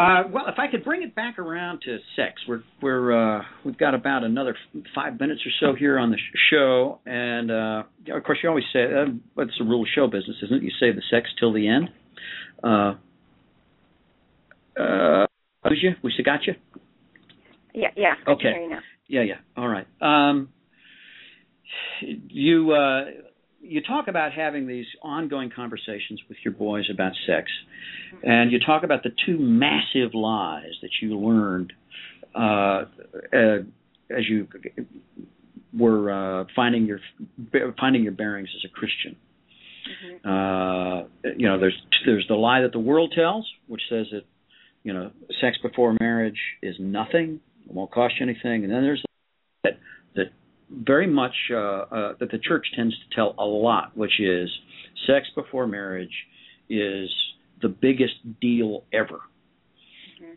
Uh, 0.00 0.22
well, 0.32 0.44
if 0.48 0.58
I 0.58 0.66
could 0.70 0.82
bring 0.82 1.02
it 1.02 1.14
back 1.14 1.38
around 1.38 1.82
to 1.82 1.98
sex, 2.16 2.40
we're 2.48 2.62
we're 2.80 3.12
uh, 3.12 3.42
we've 3.66 3.76
got 3.76 3.94
about 3.94 4.24
another 4.24 4.56
five 4.94 5.20
minutes 5.20 5.42
or 5.44 5.50
so 5.60 5.76
here 5.76 5.98
on 5.98 6.10
the 6.10 6.16
sh- 6.16 6.38
show, 6.50 7.00
and 7.04 7.50
uh, 7.50 7.82
of 8.16 8.24
course 8.24 8.38
you 8.42 8.48
always 8.48 8.64
say 8.72 8.84
uh, 8.84 9.12
it's 9.42 9.52
the 9.58 9.64
rule 9.64 9.82
of 9.82 9.88
show 9.94 10.06
business, 10.06 10.36
isn't 10.44 10.56
it? 10.56 10.62
You 10.62 10.70
save 10.80 10.96
the 10.96 11.02
sex 11.10 11.28
till 11.38 11.52
the 11.52 11.68
end. 11.68 11.90
Uh, 12.64 12.94
uh, 14.80 15.26
lose 15.68 15.80
you? 15.82 15.90
We 16.02 16.12
still 16.12 16.24
got 16.24 16.46
you? 16.46 16.54
yeah, 17.74 17.88
yeah. 17.94 18.14
Okay. 18.26 18.42
can 18.42 18.52
hear 18.54 18.62
you 18.62 18.70
now. 18.70 18.80
Yeah, 19.06 19.22
yeah. 19.22 19.34
All 19.54 19.68
right. 19.68 19.86
Um, 20.00 20.48
you 22.00 22.72
uh, 22.72 23.04
you 23.70 23.80
talk 23.80 24.08
about 24.08 24.32
having 24.32 24.66
these 24.66 24.86
ongoing 25.00 25.48
conversations 25.54 26.20
with 26.28 26.38
your 26.44 26.52
boys 26.52 26.90
about 26.92 27.12
sex, 27.24 27.48
and 28.24 28.50
you 28.50 28.58
talk 28.58 28.82
about 28.82 29.04
the 29.04 29.10
two 29.24 29.38
massive 29.38 30.12
lies 30.12 30.72
that 30.82 30.90
you 31.00 31.16
learned 31.16 31.72
uh, 32.34 32.84
uh, 33.32 33.58
as 34.10 34.28
you 34.28 34.48
were 35.72 36.10
uh, 36.10 36.44
finding 36.56 36.84
your 36.84 36.98
finding 37.78 38.02
your 38.02 38.12
bearings 38.12 38.48
as 38.56 38.68
a 38.68 38.72
Christian. 38.74 39.16
Uh, 40.24 41.04
you 41.36 41.46
know, 41.46 41.60
there's 41.60 41.80
there's 42.04 42.26
the 42.28 42.34
lie 42.34 42.62
that 42.62 42.72
the 42.72 42.80
world 42.80 43.12
tells, 43.16 43.48
which 43.68 43.82
says 43.88 44.06
that 44.10 44.24
you 44.82 44.92
know 44.92 45.12
sex 45.40 45.58
before 45.62 45.96
marriage 46.00 46.40
is 46.60 46.74
nothing, 46.80 47.38
it 47.66 47.72
won't 47.72 47.92
cost 47.92 48.14
you 48.18 48.26
anything, 48.26 48.64
and 48.64 48.72
then 48.72 48.82
there's 48.82 49.04
that 49.62 49.78
very 50.72 51.06
much 51.06 51.34
uh, 51.50 51.56
uh, 51.56 52.12
that 52.20 52.30
the 52.30 52.38
church 52.38 52.66
tends 52.76 52.94
to 52.94 53.14
tell 53.14 53.34
a 53.38 53.44
lot, 53.44 53.96
which 53.96 54.20
is 54.20 54.48
sex 55.06 55.26
before 55.34 55.66
marriage 55.66 56.12
is 56.68 57.08
the 57.62 57.68
biggest 57.68 58.14
deal 58.40 58.84
ever, 58.92 59.20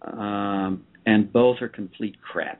um, 0.01 0.83
and 1.05 1.31
both 1.31 1.57
are 1.61 1.69
complete 1.69 2.15
crap. 2.21 2.59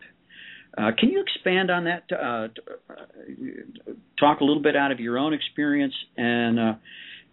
Uh, 0.77 0.91
can 0.97 1.09
you 1.09 1.21
expand 1.21 1.69
on 1.69 1.83
that? 1.85 2.03
Uh, 2.11 2.47
uh, 2.89 3.93
talk 4.19 4.39
a 4.39 4.43
little 4.43 4.61
bit 4.61 4.75
out 4.75 4.91
of 4.91 4.99
your 4.99 5.17
own 5.17 5.33
experience, 5.33 5.93
and 6.17 6.59
uh, 6.59 6.73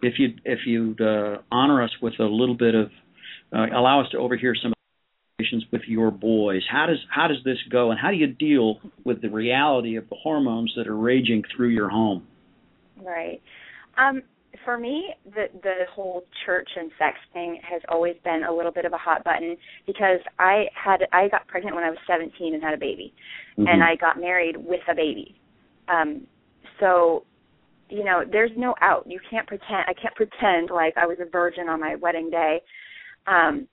if 0.01 0.15
you 0.19 0.29
if 0.45 0.59
you'd 0.65 1.01
uh, 1.01 1.37
honor 1.51 1.83
us 1.83 1.91
with 2.01 2.13
a 2.19 2.23
little 2.23 2.55
bit 2.55 2.75
of 2.75 2.91
uh, 3.53 3.65
allow 3.75 4.01
us 4.01 4.07
to 4.11 4.17
overhear 4.17 4.53
some 4.61 4.73
with 5.71 5.81
your 5.87 6.11
boys. 6.11 6.61
How 6.69 6.85
does 6.85 6.99
how 7.09 7.27
does 7.27 7.43
this 7.43 7.57
go, 7.71 7.91
and 7.91 7.99
how 7.99 8.11
do 8.11 8.17
you 8.17 8.27
deal 8.27 8.79
with 9.03 9.21
the 9.21 9.29
reality 9.29 9.95
of 9.95 10.09
the 10.09 10.15
hormones 10.15 10.73
that 10.77 10.87
are 10.87 10.97
raging 10.97 11.43
through 11.55 11.69
your 11.69 11.89
home? 11.89 12.27
Right. 13.03 13.41
Um, 13.97 14.21
for 14.65 14.77
me, 14.77 15.13
the 15.25 15.45
the 15.63 15.85
whole 15.93 16.23
church 16.45 16.69
and 16.75 16.91
sex 16.97 17.17
thing 17.33 17.59
has 17.69 17.81
always 17.89 18.15
been 18.23 18.43
a 18.47 18.53
little 18.53 18.71
bit 18.71 18.85
of 18.85 18.93
a 18.93 18.97
hot 18.97 19.23
button 19.23 19.57
because 19.87 20.19
I 20.39 20.65
had 20.73 21.01
I 21.13 21.27
got 21.29 21.47
pregnant 21.47 21.75
when 21.75 21.83
I 21.83 21.89
was 21.89 21.99
17 22.07 22.53
and 22.53 22.63
had 22.63 22.73
a 22.73 22.77
baby, 22.77 23.13
and 23.57 23.83
I 23.83 23.95
got 23.95 24.19
married 24.19 24.57
with 24.57 24.81
a 24.89 24.95
baby. 24.95 25.35
Um, 25.87 26.27
so, 26.79 27.25
you 27.89 28.03
know, 28.03 28.23
there's 28.29 28.51
no 28.57 28.75
out. 28.81 29.05
You 29.07 29.19
can't 29.29 29.47
pretend. 29.47 29.85
I 29.87 29.93
can't 29.93 30.15
pretend 30.15 30.69
like 30.69 30.95
I 30.97 31.05
was 31.05 31.17
a 31.21 31.29
virgin 31.29 31.69
on 31.69 31.79
my 31.79 31.95
wedding 31.95 32.29
day. 32.29 32.61
Um, 33.27 33.67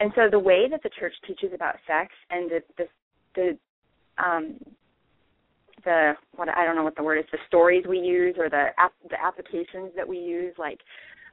and 0.00 0.12
so 0.14 0.28
the 0.30 0.38
way 0.38 0.68
that 0.70 0.82
the 0.82 0.90
church 1.00 1.14
teaches 1.26 1.52
about 1.54 1.76
sex 1.86 2.12
and 2.30 2.50
the 2.50 2.60
the, 2.78 2.86
the 3.34 4.22
um, 4.22 4.58
the 5.84 6.12
what 6.34 6.48
I 6.48 6.64
don't 6.64 6.76
know 6.76 6.84
what 6.84 6.96
the 6.96 7.02
word 7.02 7.18
is 7.18 7.24
the 7.32 7.38
stories 7.48 7.84
we 7.88 7.98
use 7.98 8.36
or 8.38 8.48
the 8.48 8.68
app, 8.78 8.92
the 9.10 9.20
applications 9.22 9.92
that 9.96 10.06
we 10.06 10.18
use 10.18 10.54
like 10.58 10.78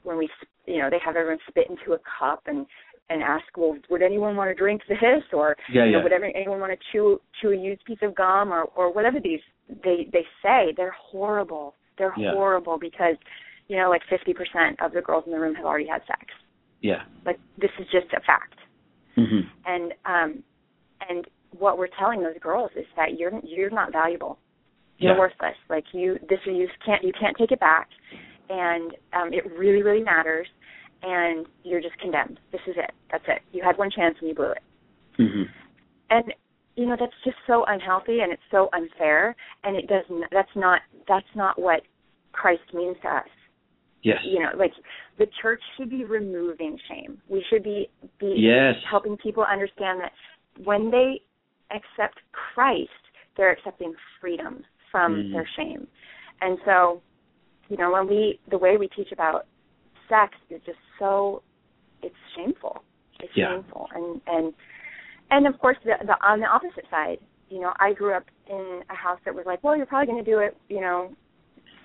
when 0.03 0.17
we 0.17 0.29
you 0.65 0.79
know 0.79 0.89
they 0.89 0.99
have 1.03 1.15
everyone 1.15 1.39
spit 1.49 1.67
into 1.69 1.93
a 1.93 1.99
cup 2.19 2.43
and 2.47 2.65
and 3.09 3.21
ask 3.21 3.45
well 3.57 3.77
would 3.89 4.01
anyone 4.01 4.35
want 4.35 4.49
to 4.49 4.55
drink 4.55 4.81
this 4.87 5.23
or 5.33 5.55
Yeah, 5.71 5.85
you 5.85 5.91
know 5.91 5.97
yeah. 5.99 6.03
would 6.03 6.13
ever, 6.13 6.25
anyone 6.25 6.59
want 6.59 6.71
to 6.71 6.77
chew 6.91 7.19
chew 7.41 7.51
a 7.51 7.55
used 7.57 7.83
piece 7.85 7.99
of 8.01 8.15
gum 8.15 8.51
or 8.51 8.63
or 8.75 8.93
whatever 8.93 9.19
these 9.19 9.41
they 9.83 10.07
they 10.11 10.25
say 10.41 10.73
they're 10.77 10.95
horrible 10.97 11.75
they're 11.97 12.13
Yeah. 12.17 12.31
horrible 12.31 12.77
because 12.79 13.15
you 13.67 13.77
know 13.77 13.89
like 13.89 14.01
50% 14.11 14.75
of 14.85 14.91
the 14.93 15.01
girls 15.01 15.23
in 15.25 15.31
the 15.31 15.39
room 15.39 15.55
have 15.55 15.65
already 15.65 15.87
had 15.87 16.01
sex 16.05 16.25
Yeah. 16.83 17.03
like 17.25 17.39
this 17.57 17.71
is 17.79 17.87
just 17.91 18.13
a 18.13 18.21
fact 18.21 18.59
hmm 19.15 19.41
and 19.65 19.93
um 20.05 20.43
and 21.09 21.25
what 21.57 21.77
we're 21.77 21.87
telling 21.99 22.21
those 22.21 22.37
girls 22.41 22.71
is 22.75 22.85
that 22.95 23.17
you're 23.19 23.31
you're 23.43 23.69
not 23.69 23.91
valuable. 23.91 24.39
You're 24.97 25.13
Yeah. 25.13 25.19
worthless. 25.19 25.55
Like 25.69 25.85
you, 25.93 26.17
this 26.29 26.39
is 26.45 26.53
you 26.55 26.67
can't 26.85 27.03
you 27.03 27.13
can't 27.19 27.35
take 27.37 27.51
it 27.51 27.59
back, 27.59 27.89
and 28.49 28.91
um, 29.13 29.33
it 29.33 29.45
really 29.57 29.83
really 29.83 30.03
matters. 30.03 30.47
And 31.05 31.45
you're 31.63 31.81
just 31.81 31.97
condemned. 31.99 32.39
This 32.51 32.61
is 32.65 32.75
it. 32.77 32.91
That's 33.11 33.25
it. 33.27 33.41
You 33.51 33.61
had 33.61 33.77
one 33.77 33.91
chance 33.91 34.15
and 34.21 34.29
you 34.29 34.35
blew 34.35 34.51
it. 34.51 34.63
Mhm. 35.19 35.45
And 36.09 36.33
you 36.75 36.85
know 36.85 36.95
that's 36.99 37.13
just 37.25 37.37
so 37.45 37.65
unhealthy 37.65 38.21
and 38.21 38.31
it's 38.31 38.41
so 38.49 38.69
unfair. 38.73 39.35
And 39.63 39.75
it 39.75 39.87
does. 39.87 40.05
not 40.09 40.29
That's 40.31 40.55
not. 40.55 40.81
That's 41.07 41.35
not 41.35 41.59
what 41.59 41.81
Christ 42.31 42.73
means 42.73 42.95
to 43.03 43.09
us. 43.09 43.29
Yes. 44.03 44.19
You 44.25 44.39
know, 44.39 44.49
like 44.57 44.71
the 45.17 45.27
church 45.41 45.61
should 45.77 45.89
be 45.89 46.03
removing 46.03 46.77
shame. 46.87 47.21
We 47.29 47.43
should 47.49 47.63
be 47.63 47.89
be 48.19 48.35
Yes. 48.37 48.75
helping 48.89 49.17
people 49.17 49.43
understand 49.43 50.01
that 50.01 50.11
when 50.63 50.91
they 50.91 51.21
accept 51.71 52.19
Christ, 52.31 52.89
they're 53.35 53.51
accepting 53.51 53.95
freedom 54.19 54.63
from 54.91 55.23
Mhm. 55.23 55.31
their 55.31 55.47
shame. 55.55 55.87
And 56.41 56.59
so, 56.65 57.01
you 57.69 57.77
know, 57.77 57.91
when 57.91 58.07
we 58.07 58.39
the 58.49 58.57
way 58.57 58.77
we 58.77 58.89
teach 58.89 59.11
about 59.11 59.45
sex 60.09 60.37
is 60.49 60.61
just 60.63 60.79
so 60.99 61.41
it's 62.01 62.15
shameful. 62.35 62.83
It's 63.21 63.35
Yeah. 63.35 63.47
shameful. 63.47 63.89
And 63.93 64.21
and 64.27 64.53
and 65.31 65.47
of 65.47 65.57
course 65.59 65.77
the, 65.85 65.97
the 66.05 66.21
on 66.25 66.41
the 66.41 66.47
opposite 66.47 66.87
side, 66.89 67.19
you 67.49 67.61
know, 67.61 67.73
I 67.79 67.93
grew 67.93 68.13
up 68.13 68.25
in 68.47 68.83
a 68.89 68.95
house 68.95 69.19
that 69.23 69.33
was 69.33 69.45
like, 69.45 69.63
well, 69.63 69.77
you're 69.77 69.85
probably 69.85 70.07
going 70.07 70.23
to 70.23 70.29
do 70.29 70.39
it, 70.39 70.57
you 70.67 70.81
know, 70.81 71.15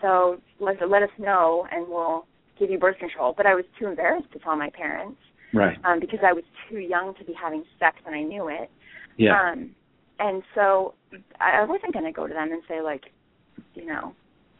so 0.01 0.41
let 0.61 0.77
let 0.89 1.03
us 1.03 1.11
know 1.19 1.67
and 1.71 1.87
we'll 1.89 2.27
give 2.59 2.71
you 2.71 2.79
birth 2.79 2.99
control. 2.99 3.35
But 3.37 3.47
I 3.47 3.55
was 3.55 3.65
too 3.79 3.87
embarrassed 3.87 4.33
to 4.33 4.39
tell 4.39 4.57
my 4.57 4.71
parents 4.71 5.19
Right. 5.55 5.79
um, 5.85 5.99
because 5.99 6.19
I 6.23 6.33
was 6.33 6.45
too 6.69 6.79
young 6.79 7.15
to 7.19 7.25
be 7.25 7.33
having 7.33 7.65
sex 7.79 7.97
and 8.05 8.15
I 8.15 8.23
knew 8.23 8.49
it. 8.49 8.71
Yeah. 9.17 9.41
Um, 9.41 9.75
and 10.19 10.43
so 10.55 10.95
I 11.41 11.63
I 11.63 11.65
wasn't 11.65 11.93
going 11.93 12.05
to 12.05 12.13
go 12.13 12.27
to 12.27 12.35
them 12.35 12.53
and 12.53 12.63
say 12.69 12.81
like, 12.83 13.05
you 13.75 13.87
know, 13.87 14.15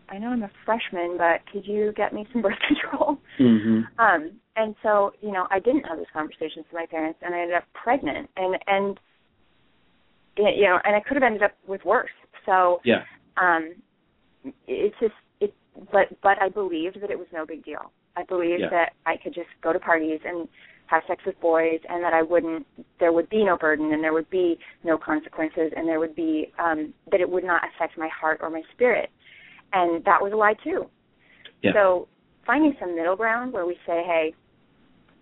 I 0.09 0.19
know 0.19 0.29
I'm 0.29 0.43
a 0.43 0.51
freshman, 0.65 1.17
but 1.19 1.41
could 1.53 1.67
you 1.67 1.93
get 1.97 2.13
me 2.13 2.27
some 2.33 2.43
birth 2.47 2.59
control? 2.67 3.19
Mm-hmm. 3.39 4.01
Um, 4.01 4.33
and 4.57 4.75
so 4.83 5.13
you 5.21 5.33
know, 5.33 5.47
I 5.51 5.59
didn't 5.59 5.85
have 5.85 5.99
those 5.99 6.07
conversations 6.13 6.65
with 6.71 6.73
my 6.73 6.87
parents, 6.87 7.19
and 7.23 7.35
I 7.35 7.41
ended 7.41 7.57
up 7.57 7.65
pregnant, 7.75 8.29
and 8.37 8.59
and 8.67 9.01
you 10.37 10.63
know, 10.63 10.79
and 10.85 10.95
I 10.95 11.01
could 11.01 11.17
have 11.17 11.23
ended 11.23 11.43
up 11.43 11.53
with 11.67 11.85
worse. 11.85 12.11
So 12.47 12.81
Yeah. 12.85 13.03
um, 13.37 13.75
it's 14.67 14.95
just 15.01 15.15
but 15.93 16.09
but 16.23 16.41
I 16.41 16.49
believed 16.49 17.01
that 17.01 17.11
it 17.11 17.19
was 17.19 17.29
no 17.33 17.47
big 17.47 17.65
deal. 17.65 17.93
I 18.17 18.25
believed 18.25 18.63
Yeah. 18.63 18.71
that 18.71 18.93
I 19.07 19.17
could 19.17 19.35
just 19.35 19.49
go 19.63 19.73
to 19.73 19.79
parties 19.79 20.21
and 20.25 20.49
have 20.87 21.03
sex 21.07 21.23
with 21.27 21.39
boys, 21.41 21.81
and 21.89 22.03
that 22.03 22.15
I 22.15 22.23
wouldn't, 22.23 22.67
there 22.99 23.13
would 23.13 23.29
be 23.29 23.45
no 23.45 23.59
burden, 23.59 23.93
and 23.93 24.03
there 24.03 24.15
would 24.15 24.31
be 24.31 24.59
no 24.85 24.97
consequences, 24.97 25.71
and 25.77 25.87
there 25.87 26.01
would 26.01 26.15
be 26.15 26.51
um, 26.59 26.95
that 27.11 27.21
it 27.21 27.29
would 27.29 27.45
not 27.45 27.63
affect 27.69 27.99
my 27.99 28.09
heart 28.09 28.41
or 28.43 28.49
my 28.49 28.63
spirit, 28.73 29.11
and 29.75 30.03
that 30.05 30.23
was 30.23 30.33
a 30.33 30.37
lie 30.37 30.55
too. 30.65 30.87
Yeah. 31.63 31.73
So 31.75 32.09
finding 32.47 32.75
some 32.81 32.97
middle 32.97 33.17
ground 33.17 33.53
where 33.53 33.67
we 33.67 33.75
say, 33.87 34.03
hey, 34.03 34.35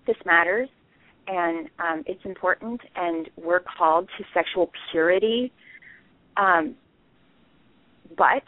this 0.07 0.17
matters, 0.25 0.69
and 1.27 1.69
um, 1.81 2.05
it's 2.07 2.25
important, 2.25 2.81
and 2.95 3.29
we're 3.37 3.65
called 3.77 4.09
to 4.19 4.25
sexual 4.33 4.71
purity. 4.93 5.53
Um, 6.37 6.77
but 8.17 8.45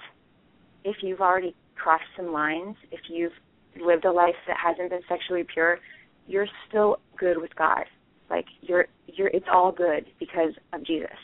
if 0.84 0.96
you've 1.02 1.20
already 1.20 1.56
crossed 1.78 2.04
some 2.16 2.32
lines, 2.32 2.76
if 2.90 3.00
you've 3.08 3.32
lived 3.80 4.04
a 4.04 4.12
life 4.12 4.34
that 4.46 4.56
hasn't 4.62 4.90
been 4.90 5.02
sexually 5.08 5.44
pure, 5.52 5.78
you're 6.26 6.48
still 6.68 6.98
good 7.18 7.38
with 7.38 7.54
God. 7.56 7.84
Like 8.30 8.46
you're 8.60 8.86
you're 9.06 9.28
it's 9.28 9.46
all 9.52 9.72
good 9.72 10.06
because 10.18 10.52
of 10.72 10.84
Jesus. 10.84 11.16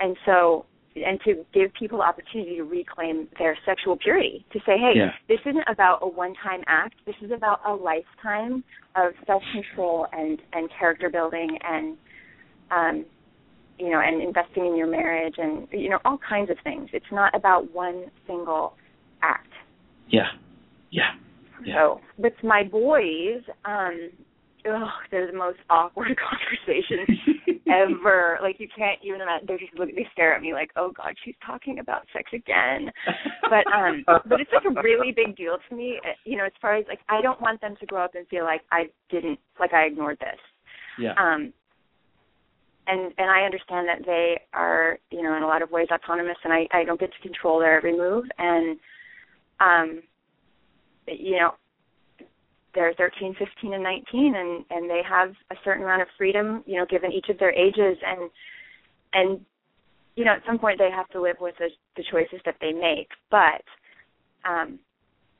And 0.00 0.16
so 0.24 0.64
and 0.96 1.20
to 1.24 1.44
give 1.54 1.72
people 1.78 2.02
opportunity 2.02 2.56
to 2.56 2.62
reclaim 2.64 3.28
their 3.38 3.56
sexual 3.64 3.96
purity, 3.96 4.44
to 4.52 4.58
say, 4.60 4.76
hey, 4.76 4.92
Yeah. 4.96 5.10
this 5.28 5.38
isn't 5.46 5.64
about 5.68 6.00
a 6.02 6.08
one-time 6.08 6.62
act. 6.66 6.94
This 7.06 7.14
is 7.22 7.30
about 7.30 7.60
a 7.64 7.72
lifetime 7.72 8.64
of 8.96 9.12
self-control 9.26 10.06
and 10.12 10.40
and 10.52 10.68
character 10.78 11.10
building 11.10 11.58
and 11.62 11.96
um, 12.70 13.04
you 13.78 13.90
know, 13.90 14.00
and 14.00 14.22
investing 14.22 14.66
in 14.66 14.76
your 14.76 14.86
marriage 14.86 15.34
and 15.38 15.66
you 15.70 15.88
know 15.90 15.98
all 16.04 16.18
kinds 16.18 16.50
of 16.50 16.56
things. 16.64 16.88
It's 16.92 17.12
not 17.12 17.34
about 17.34 17.72
one 17.74 18.06
single 18.26 18.74
act. 19.22 19.48
Yeah. 20.08 20.28
Yeah. 20.90 21.10
Yeah. 21.64 21.74
So 21.74 22.00
with 22.18 22.32
my 22.42 22.62
boys, 22.64 23.42
um, 23.64 24.10
oh, 24.66 24.88
they're 25.10 25.30
the 25.30 25.36
most 25.36 25.58
awkward 25.68 26.16
conversations 26.66 27.18
ever. 27.68 28.38
Like 28.42 28.56
you 28.58 28.66
can't 28.76 28.98
even 29.02 29.20
imagine. 29.20 29.46
They're 29.46 29.58
just 29.58 29.74
look. 29.78 29.90
They 29.94 30.06
stare 30.12 30.34
at 30.34 30.42
me 30.42 30.52
like, 30.54 30.70
oh 30.76 30.90
God, 30.96 31.14
she's 31.24 31.34
talking 31.46 31.78
about 31.78 32.02
sex 32.12 32.30
again. 32.32 32.90
But 33.48 33.66
um, 33.72 34.04
but 34.06 34.40
it's 34.40 34.50
like 34.52 34.64
a 34.64 34.82
really 34.82 35.12
big 35.12 35.36
deal 35.36 35.58
to 35.68 35.76
me. 35.76 36.00
uh, 36.04 36.12
You 36.24 36.38
know, 36.38 36.44
as 36.46 36.52
far 36.62 36.76
as 36.76 36.86
like, 36.88 37.00
I 37.08 37.20
don't 37.20 37.40
want 37.40 37.60
them 37.60 37.76
to 37.78 37.86
grow 37.86 38.04
up 38.04 38.14
and 38.14 38.26
feel 38.28 38.44
like 38.44 38.62
I 38.72 38.84
didn't, 39.10 39.38
like 39.58 39.72
I 39.74 39.82
ignored 39.84 40.18
this. 40.20 40.40
yeah. 40.98 41.12
Um, 41.18 41.52
and 42.86 43.12
and 43.18 43.30
I 43.30 43.42
understand 43.42 43.86
that 43.88 44.04
they 44.06 44.40
are, 44.54 44.98
you 45.10 45.22
know, 45.22 45.36
in 45.36 45.42
a 45.42 45.46
lot 45.46 45.60
of 45.62 45.70
ways 45.70 45.88
autonomous, 45.92 46.38
and 46.42 46.52
I 46.52 46.66
I 46.72 46.84
don't 46.84 46.98
get 46.98 47.10
to 47.12 47.20
control 47.28 47.60
their 47.60 47.76
every 47.76 47.96
move, 47.96 48.24
and 48.38 48.78
um, 49.60 50.02
you 51.06 51.38
know, 51.38 51.54
they're 52.74 52.94
13, 52.94 53.34
15, 53.38 53.74
and 53.74 53.82
19, 53.82 54.34
and 54.34 54.64
and 54.70 54.88
they 54.88 55.02
have 55.08 55.30
a 55.50 55.56
certain 55.64 55.82
amount 55.82 56.02
of 56.02 56.08
freedom, 56.16 56.62
you 56.66 56.76
know, 56.76 56.86
given 56.86 57.12
each 57.12 57.28
of 57.28 57.38
their 57.38 57.52
ages, 57.52 57.98
and 58.06 58.30
and 59.12 59.40
you 60.16 60.24
know, 60.24 60.32
at 60.32 60.42
some 60.46 60.58
point 60.58 60.78
they 60.78 60.90
have 60.90 61.08
to 61.08 61.20
live 61.20 61.36
with 61.40 61.54
the 61.58 61.68
the 61.96 62.04
choices 62.10 62.40
that 62.44 62.56
they 62.60 62.72
make, 62.72 63.08
but 63.30 63.62
um 64.48 64.78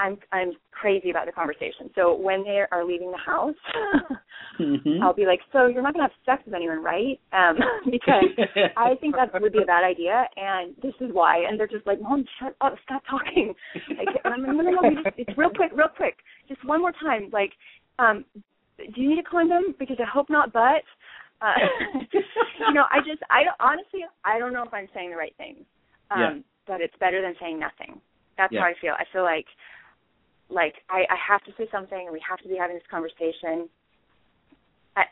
I'm 0.00 0.16
I'm 0.32 0.52
crazy 0.72 1.10
about 1.10 1.26
the 1.26 1.32
conversation. 1.32 1.90
So 1.94 2.16
when 2.16 2.42
they 2.42 2.62
are 2.72 2.84
leaving 2.84 3.10
the 3.12 3.18
house, 3.18 3.54
Mhm. 4.58 5.02
I'll 5.02 5.14
be 5.14 5.26
like, 5.26 5.40
"So 5.52 5.66
you're 5.66 5.82
not 5.82 5.92
gonna 5.94 6.04
have 6.08 6.18
sex 6.26 6.42
with 6.44 6.54
anyone, 6.54 6.82
right?" 6.82 7.20
Um, 7.32 7.56
because 7.90 8.30
I 8.76 8.94
think 9.00 9.14
that 9.16 9.32
would 9.40 9.52
be 9.52 9.62
a 9.62 9.66
bad 9.66 9.84
idea, 9.84 10.26
and 10.36 10.74
this 10.82 10.94
is 11.00 11.12
why. 11.12 11.44
And 11.46 11.58
they're 11.60 11.68
just 11.68 11.86
like, 11.86 12.00
"Mom, 12.00 12.24
shut 12.38 12.56
up, 12.60 12.74
stop 12.84 13.02
talking." 13.08 13.54
Like, 13.98 14.08
and 14.24 14.34
I'm 14.34 14.42
like, 14.42 14.52
no, 14.56 14.62
no, 14.62 14.80
no, 14.82 15.02
just, 15.02 15.16
it's 15.18 15.38
real 15.38 15.50
quick, 15.50 15.72
real 15.74 15.88
quick, 15.94 16.16
just 16.48 16.64
one 16.64 16.80
more 16.80 16.92
time. 16.92 17.28
Like, 17.32 17.52
um, 17.98 18.24
do 18.78 19.00
you 19.00 19.10
need 19.10 19.18
a 19.18 19.22
condom? 19.30 19.74
Because 19.78 19.98
I 20.00 20.08
hope 20.10 20.30
not, 20.30 20.52
but. 20.52 20.82
Uh, 21.42 21.54
you 22.68 22.74
know, 22.74 22.84
I 22.92 22.98
just, 22.98 23.22
I 23.30 23.44
honestly, 23.60 24.00
I 24.26 24.38
don't 24.38 24.52
know 24.52 24.62
if 24.62 24.74
I'm 24.74 24.88
saying 24.92 25.08
the 25.10 25.16
right 25.16 25.34
things, 25.38 25.64
um, 26.10 26.20
Yeah. 26.20 26.34
but 26.66 26.80
it's 26.82 26.94
better 27.00 27.22
than 27.22 27.34
saying 27.40 27.58
nothing. 27.58 27.98
That's 28.36 28.52
Yeah. 28.52 28.60
how 28.60 28.66
I 28.66 28.74
feel. 28.80 28.92
I 28.92 29.04
feel 29.10 29.22
like, 29.22 29.46
like 30.50 30.74
I, 30.88 31.00
I 31.10 31.16
have 31.28 31.42
to 31.44 31.52
say 31.56 31.68
something, 31.70 31.98
and 31.98 32.12
we 32.12 32.20
have 32.28 32.38
to 32.40 32.48
be 32.48 32.56
having 32.56 32.76
this 32.76 32.84
conversation 32.90 33.68
I, 34.96 35.04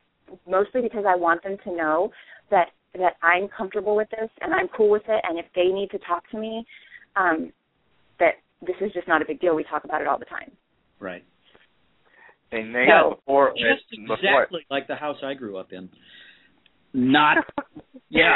mostly 0.49 0.82
because 0.82 1.05
I 1.07 1.16
want 1.16 1.43
them 1.43 1.57
to 1.64 1.74
know 1.74 2.11
that 2.51 2.68
that 2.95 3.14
I'm 3.22 3.49
comfortable 3.49 3.95
with 3.95 4.09
this 4.11 4.30
and 4.41 4.53
I'm 4.55 4.68
cool 4.76 4.91
with 4.91 5.03
it 5.09 5.24
and 5.28 5.39
if 5.39 5.45
they 5.55 5.66
need 5.66 5.91
to 5.91 5.99
talk 5.99 6.28
to 6.30 6.39
me 6.39 6.64
um 7.16 7.53
that 8.18 8.34
this 8.66 8.76
is 8.80 8.93
just 8.93 9.07
not 9.07 9.22
a 9.22 9.24
big 9.26 9.41
deal 9.41 9.55
we 9.55 9.64
talk 9.64 9.84
about 9.84 10.01
it 10.01 10.07
all 10.07 10.18
the 10.18 10.24
time 10.24 10.51
right. 10.99 11.24
Hey 12.51 12.62
Nate, 12.62 12.89
No. 12.89 13.16
before 13.16 13.53
Just 13.53 13.91
before 13.91 14.16
exactly 14.16 14.66
like 14.70 14.86
the 14.86 14.97
house 14.97 15.18
I 15.22 15.34
grew 15.34 15.59
up 15.59 15.72
in. 15.72 15.89
Not. 16.93 17.39
Yeah. 18.11 18.32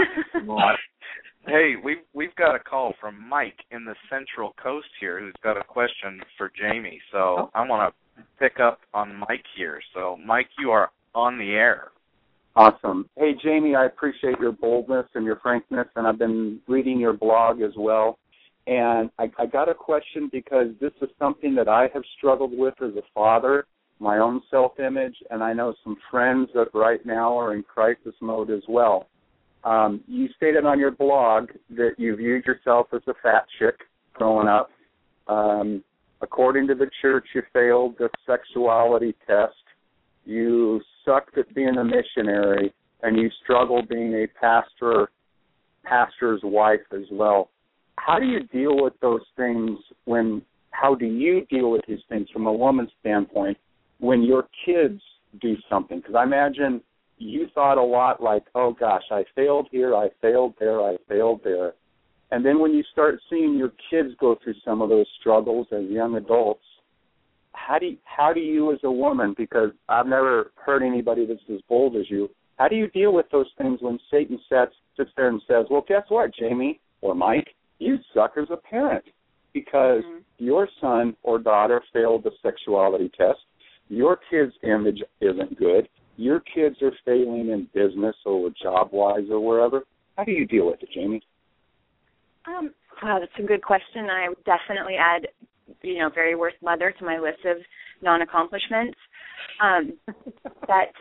Hey, 1.47 1.75
we've 1.83 1.99
we've 2.15 2.35
got 2.37 2.55
a 2.55 2.59
call 2.61 2.95
from 3.01 3.29
Mike 3.29 3.59
in 3.73 3.85
the 3.85 3.95
Central 4.09 4.55
Coast 4.63 4.87
here, 5.01 5.19
who's 5.21 5.35
got 5.43 5.57
a 5.57 5.65
question 5.65 6.21
for 6.39 6.51
Jamie. 6.57 7.01
So 7.11 7.19
Oh. 7.19 7.51
I 7.55 7.67
want 7.67 7.93
to 8.17 8.23
pick 8.39 8.61
up 8.61 8.81
on 8.95 9.17
Mike 9.29 9.45
here. 9.57 9.81
So 9.93 10.17
Mike, 10.25 10.49
you 10.59 10.71
are 10.71 10.91
on 11.15 11.39
the 11.39 11.51
air. 11.53 11.91
Awesome. 12.55 13.09
Hey, 13.17 13.33
Jamie, 13.43 13.75
I 13.75 13.87
appreciate 13.87 14.39
your 14.39 14.53
boldness 14.53 15.07
and 15.15 15.25
your 15.25 15.37
frankness, 15.37 15.89
and 15.97 16.07
I've 16.07 16.19
been 16.19 16.61
reading 16.69 17.01
your 17.01 17.15
blog 17.15 17.63
as 17.63 17.73
well. 17.77 18.19
And 18.67 19.11
I, 19.19 19.31
I 19.39 19.47
got 19.47 19.69
a 19.69 19.75
question 19.75 20.29
because 20.31 20.69
this 20.81 20.93
is 21.01 21.09
something 21.19 21.55
that 21.57 21.67
I 21.69 21.89
have 21.95 22.03
struggled 22.19 22.57
with 22.57 22.75
as 22.83 22.95
a 22.97 23.03
father, 23.15 23.67
my 23.99 24.19
own 24.19 24.43
self 24.51 24.79
image, 24.79 25.17
and 25.31 25.43
I 25.43 25.53
know 25.55 25.75
some 25.83 25.97
friends 26.11 26.51
that 26.55 26.69
right 26.75 27.05
now 27.05 27.37
are 27.37 27.55
in 27.55 27.63
crisis 27.65 28.15
mode 28.21 28.51
as 28.51 28.63
well. 28.69 29.09
Um, 29.65 30.03
you 30.07 30.29
stated 30.37 30.65
on 30.65 30.79
your 30.79 30.91
blog 30.91 31.51
that 31.71 31.93
you 31.97 32.17
viewed 32.17 32.45
yourself 32.45 32.89
as 32.93 33.03
a 33.07 33.15
fat 33.23 33.45
chick 33.59 33.77
growing 34.15 34.49
up. 34.49 34.71
Um, 35.29 35.85
according 36.21 36.67
to 36.69 36.75
the 36.75 36.91
church, 37.01 37.27
you 37.35 37.43
failed 37.53 37.97
the 37.99 38.09
sexuality 38.27 39.15
test. 39.27 39.55
You 40.25 40.81
sucked 41.05 41.39
at 41.39 41.53
being 41.55 41.77
a 41.79 41.85
missionary 41.85 42.73
and 43.03 43.17
you 43.17 43.29
struggle 43.43 43.83
being 43.89 44.15
a 44.15 44.27
pastor 44.41 45.11
pastor's 45.85 46.41
wife 46.45 46.81
as 46.93 47.07
well. 47.11 47.51
How 47.97 48.19
do 48.19 48.27
you 48.27 48.45
deal 48.45 48.83
with 48.83 48.95
those 49.01 49.23
things 49.37 49.79
when 50.05 50.43
how 50.71 50.95
do 50.95 51.07
you 51.07 51.45
deal 51.47 51.71
with 51.71 51.83
these 51.87 52.01
things 52.09 52.29
from 52.33 52.47
a 52.47 52.53
woman's 52.53 52.91
standpoint 53.01 53.59
when 53.99 54.23
your 54.23 54.49
kids 54.65 55.01
do 55.41 55.57
something? 55.69 55.99
Because 55.99 56.15
i 56.15 56.23
imagine 56.23 56.81
you 57.23 57.47
thought 57.55 57.79
a 57.79 57.83
lot 57.83 58.23
like, 58.23 58.45
oh 58.55 58.75
gosh, 58.79 59.03
I 59.11 59.25
failed 59.35 59.69
here, 59.71 59.95
I 59.95 60.09
failed 60.21 60.55
there, 60.59 60.81
I 60.81 60.97
failed 61.09 61.41
there. 61.45 61.75
And 62.31 62.45
then 62.45 62.61
when 62.61 62.73
you 62.73 62.83
start 62.93 63.21
seeing 63.29 63.57
your 63.57 63.73
kids 63.91 64.11
go 64.19 64.37
through 64.43 64.55
some 64.65 64.81
of 64.81 64.89
those 64.89 65.07
struggles 65.21 65.67
as 65.71 65.85
young 65.85 66.17
adults, 66.17 66.65
how 67.53 67.79
do 67.79 67.87
you, 67.87 67.97
how 68.05 68.33
do 68.33 68.41
you 68.41 68.73
as 68.73 68.79
a 68.85 68.91
woman 68.91 69.35
because 69.37 69.71
I've 69.89 70.07
never 70.07 70.53
heard 70.57 70.83
anybody 70.83 71.27
that's 71.27 71.41
as 71.53 71.61
bold 71.69 71.97
as 71.97 72.11
you. 72.11 72.31
How 72.59 72.69
do 72.69 72.77
you 72.77 72.89
deal 72.89 73.13
with 73.13 73.27
those 73.31 73.51
things 73.59 73.79
when 73.83 73.99
Satan 74.11 74.39
sits 74.49 74.73
sits 74.97 75.11
there 75.17 75.29
and 75.29 75.41
says, 75.47 75.67
"Well, 75.71 75.85
guess 75.87 76.05
what, 76.09 76.35
Jamie 76.35 76.81
or 77.03 77.15
Mike, 77.15 77.49
you 77.79 77.99
suck 78.15 78.33
as 78.41 78.49
a 78.51 78.57
parent 78.57 79.05
because 79.53 80.03
mm-hmm. 80.03 80.19
your 80.39 80.69
son 80.81 81.17
or 81.23 81.39
daughter 81.39 81.83
failed 81.93 82.25
the 82.25 82.31
sexuality 82.43 83.11
test. 83.17 83.41
Your 83.89 84.19
kid's 84.31 84.55
image 84.63 85.03
isn't 85.21 85.59
good. 85.59 85.89
Your 86.17 86.41
kids 86.41 86.77
are 86.83 86.93
failing 87.05 87.49
in 87.49 87.69
business 87.75 88.17
or 88.25 88.51
job 88.63 88.91
wise 88.93 89.25
or 89.31 89.41
wherever. 89.41 89.85
How 90.17 90.25
do 90.25 90.33
you 90.33 90.47
deal 90.47 90.67
with 90.67 90.83
it, 90.83 90.91
Jamie? 90.95 91.23
Um, 92.47 92.73
wow, 93.03 93.19
that's 93.19 93.33
a 93.39 93.47
good 93.47 93.63
question. 93.63 94.11
I 94.11 94.29
would 94.29 94.45
definitely 94.45 94.97
add, 94.97 95.29
you 95.83 95.99
know, 95.99 96.11
very 96.15 96.35
worst 96.35 96.57
mother 96.63 96.95
to 96.99 97.05
my 97.05 97.19
list 97.19 97.45
of 97.45 97.57
non 98.03 98.23
accomplishments. 98.23 98.99
Um, 99.61 99.95
that 100.67 100.93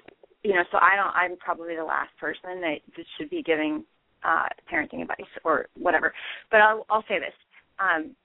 you 0.43 0.53
know, 0.53 0.63
so 0.71 0.77
I 0.77 0.95
don't. 0.95 1.15
I'm 1.15 1.37
probably 1.37 1.75
the 1.75 1.83
last 1.83 2.09
person 2.19 2.61
that 2.61 2.77
should 3.17 3.29
be 3.29 3.43
giving 3.43 3.83
uh, 4.23 4.47
parenting 4.71 5.01
advice 5.01 5.29
or 5.43 5.67
whatever. 5.77 6.13
But 6.49 6.61
I'll 6.61 6.85
I'll 6.89 7.03
say 7.07 7.19
this. 7.19 7.33
Um, 7.79 8.15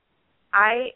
I 0.53 0.91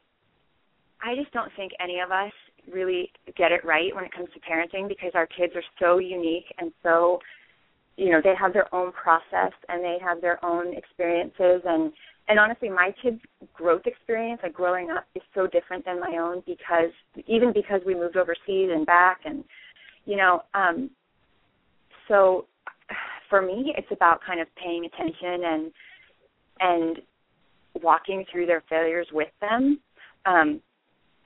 I 1.03 1.15
just 1.17 1.33
don't 1.33 1.51
think 1.57 1.73
any 1.83 2.01
of 2.01 2.11
us 2.11 2.33
really 2.73 3.11
get 3.37 3.53
it 3.53 3.65
right 3.65 3.95
when 3.95 4.05
it 4.05 4.13
comes 4.13 4.29
to 4.35 4.41
parenting 4.41 4.89
because 4.89 5.13
our 5.15 5.27
kids 5.27 5.53
are 5.55 5.65
so 5.79 5.99
unique 5.99 6.47
and 6.59 6.73
so 6.83 7.19
you 7.97 8.11
know 8.11 8.21
they 8.23 8.35
have 8.39 8.53
their 8.53 8.73
own 8.75 8.93
process 8.93 9.53
and 9.69 9.85
they 9.85 9.99
have 10.03 10.21
their 10.21 10.43
own 10.45 10.75
experiences. 10.75 11.63
And 11.65 11.93
and 12.29 12.39
honestly 12.39 12.69
my 12.69 12.95
kids 13.03 13.21
growth 13.53 13.83
experience 13.87 14.41
like 14.43 14.53
growing 14.53 14.91
up 14.91 15.05
is 15.15 15.23
so 15.35 15.47
different 15.47 15.85
than 15.85 16.01
my 16.01 16.17
own 16.19 16.43
because 16.47 16.93
even 17.27 17.53
because 17.53 17.81
we 17.85 17.95
moved 17.95 18.17
overseas 18.17 18.71
and 18.73 18.87
back 18.87 19.21
and 19.25 19.45
you 20.07 20.17
know 20.17 20.43
um 20.55 20.91
so 22.09 22.47
for 23.29 23.43
me 23.43 23.75
it's 23.77 23.91
about 23.91 24.21
kind 24.25 24.41
of 24.41 24.47
paying 24.57 24.85
attention 24.85 25.45
and 25.45 25.73
and 26.61 26.99
walking 27.83 28.25
through 28.31 28.47
their 28.47 28.63
failures 28.69 29.07
with 29.13 29.29
them. 29.41 29.79
Um 30.27 30.61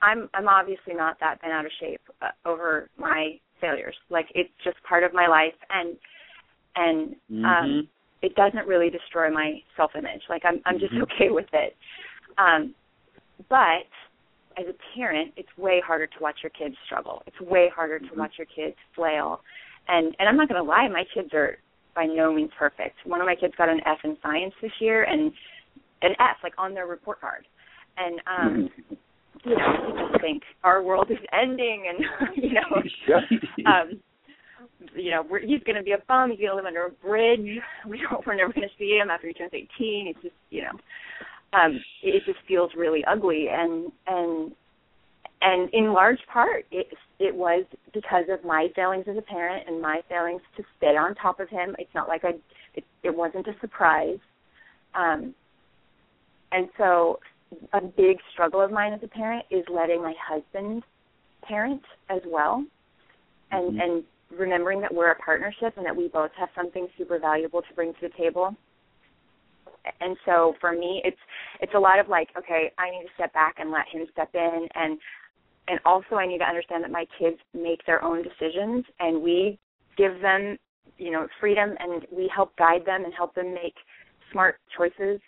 i'm 0.05 0.29
i'm 0.33 0.47
obviously 0.47 0.93
not 0.93 1.17
that 1.19 1.41
been 1.41 1.51
out 1.51 1.65
of 1.65 1.71
shape 1.79 2.01
uh, 2.21 2.29
over 2.47 2.89
my 2.97 3.39
failures. 3.61 3.95
Like 4.09 4.27
it's 4.35 4.49
just 4.63 4.77
part 4.87 5.03
of 5.03 5.13
my 5.13 5.27
life 5.27 5.53
and 5.69 5.95
and 6.75 7.15
mm-hmm. 7.31 7.45
um 7.45 7.87
it 8.21 8.35
doesn't 8.35 8.67
really 8.67 8.89
destroy 8.89 9.31
my 9.31 9.59
self 9.77 9.91
image 9.97 10.21
like 10.29 10.43
i'm 10.45 10.61
i'm 10.65 10.79
just 10.79 10.93
mm-hmm. 10.93 11.03
okay 11.03 11.29
with 11.29 11.47
it. 11.53 11.75
Um 12.37 12.73
but 13.49 13.87
as 14.57 14.65
a 14.67 14.97
parent 14.97 15.33
it's 15.37 15.49
way 15.57 15.81
harder 15.85 16.07
to 16.07 16.17
watch 16.21 16.39
your 16.43 16.51
kids 16.51 16.75
struggle. 16.85 17.23
It's 17.27 17.39
way 17.41 17.69
harder 17.73 17.99
to 17.99 18.05
mm-hmm. 18.05 18.19
watch 18.19 18.33
your 18.37 18.47
kids 18.47 18.77
flail. 18.95 19.41
And 19.87 20.15
and 20.19 20.27
i'm 20.27 20.37
not 20.37 20.49
going 20.49 20.63
to 20.63 20.67
lie 20.67 20.87
my 20.87 21.03
kids 21.13 21.29
are 21.33 21.57
by 21.95 22.05
no 22.05 22.33
means 22.33 22.51
perfect. 22.59 22.97
One 23.05 23.21
of 23.21 23.25
my 23.25 23.35
kids 23.35 23.53
got 23.57 23.69
an 23.69 23.79
f 23.85 23.99
in 24.03 24.17
science 24.21 24.53
this 24.61 24.71
year 24.79 25.03
and 25.03 25.31
an 26.01 26.11
f 26.19 26.37
like 26.43 26.53
on 26.57 26.73
their 26.73 26.87
report 26.87 27.21
card. 27.21 27.45
And 27.97 28.21
um 28.27 28.69
you 29.43 29.57
know 29.57 30.09
just 30.11 30.21
think 30.21 30.43
our 30.63 30.81
world 30.81 31.07
is 31.11 31.17
ending 31.33 31.85
and 31.89 32.35
you 32.43 32.53
know 32.53 33.69
um 33.69 33.99
you 34.95 35.11
know, 35.11 35.23
we're, 35.29 35.39
he's 35.39 35.63
going 35.63 35.77
to 35.77 35.83
be 35.83 35.91
a 35.91 36.03
bum. 36.07 36.31
He's 36.31 36.39
going 36.39 36.51
to 36.51 36.55
live 36.55 36.65
under 36.65 36.85
a 36.85 36.91
bridge. 36.91 37.59
We 37.87 38.01
don't, 38.09 38.25
we're 38.25 38.35
never 38.35 38.53
going 38.53 38.67
to 38.67 38.75
see 38.77 38.97
him 38.99 39.09
after 39.09 39.27
he 39.27 39.33
turns 39.33 39.51
18. 39.53 39.67
It's 40.07 40.21
just, 40.21 40.35
you 40.49 40.63
know, 40.63 41.57
um, 41.57 41.79
it 42.03 42.23
just 42.25 42.39
feels 42.47 42.71
really 42.75 43.03
ugly. 43.05 43.47
And 43.49 43.91
and 44.07 44.51
and 45.41 45.69
in 45.73 45.93
large 45.93 46.19
part, 46.31 46.65
it 46.71 46.87
it 47.19 47.33
was 47.33 47.65
because 47.93 48.25
of 48.29 48.43
my 48.43 48.67
failings 48.75 49.05
as 49.09 49.17
a 49.17 49.21
parent 49.21 49.67
and 49.67 49.81
my 49.81 50.01
failings 50.09 50.41
to 50.57 50.63
stay 50.77 50.97
on 50.97 51.15
top 51.15 51.39
of 51.39 51.49
him. 51.49 51.75
It's 51.79 51.93
not 51.93 52.07
like 52.07 52.25
I, 52.25 52.31
it, 52.73 52.83
it 53.03 53.15
wasn't 53.15 53.47
a 53.47 53.53
surprise. 53.61 54.17
Um, 54.95 55.35
and 56.51 56.67
so, 56.77 57.19
a 57.73 57.81
big 57.81 58.17
struggle 58.33 58.61
of 58.61 58.71
mine 58.71 58.93
as 58.93 58.99
a 59.03 59.07
parent 59.07 59.45
is 59.51 59.63
letting 59.73 60.01
my 60.01 60.13
husband 60.21 60.83
parent 61.43 61.81
as 62.09 62.21
well, 62.25 62.65
and 63.51 63.71
mm-hmm. 63.71 63.79
and 63.79 64.03
remembering 64.31 64.81
that 64.81 64.93
we're 64.93 65.11
a 65.11 65.15
partnership 65.15 65.73
and 65.77 65.85
that 65.85 65.95
we 65.95 66.07
both 66.07 66.31
have 66.37 66.49
something 66.55 66.87
super 66.97 67.19
valuable 67.19 67.61
to 67.61 67.73
bring 67.75 67.93
to 67.93 67.99
the 68.01 68.09
table. 68.17 68.55
And 70.01 70.17
so 70.25 70.55
for 70.59 70.71
me 70.71 71.01
it's 71.05 71.17
it's 71.61 71.73
a 71.75 71.79
lot 71.79 71.99
of 71.99 72.07
like, 72.07 72.29
okay, 72.37 72.71
I 72.77 72.89
need 72.89 73.03
to 73.03 73.13
step 73.15 73.33
back 73.33 73.55
and 73.59 73.71
let 73.71 73.87
him 73.91 74.05
step 74.11 74.29
in 74.33 74.67
and 74.73 74.97
and 75.67 75.79
also 75.85 76.15
I 76.15 76.27
need 76.27 76.39
to 76.39 76.45
understand 76.45 76.83
that 76.83 76.91
my 76.91 77.05
kids 77.19 77.37
make 77.53 77.85
their 77.85 78.03
own 78.03 78.23
decisions 78.23 78.85
and 78.99 79.21
we 79.21 79.59
give 79.97 80.21
them, 80.21 80.57
you 80.97 81.11
know, 81.11 81.27
freedom 81.39 81.75
and 81.79 82.05
we 82.11 82.29
help 82.33 82.55
guide 82.57 82.85
them 82.85 83.05
and 83.05 83.13
help 83.13 83.35
them 83.35 83.53
make 83.53 83.75
smart 84.31 84.57
choices. 84.75 85.21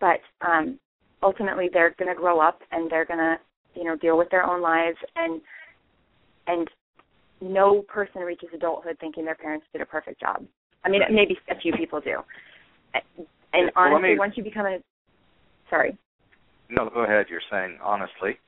But 0.00 0.20
um 0.40 0.78
ultimately 1.22 1.68
they're 1.72 1.94
gonna 1.98 2.14
grow 2.14 2.40
up 2.40 2.60
and 2.72 2.90
they're 2.90 3.04
gonna, 3.04 3.38
you 3.74 3.84
know, 3.84 3.96
deal 3.96 4.16
with 4.16 4.30
their 4.30 4.44
own 4.44 4.60
lives 4.60 4.98
and 5.16 5.40
and 6.46 6.68
no 7.40 7.82
person 7.82 8.22
reaches 8.22 8.48
adulthood 8.54 8.96
thinking 9.00 9.24
their 9.24 9.34
parents 9.34 9.66
did 9.72 9.80
a 9.80 9.86
perfect 9.86 10.20
job. 10.20 10.44
I 10.84 10.88
mean, 10.88 11.02
maybe 11.10 11.38
a 11.50 11.58
few 11.60 11.72
people 11.72 12.00
do. 12.00 12.18
And 13.52 13.70
well, 13.74 13.86
honestly, 13.94 14.10
me, 14.10 14.18
once 14.18 14.34
you 14.36 14.44
become 14.44 14.66
a 14.66 14.78
sorry. 15.68 15.96
No, 16.68 16.88
go 16.92 17.04
ahead. 17.04 17.26
You're 17.28 17.40
saying 17.50 17.78
honestly. 17.82 18.38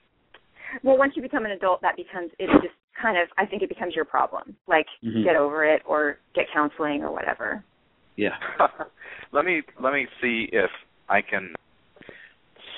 Well, 0.82 0.96
once 0.96 1.12
you 1.16 1.22
become 1.22 1.44
an 1.44 1.50
adult, 1.50 1.82
that 1.82 1.96
becomes 1.96 2.30
it 2.38 2.48
just 2.62 2.74
kind 3.00 3.18
of. 3.18 3.28
I 3.36 3.46
think 3.46 3.62
it 3.62 3.68
becomes 3.68 3.94
your 3.94 4.04
problem. 4.04 4.56
Like 4.66 4.86
mm-hmm. 5.04 5.24
get 5.24 5.36
over 5.36 5.64
it 5.64 5.82
or 5.86 6.18
get 6.34 6.46
counseling 6.52 7.02
or 7.02 7.12
whatever. 7.12 7.64
Yeah. 8.16 8.36
let 9.32 9.44
me 9.44 9.62
let 9.80 9.92
me 9.92 10.06
see 10.20 10.48
if 10.52 10.70
I 11.08 11.20
can 11.20 11.54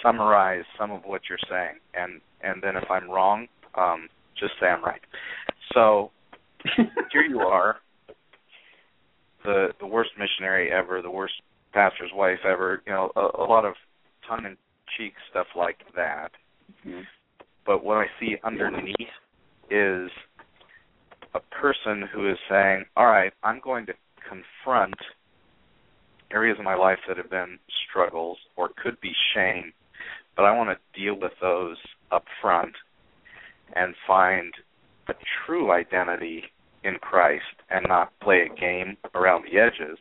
summarize 0.05 0.65
some 0.79 0.91
of 0.91 1.03
what 1.05 1.23
you're 1.29 1.39
saying, 1.49 1.79
and 1.95 2.21
and 2.43 2.63
then 2.63 2.77
if 2.77 2.91
I'm 2.91 3.11
wrong, 3.11 3.49
um, 3.75 4.09
just 4.39 4.53
say 4.61 4.67
I'm 4.67 4.85
right. 4.85 5.01
So 5.73 6.11
here 7.13 7.23
you 7.23 7.41
are, 7.41 7.77
the 9.45 9.69
the 9.81 9.87
worst 9.87 10.11
missionary 10.19 10.71
ever, 10.71 11.03
the 11.03 11.11
worst 11.11 11.35
pastor's 11.73 12.11
wife 12.15 12.39
ever. 12.45 12.83
You 12.87 12.93
know, 12.93 13.13
a, 13.17 13.43
a 13.43 13.47
lot 13.47 13.65
of 13.65 13.75
tongue 14.29 14.45
in 14.45 14.57
cheek 14.97 15.15
stuff 15.31 15.47
like 15.57 15.79
that. 15.97 16.31
Mm-hmm. 16.87 17.01
But 17.67 17.83
what 17.83 17.97
I 17.97 18.07
see 18.21 18.37
underneath 18.45 18.95
is 19.71 20.11
a 21.35 21.41
person 21.51 22.09
who 22.13 22.31
is 22.31 22.39
saying, 22.49 22.85
"All 22.97 23.07
right, 23.07 23.33
I'm 23.43 23.61
going 23.61 23.87
to 23.87 23.95
confront 24.29 24.95
areas 26.31 26.59
of 26.59 26.65
my 26.65 26.75
life 26.75 26.99
that 27.09 27.17
have 27.17 27.31
been 27.31 27.59
struggles 27.89 28.39
or 28.57 28.71
could 28.83 29.01
be 29.01 29.13
shame, 29.35 29.73
but 30.37 30.45
I 30.45 30.57
want 30.57 30.71
to 30.71 31.01
deal 31.01 31.19
with 31.19 31.33
those 31.41 31.77
up 32.11 32.25
front 32.41 32.75
and 33.75 33.95
find 34.07 34.53
a 35.09 35.15
true 35.47 35.71
identity 35.71 36.45
in 36.83 36.97
Christ 36.97 37.45
and 37.71 37.87
not 37.89 38.13
play 38.21 38.43
a 38.43 38.61
game 38.61 38.97
around 39.15 39.45
the 39.45 39.59
edges. 39.59 39.99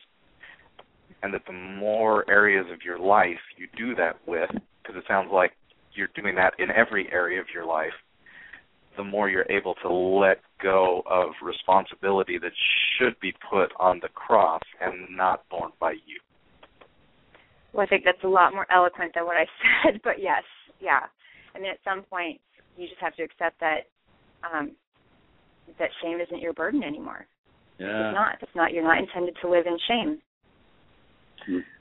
And 1.21 1.34
that 1.34 1.45
the 1.47 1.53
more 1.53 2.29
areas 2.29 2.65
of 2.71 2.81
your 2.84 2.99
life 2.99 3.39
you 3.57 3.67
do 3.77 3.95
that 3.95 4.17
with, 4.27 4.49
because 4.51 4.97
it 4.97 5.05
sounds 5.07 5.29
like 5.31 5.53
you're 5.93 6.09
doing 6.15 6.36
that 6.36 6.53
in 6.59 6.69
every 6.69 7.11
area 7.11 7.39
of 7.39 7.47
your 7.53 7.65
life, 7.65 7.93
the 8.97 9.03
more 9.03 9.29
you're 9.29 9.49
able 9.49 9.75
to 9.75 9.89
let 9.89 10.41
go 10.61 11.01
of 11.09 11.29
responsibility 11.41 12.38
that 12.38 12.51
should 12.97 13.19
be 13.19 13.34
put 13.49 13.71
on 13.79 13.99
the 14.01 14.09
cross 14.09 14.61
and 14.81 15.07
not 15.15 15.47
borne 15.49 15.71
by 15.79 15.91
you. 15.91 16.19
Well, 17.74 17.84
I 17.86 17.89
think 17.89 18.03
that's 18.05 18.24
a 18.24 18.28
lot 18.28 18.53
more 18.53 18.67
eloquent 18.71 19.13
than 19.15 19.26
what 19.26 19.36
I 19.36 19.45
said, 19.84 20.01
but 20.03 20.21
yes, 20.21 20.43
yeah. 20.80 21.01
I 21.55 21.59
mean, 21.59 21.71
at 21.71 21.80
some 21.84 22.03
point, 22.03 22.39
you 22.78 22.88
just 22.88 23.01
have 23.01 23.15
to 23.15 23.24
accept 23.24 23.59
that 23.59 23.89
um, 24.43 24.71
that 25.80 25.89
shame 26.01 26.19
isn't 26.19 26.41
your 26.41 26.53
burden 26.53 26.84
anymore. 26.84 27.26
Yeah. 27.80 28.09
It's 28.09 28.15
not. 28.15 28.36
It's 28.41 28.55
not. 28.55 28.74
You're 28.74 28.84
not 28.84 28.99
intended 28.99 29.36
to 29.41 29.49
live 29.49 29.65
in 29.65 29.78
shame. 29.88 30.21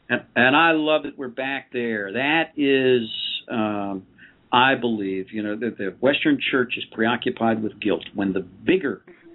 And, 0.08 0.22
and 0.34 0.56
I 0.56 0.72
love 0.72 1.04
that 1.04 1.16
we're 1.16 1.28
back 1.28 1.72
there. 1.72 2.12
That 2.12 2.52
is, 2.56 3.08
um, 3.50 4.06
I 4.52 4.74
believe, 4.74 5.26
you 5.32 5.42
know, 5.42 5.56
that 5.56 5.78
the 5.78 5.94
Western 6.00 6.38
Church 6.50 6.74
is 6.76 6.84
preoccupied 6.92 7.62
with 7.62 7.80
guilt 7.80 8.04
when 8.14 8.32
the 8.32 8.40
bigger, 8.40 9.02
mm-hmm. 9.08 9.30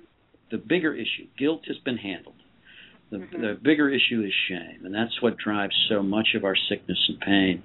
the 0.51 0.57
bigger 0.57 0.93
issue, 0.93 1.27
guilt 1.37 1.61
has 1.67 1.77
been 1.85 1.97
handled. 1.97 2.35
The, 3.09 3.17
mm-hmm. 3.17 3.41
the 3.41 3.57
bigger 3.61 3.89
issue 3.89 4.21
is 4.21 4.33
shame, 4.49 4.85
and 4.85 4.93
that's 4.93 5.21
what 5.21 5.37
drives 5.37 5.73
so 5.89 6.03
much 6.03 6.29
of 6.35 6.43
our 6.43 6.57
sickness 6.69 6.97
and 7.07 7.19
pain, 7.19 7.63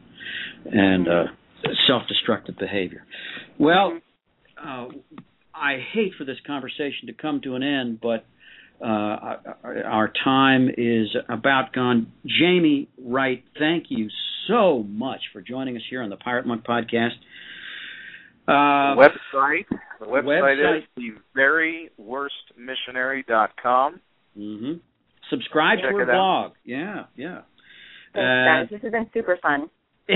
and 0.67 1.09
uh, 1.09 1.25
self-destructive 1.89 2.57
behavior. 2.59 3.05
Well, 3.59 3.99
mm-hmm. 4.63 4.69
uh, 4.69 4.89
I 5.55 5.79
hate 5.93 6.13
for 6.17 6.25
this 6.25 6.39
conversation 6.47 7.09
to 7.09 7.13
come 7.13 7.41
to 7.43 7.57
an 7.57 7.63
end, 7.63 8.01
but 8.01 8.25
uh, 8.81 9.37
our 9.85 10.11
time 10.25 10.71
is 10.77 11.09
about 11.29 11.73
gone. 11.73 12.11
Jamie 12.27 12.89
Wright, 13.01 13.45
thank 13.59 13.87
you 13.89 14.09
so 14.49 14.83
much 14.83 15.21
for 15.33 15.41
joining 15.41 15.77
us 15.77 15.83
here 15.89 16.03
on 16.03 16.11
the 16.11 16.17
Pirate 16.17 16.47
Monk 16.47 16.65
podcast. 16.65 17.13
Uh, 18.49 18.97
website. 18.97 19.67
The 20.01 20.07
website, 20.07 20.43
website. 20.43 20.79
is 20.79 20.85
the 20.97 21.13
veryworstmissionary.com. 21.37 24.01
Mm-hmm. 24.37 24.73
Subscribe 25.31 25.79
Check 25.79 25.91
to 25.91 25.97
her 25.99 26.07
blog. 26.07 26.53
Yeah, 26.65 27.05
yeah. 27.17 27.39
Uh, 28.15 28.21
guys. 28.21 28.67
This 28.71 28.83
has 28.83 28.93
been 28.93 29.09
super 29.15 29.39
fun. 29.41 29.71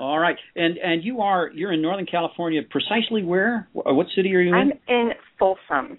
All 0.00 0.18
right, 0.18 0.36
and 0.56 0.76
and 0.78 1.04
you 1.04 1.20
are 1.20 1.50
you're 1.54 1.72
in 1.72 1.82
Northern 1.82 2.06
California, 2.06 2.62
precisely 2.68 3.22
where? 3.22 3.68
What 3.72 4.06
city 4.16 4.34
are 4.34 4.40
you 4.40 4.54
in? 4.54 4.54
I'm 4.54 4.72
in? 4.88 5.10
Folsom, 5.38 5.98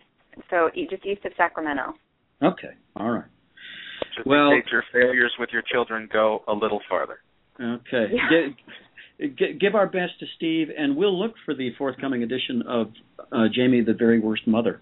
so 0.49 0.69
just 0.89 1.05
east 1.05 1.23
of 1.25 1.31
Sacramento. 1.37 1.93
Okay, 2.41 2.71
all 2.95 3.11
right. 3.11 3.25
Just 4.15 4.27
Well- 4.27 4.51
your 4.71 4.83
failures 4.91 5.31
with 5.39 5.49
your 5.53 5.61
children 5.61 6.09
go 6.11 6.43
a 6.47 6.53
little 6.53 6.81
farther. 6.89 7.19
Okay. 7.59 8.11
Yeah. 8.13 8.49
Gi- 9.19 9.29
gi- 9.37 9.53
give 9.59 9.75
our 9.75 9.87
best 9.87 10.19
to 10.19 10.25
Steve, 10.35 10.67
and 10.77 10.97
we'll 10.97 11.17
look 11.17 11.35
for 11.45 11.53
the 11.53 11.71
forthcoming 11.77 12.23
edition 12.23 12.63
of 12.67 12.91
uh, 13.31 13.45
Jamie, 13.53 13.81
the 13.81 13.93
Very 13.93 14.19
Worst 14.19 14.45
Mother. 14.47 14.81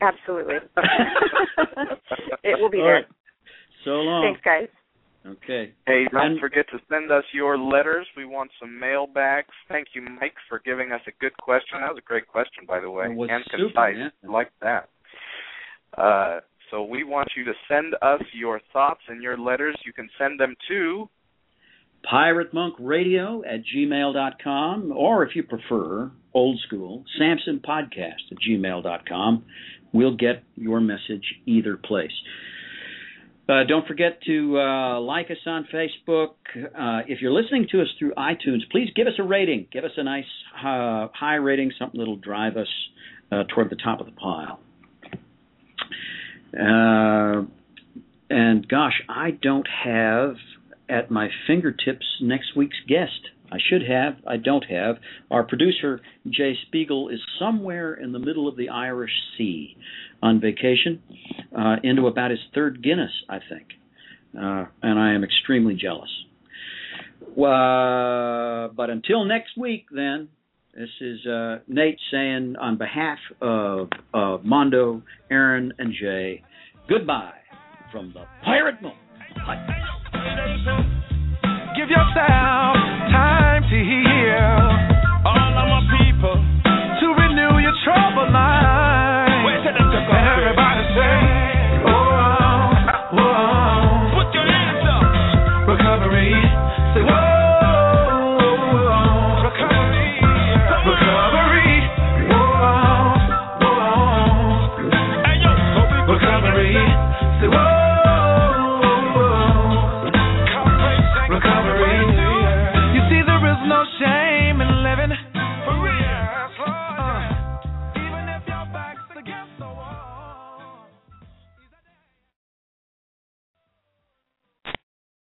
Absolutely. 0.00 0.54
it 2.44 2.58
will 2.60 2.70
be 2.70 2.78
All 2.78 2.84
there. 2.84 2.94
right. 2.94 3.04
So 3.84 3.90
long. 3.90 4.24
Thanks, 4.24 4.40
guys. 4.44 4.68
Okay. 5.26 5.72
Hey, 5.86 6.04
don't 6.10 6.32
And- 6.32 6.40
forget 6.40 6.66
to 6.72 6.78
send 6.88 7.10
us 7.12 7.24
your 7.32 7.58
letters. 7.58 8.06
We 8.16 8.24
want 8.24 8.50
some 8.58 8.78
mailbags. 8.78 9.48
Thank 9.68 9.88
you, 9.94 10.02
Mike, 10.02 10.34
for 10.48 10.60
giving 10.64 10.92
us 10.92 11.00
a 11.06 11.12
good 11.20 11.36
question. 11.38 11.80
That 11.80 11.90
was 11.90 11.98
a 11.98 12.06
great 12.08 12.26
question, 12.26 12.64
by 12.66 12.80
the 12.80 12.90
way, 12.90 13.06
It 13.06 13.14
was 13.14 13.28
and 13.30 13.44
super, 13.50 13.64
concise. 13.66 13.96
yeah. 14.22 14.30
Like 14.30 14.50
that. 14.62 14.88
Uh, 15.96 16.40
so 16.70 16.84
we 16.84 17.04
want 17.04 17.28
you 17.36 17.44
to 17.44 17.52
send 17.68 17.94
us 18.00 18.22
your 18.32 18.60
thoughts 18.72 19.00
and 19.08 19.22
your 19.22 19.36
letters. 19.36 19.76
You 19.84 19.92
can 19.92 20.08
send 20.18 20.38
them 20.40 20.54
to 20.68 21.08
Pirate 22.08 22.54
Monk 22.54 22.76
Radio 22.78 23.42
at 23.44 23.60
gmail.com, 23.76 24.92
or 24.96 25.22
if 25.26 25.36
you 25.36 25.42
prefer, 25.42 26.10
old 26.32 26.58
school, 26.66 27.04
Samson 27.18 27.60
Podcast 27.62 28.30
at 28.30 28.38
gmail.com. 28.38 29.44
We'll 29.92 30.16
get 30.16 30.42
your 30.56 30.80
message 30.80 31.24
either 31.46 31.76
place. 31.76 32.12
Uh, 33.48 33.64
don't 33.66 33.84
forget 33.88 34.22
to 34.26 34.60
uh, 34.60 35.00
like 35.00 35.28
us 35.28 35.38
on 35.44 35.66
Facebook. 35.74 36.34
Uh, 36.56 37.02
if 37.08 37.20
you're 37.20 37.32
listening 37.32 37.66
to 37.72 37.80
us 37.80 37.88
through 37.98 38.12
iTunes, 38.12 38.60
please 38.70 38.88
give 38.94 39.08
us 39.08 39.14
a 39.18 39.24
rating. 39.24 39.66
Give 39.72 39.82
us 39.82 39.90
a 39.96 40.04
nice 40.04 40.24
uh, 40.56 41.08
high 41.12 41.34
rating, 41.34 41.72
something 41.76 41.98
that'll 41.98 42.14
drive 42.14 42.56
us 42.56 42.68
uh, 43.32 43.42
toward 43.52 43.70
the 43.70 43.76
top 43.76 43.98
of 43.98 44.06
the 44.06 44.12
pile. 44.12 44.60
Uh, 46.54 47.42
and 48.28 48.68
gosh, 48.68 49.02
I 49.08 49.32
don't 49.32 49.66
have 49.84 50.36
at 50.88 51.10
my 51.10 51.28
fingertips 51.46 52.06
next 52.20 52.56
week's 52.56 52.78
guest. 52.88 53.30
I 53.52 53.58
should 53.68 53.82
have, 53.88 54.14
I 54.26 54.36
don't 54.36 54.64
have. 54.64 54.96
Our 55.30 55.44
producer, 55.44 56.00
Jay 56.28 56.54
Spiegel, 56.66 57.08
is 57.08 57.20
somewhere 57.38 57.94
in 57.94 58.12
the 58.12 58.18
middle 58.18 58.48
of 58.48 58.56
the 58.56 58.68
Irish 58.68 59.12
Sea 59.36 59.76
on 60.22 60.40
vacation, 60.40 61.02
uh, 61.56 61.76
into 61.82 62.06
about 62.06 62.30
his 62.30 62.40
third 62.54 62.82
Guinness, 62.82 63.12
I 63.28 63.38
think. 63.48 63.68
Uh, 64.36 64.66
and 64.82 64.98
I 64.98 65.14
am 65.14 65.24
extremely 65.24 65.74
jealous. 65.74 66.10
Uh, 67.32 68.68
but 68.74 68.90
until 68.90 69.24
next 69.24 69.56
week, 69.56 69.86
then, 69.90 70.28
this 70.74 70.88
is 71.00 71.26
uh, 71.26 71.58
Nate 71.66 71.98
saying 72.12 72.54
on 72.60 72.78
behalf 72.78 73.18
of, 73.40 73.88
of 74.14 74.44
Mondo, 74.44 75.02
Aaron, 75.30 75.72
and 75.78 75.92
Jay, 75.98 76.42
goodbye 76.88 77.32
from 77.90 78.12
the 78.14 78.24
Pirate 78.44 78.80
Monk. 78.82 78.96
Give 81.80 81.88
yourself 81.88 82.76
time 83.10 83.62
to 83.62 83.78
heal. 83.78 84.69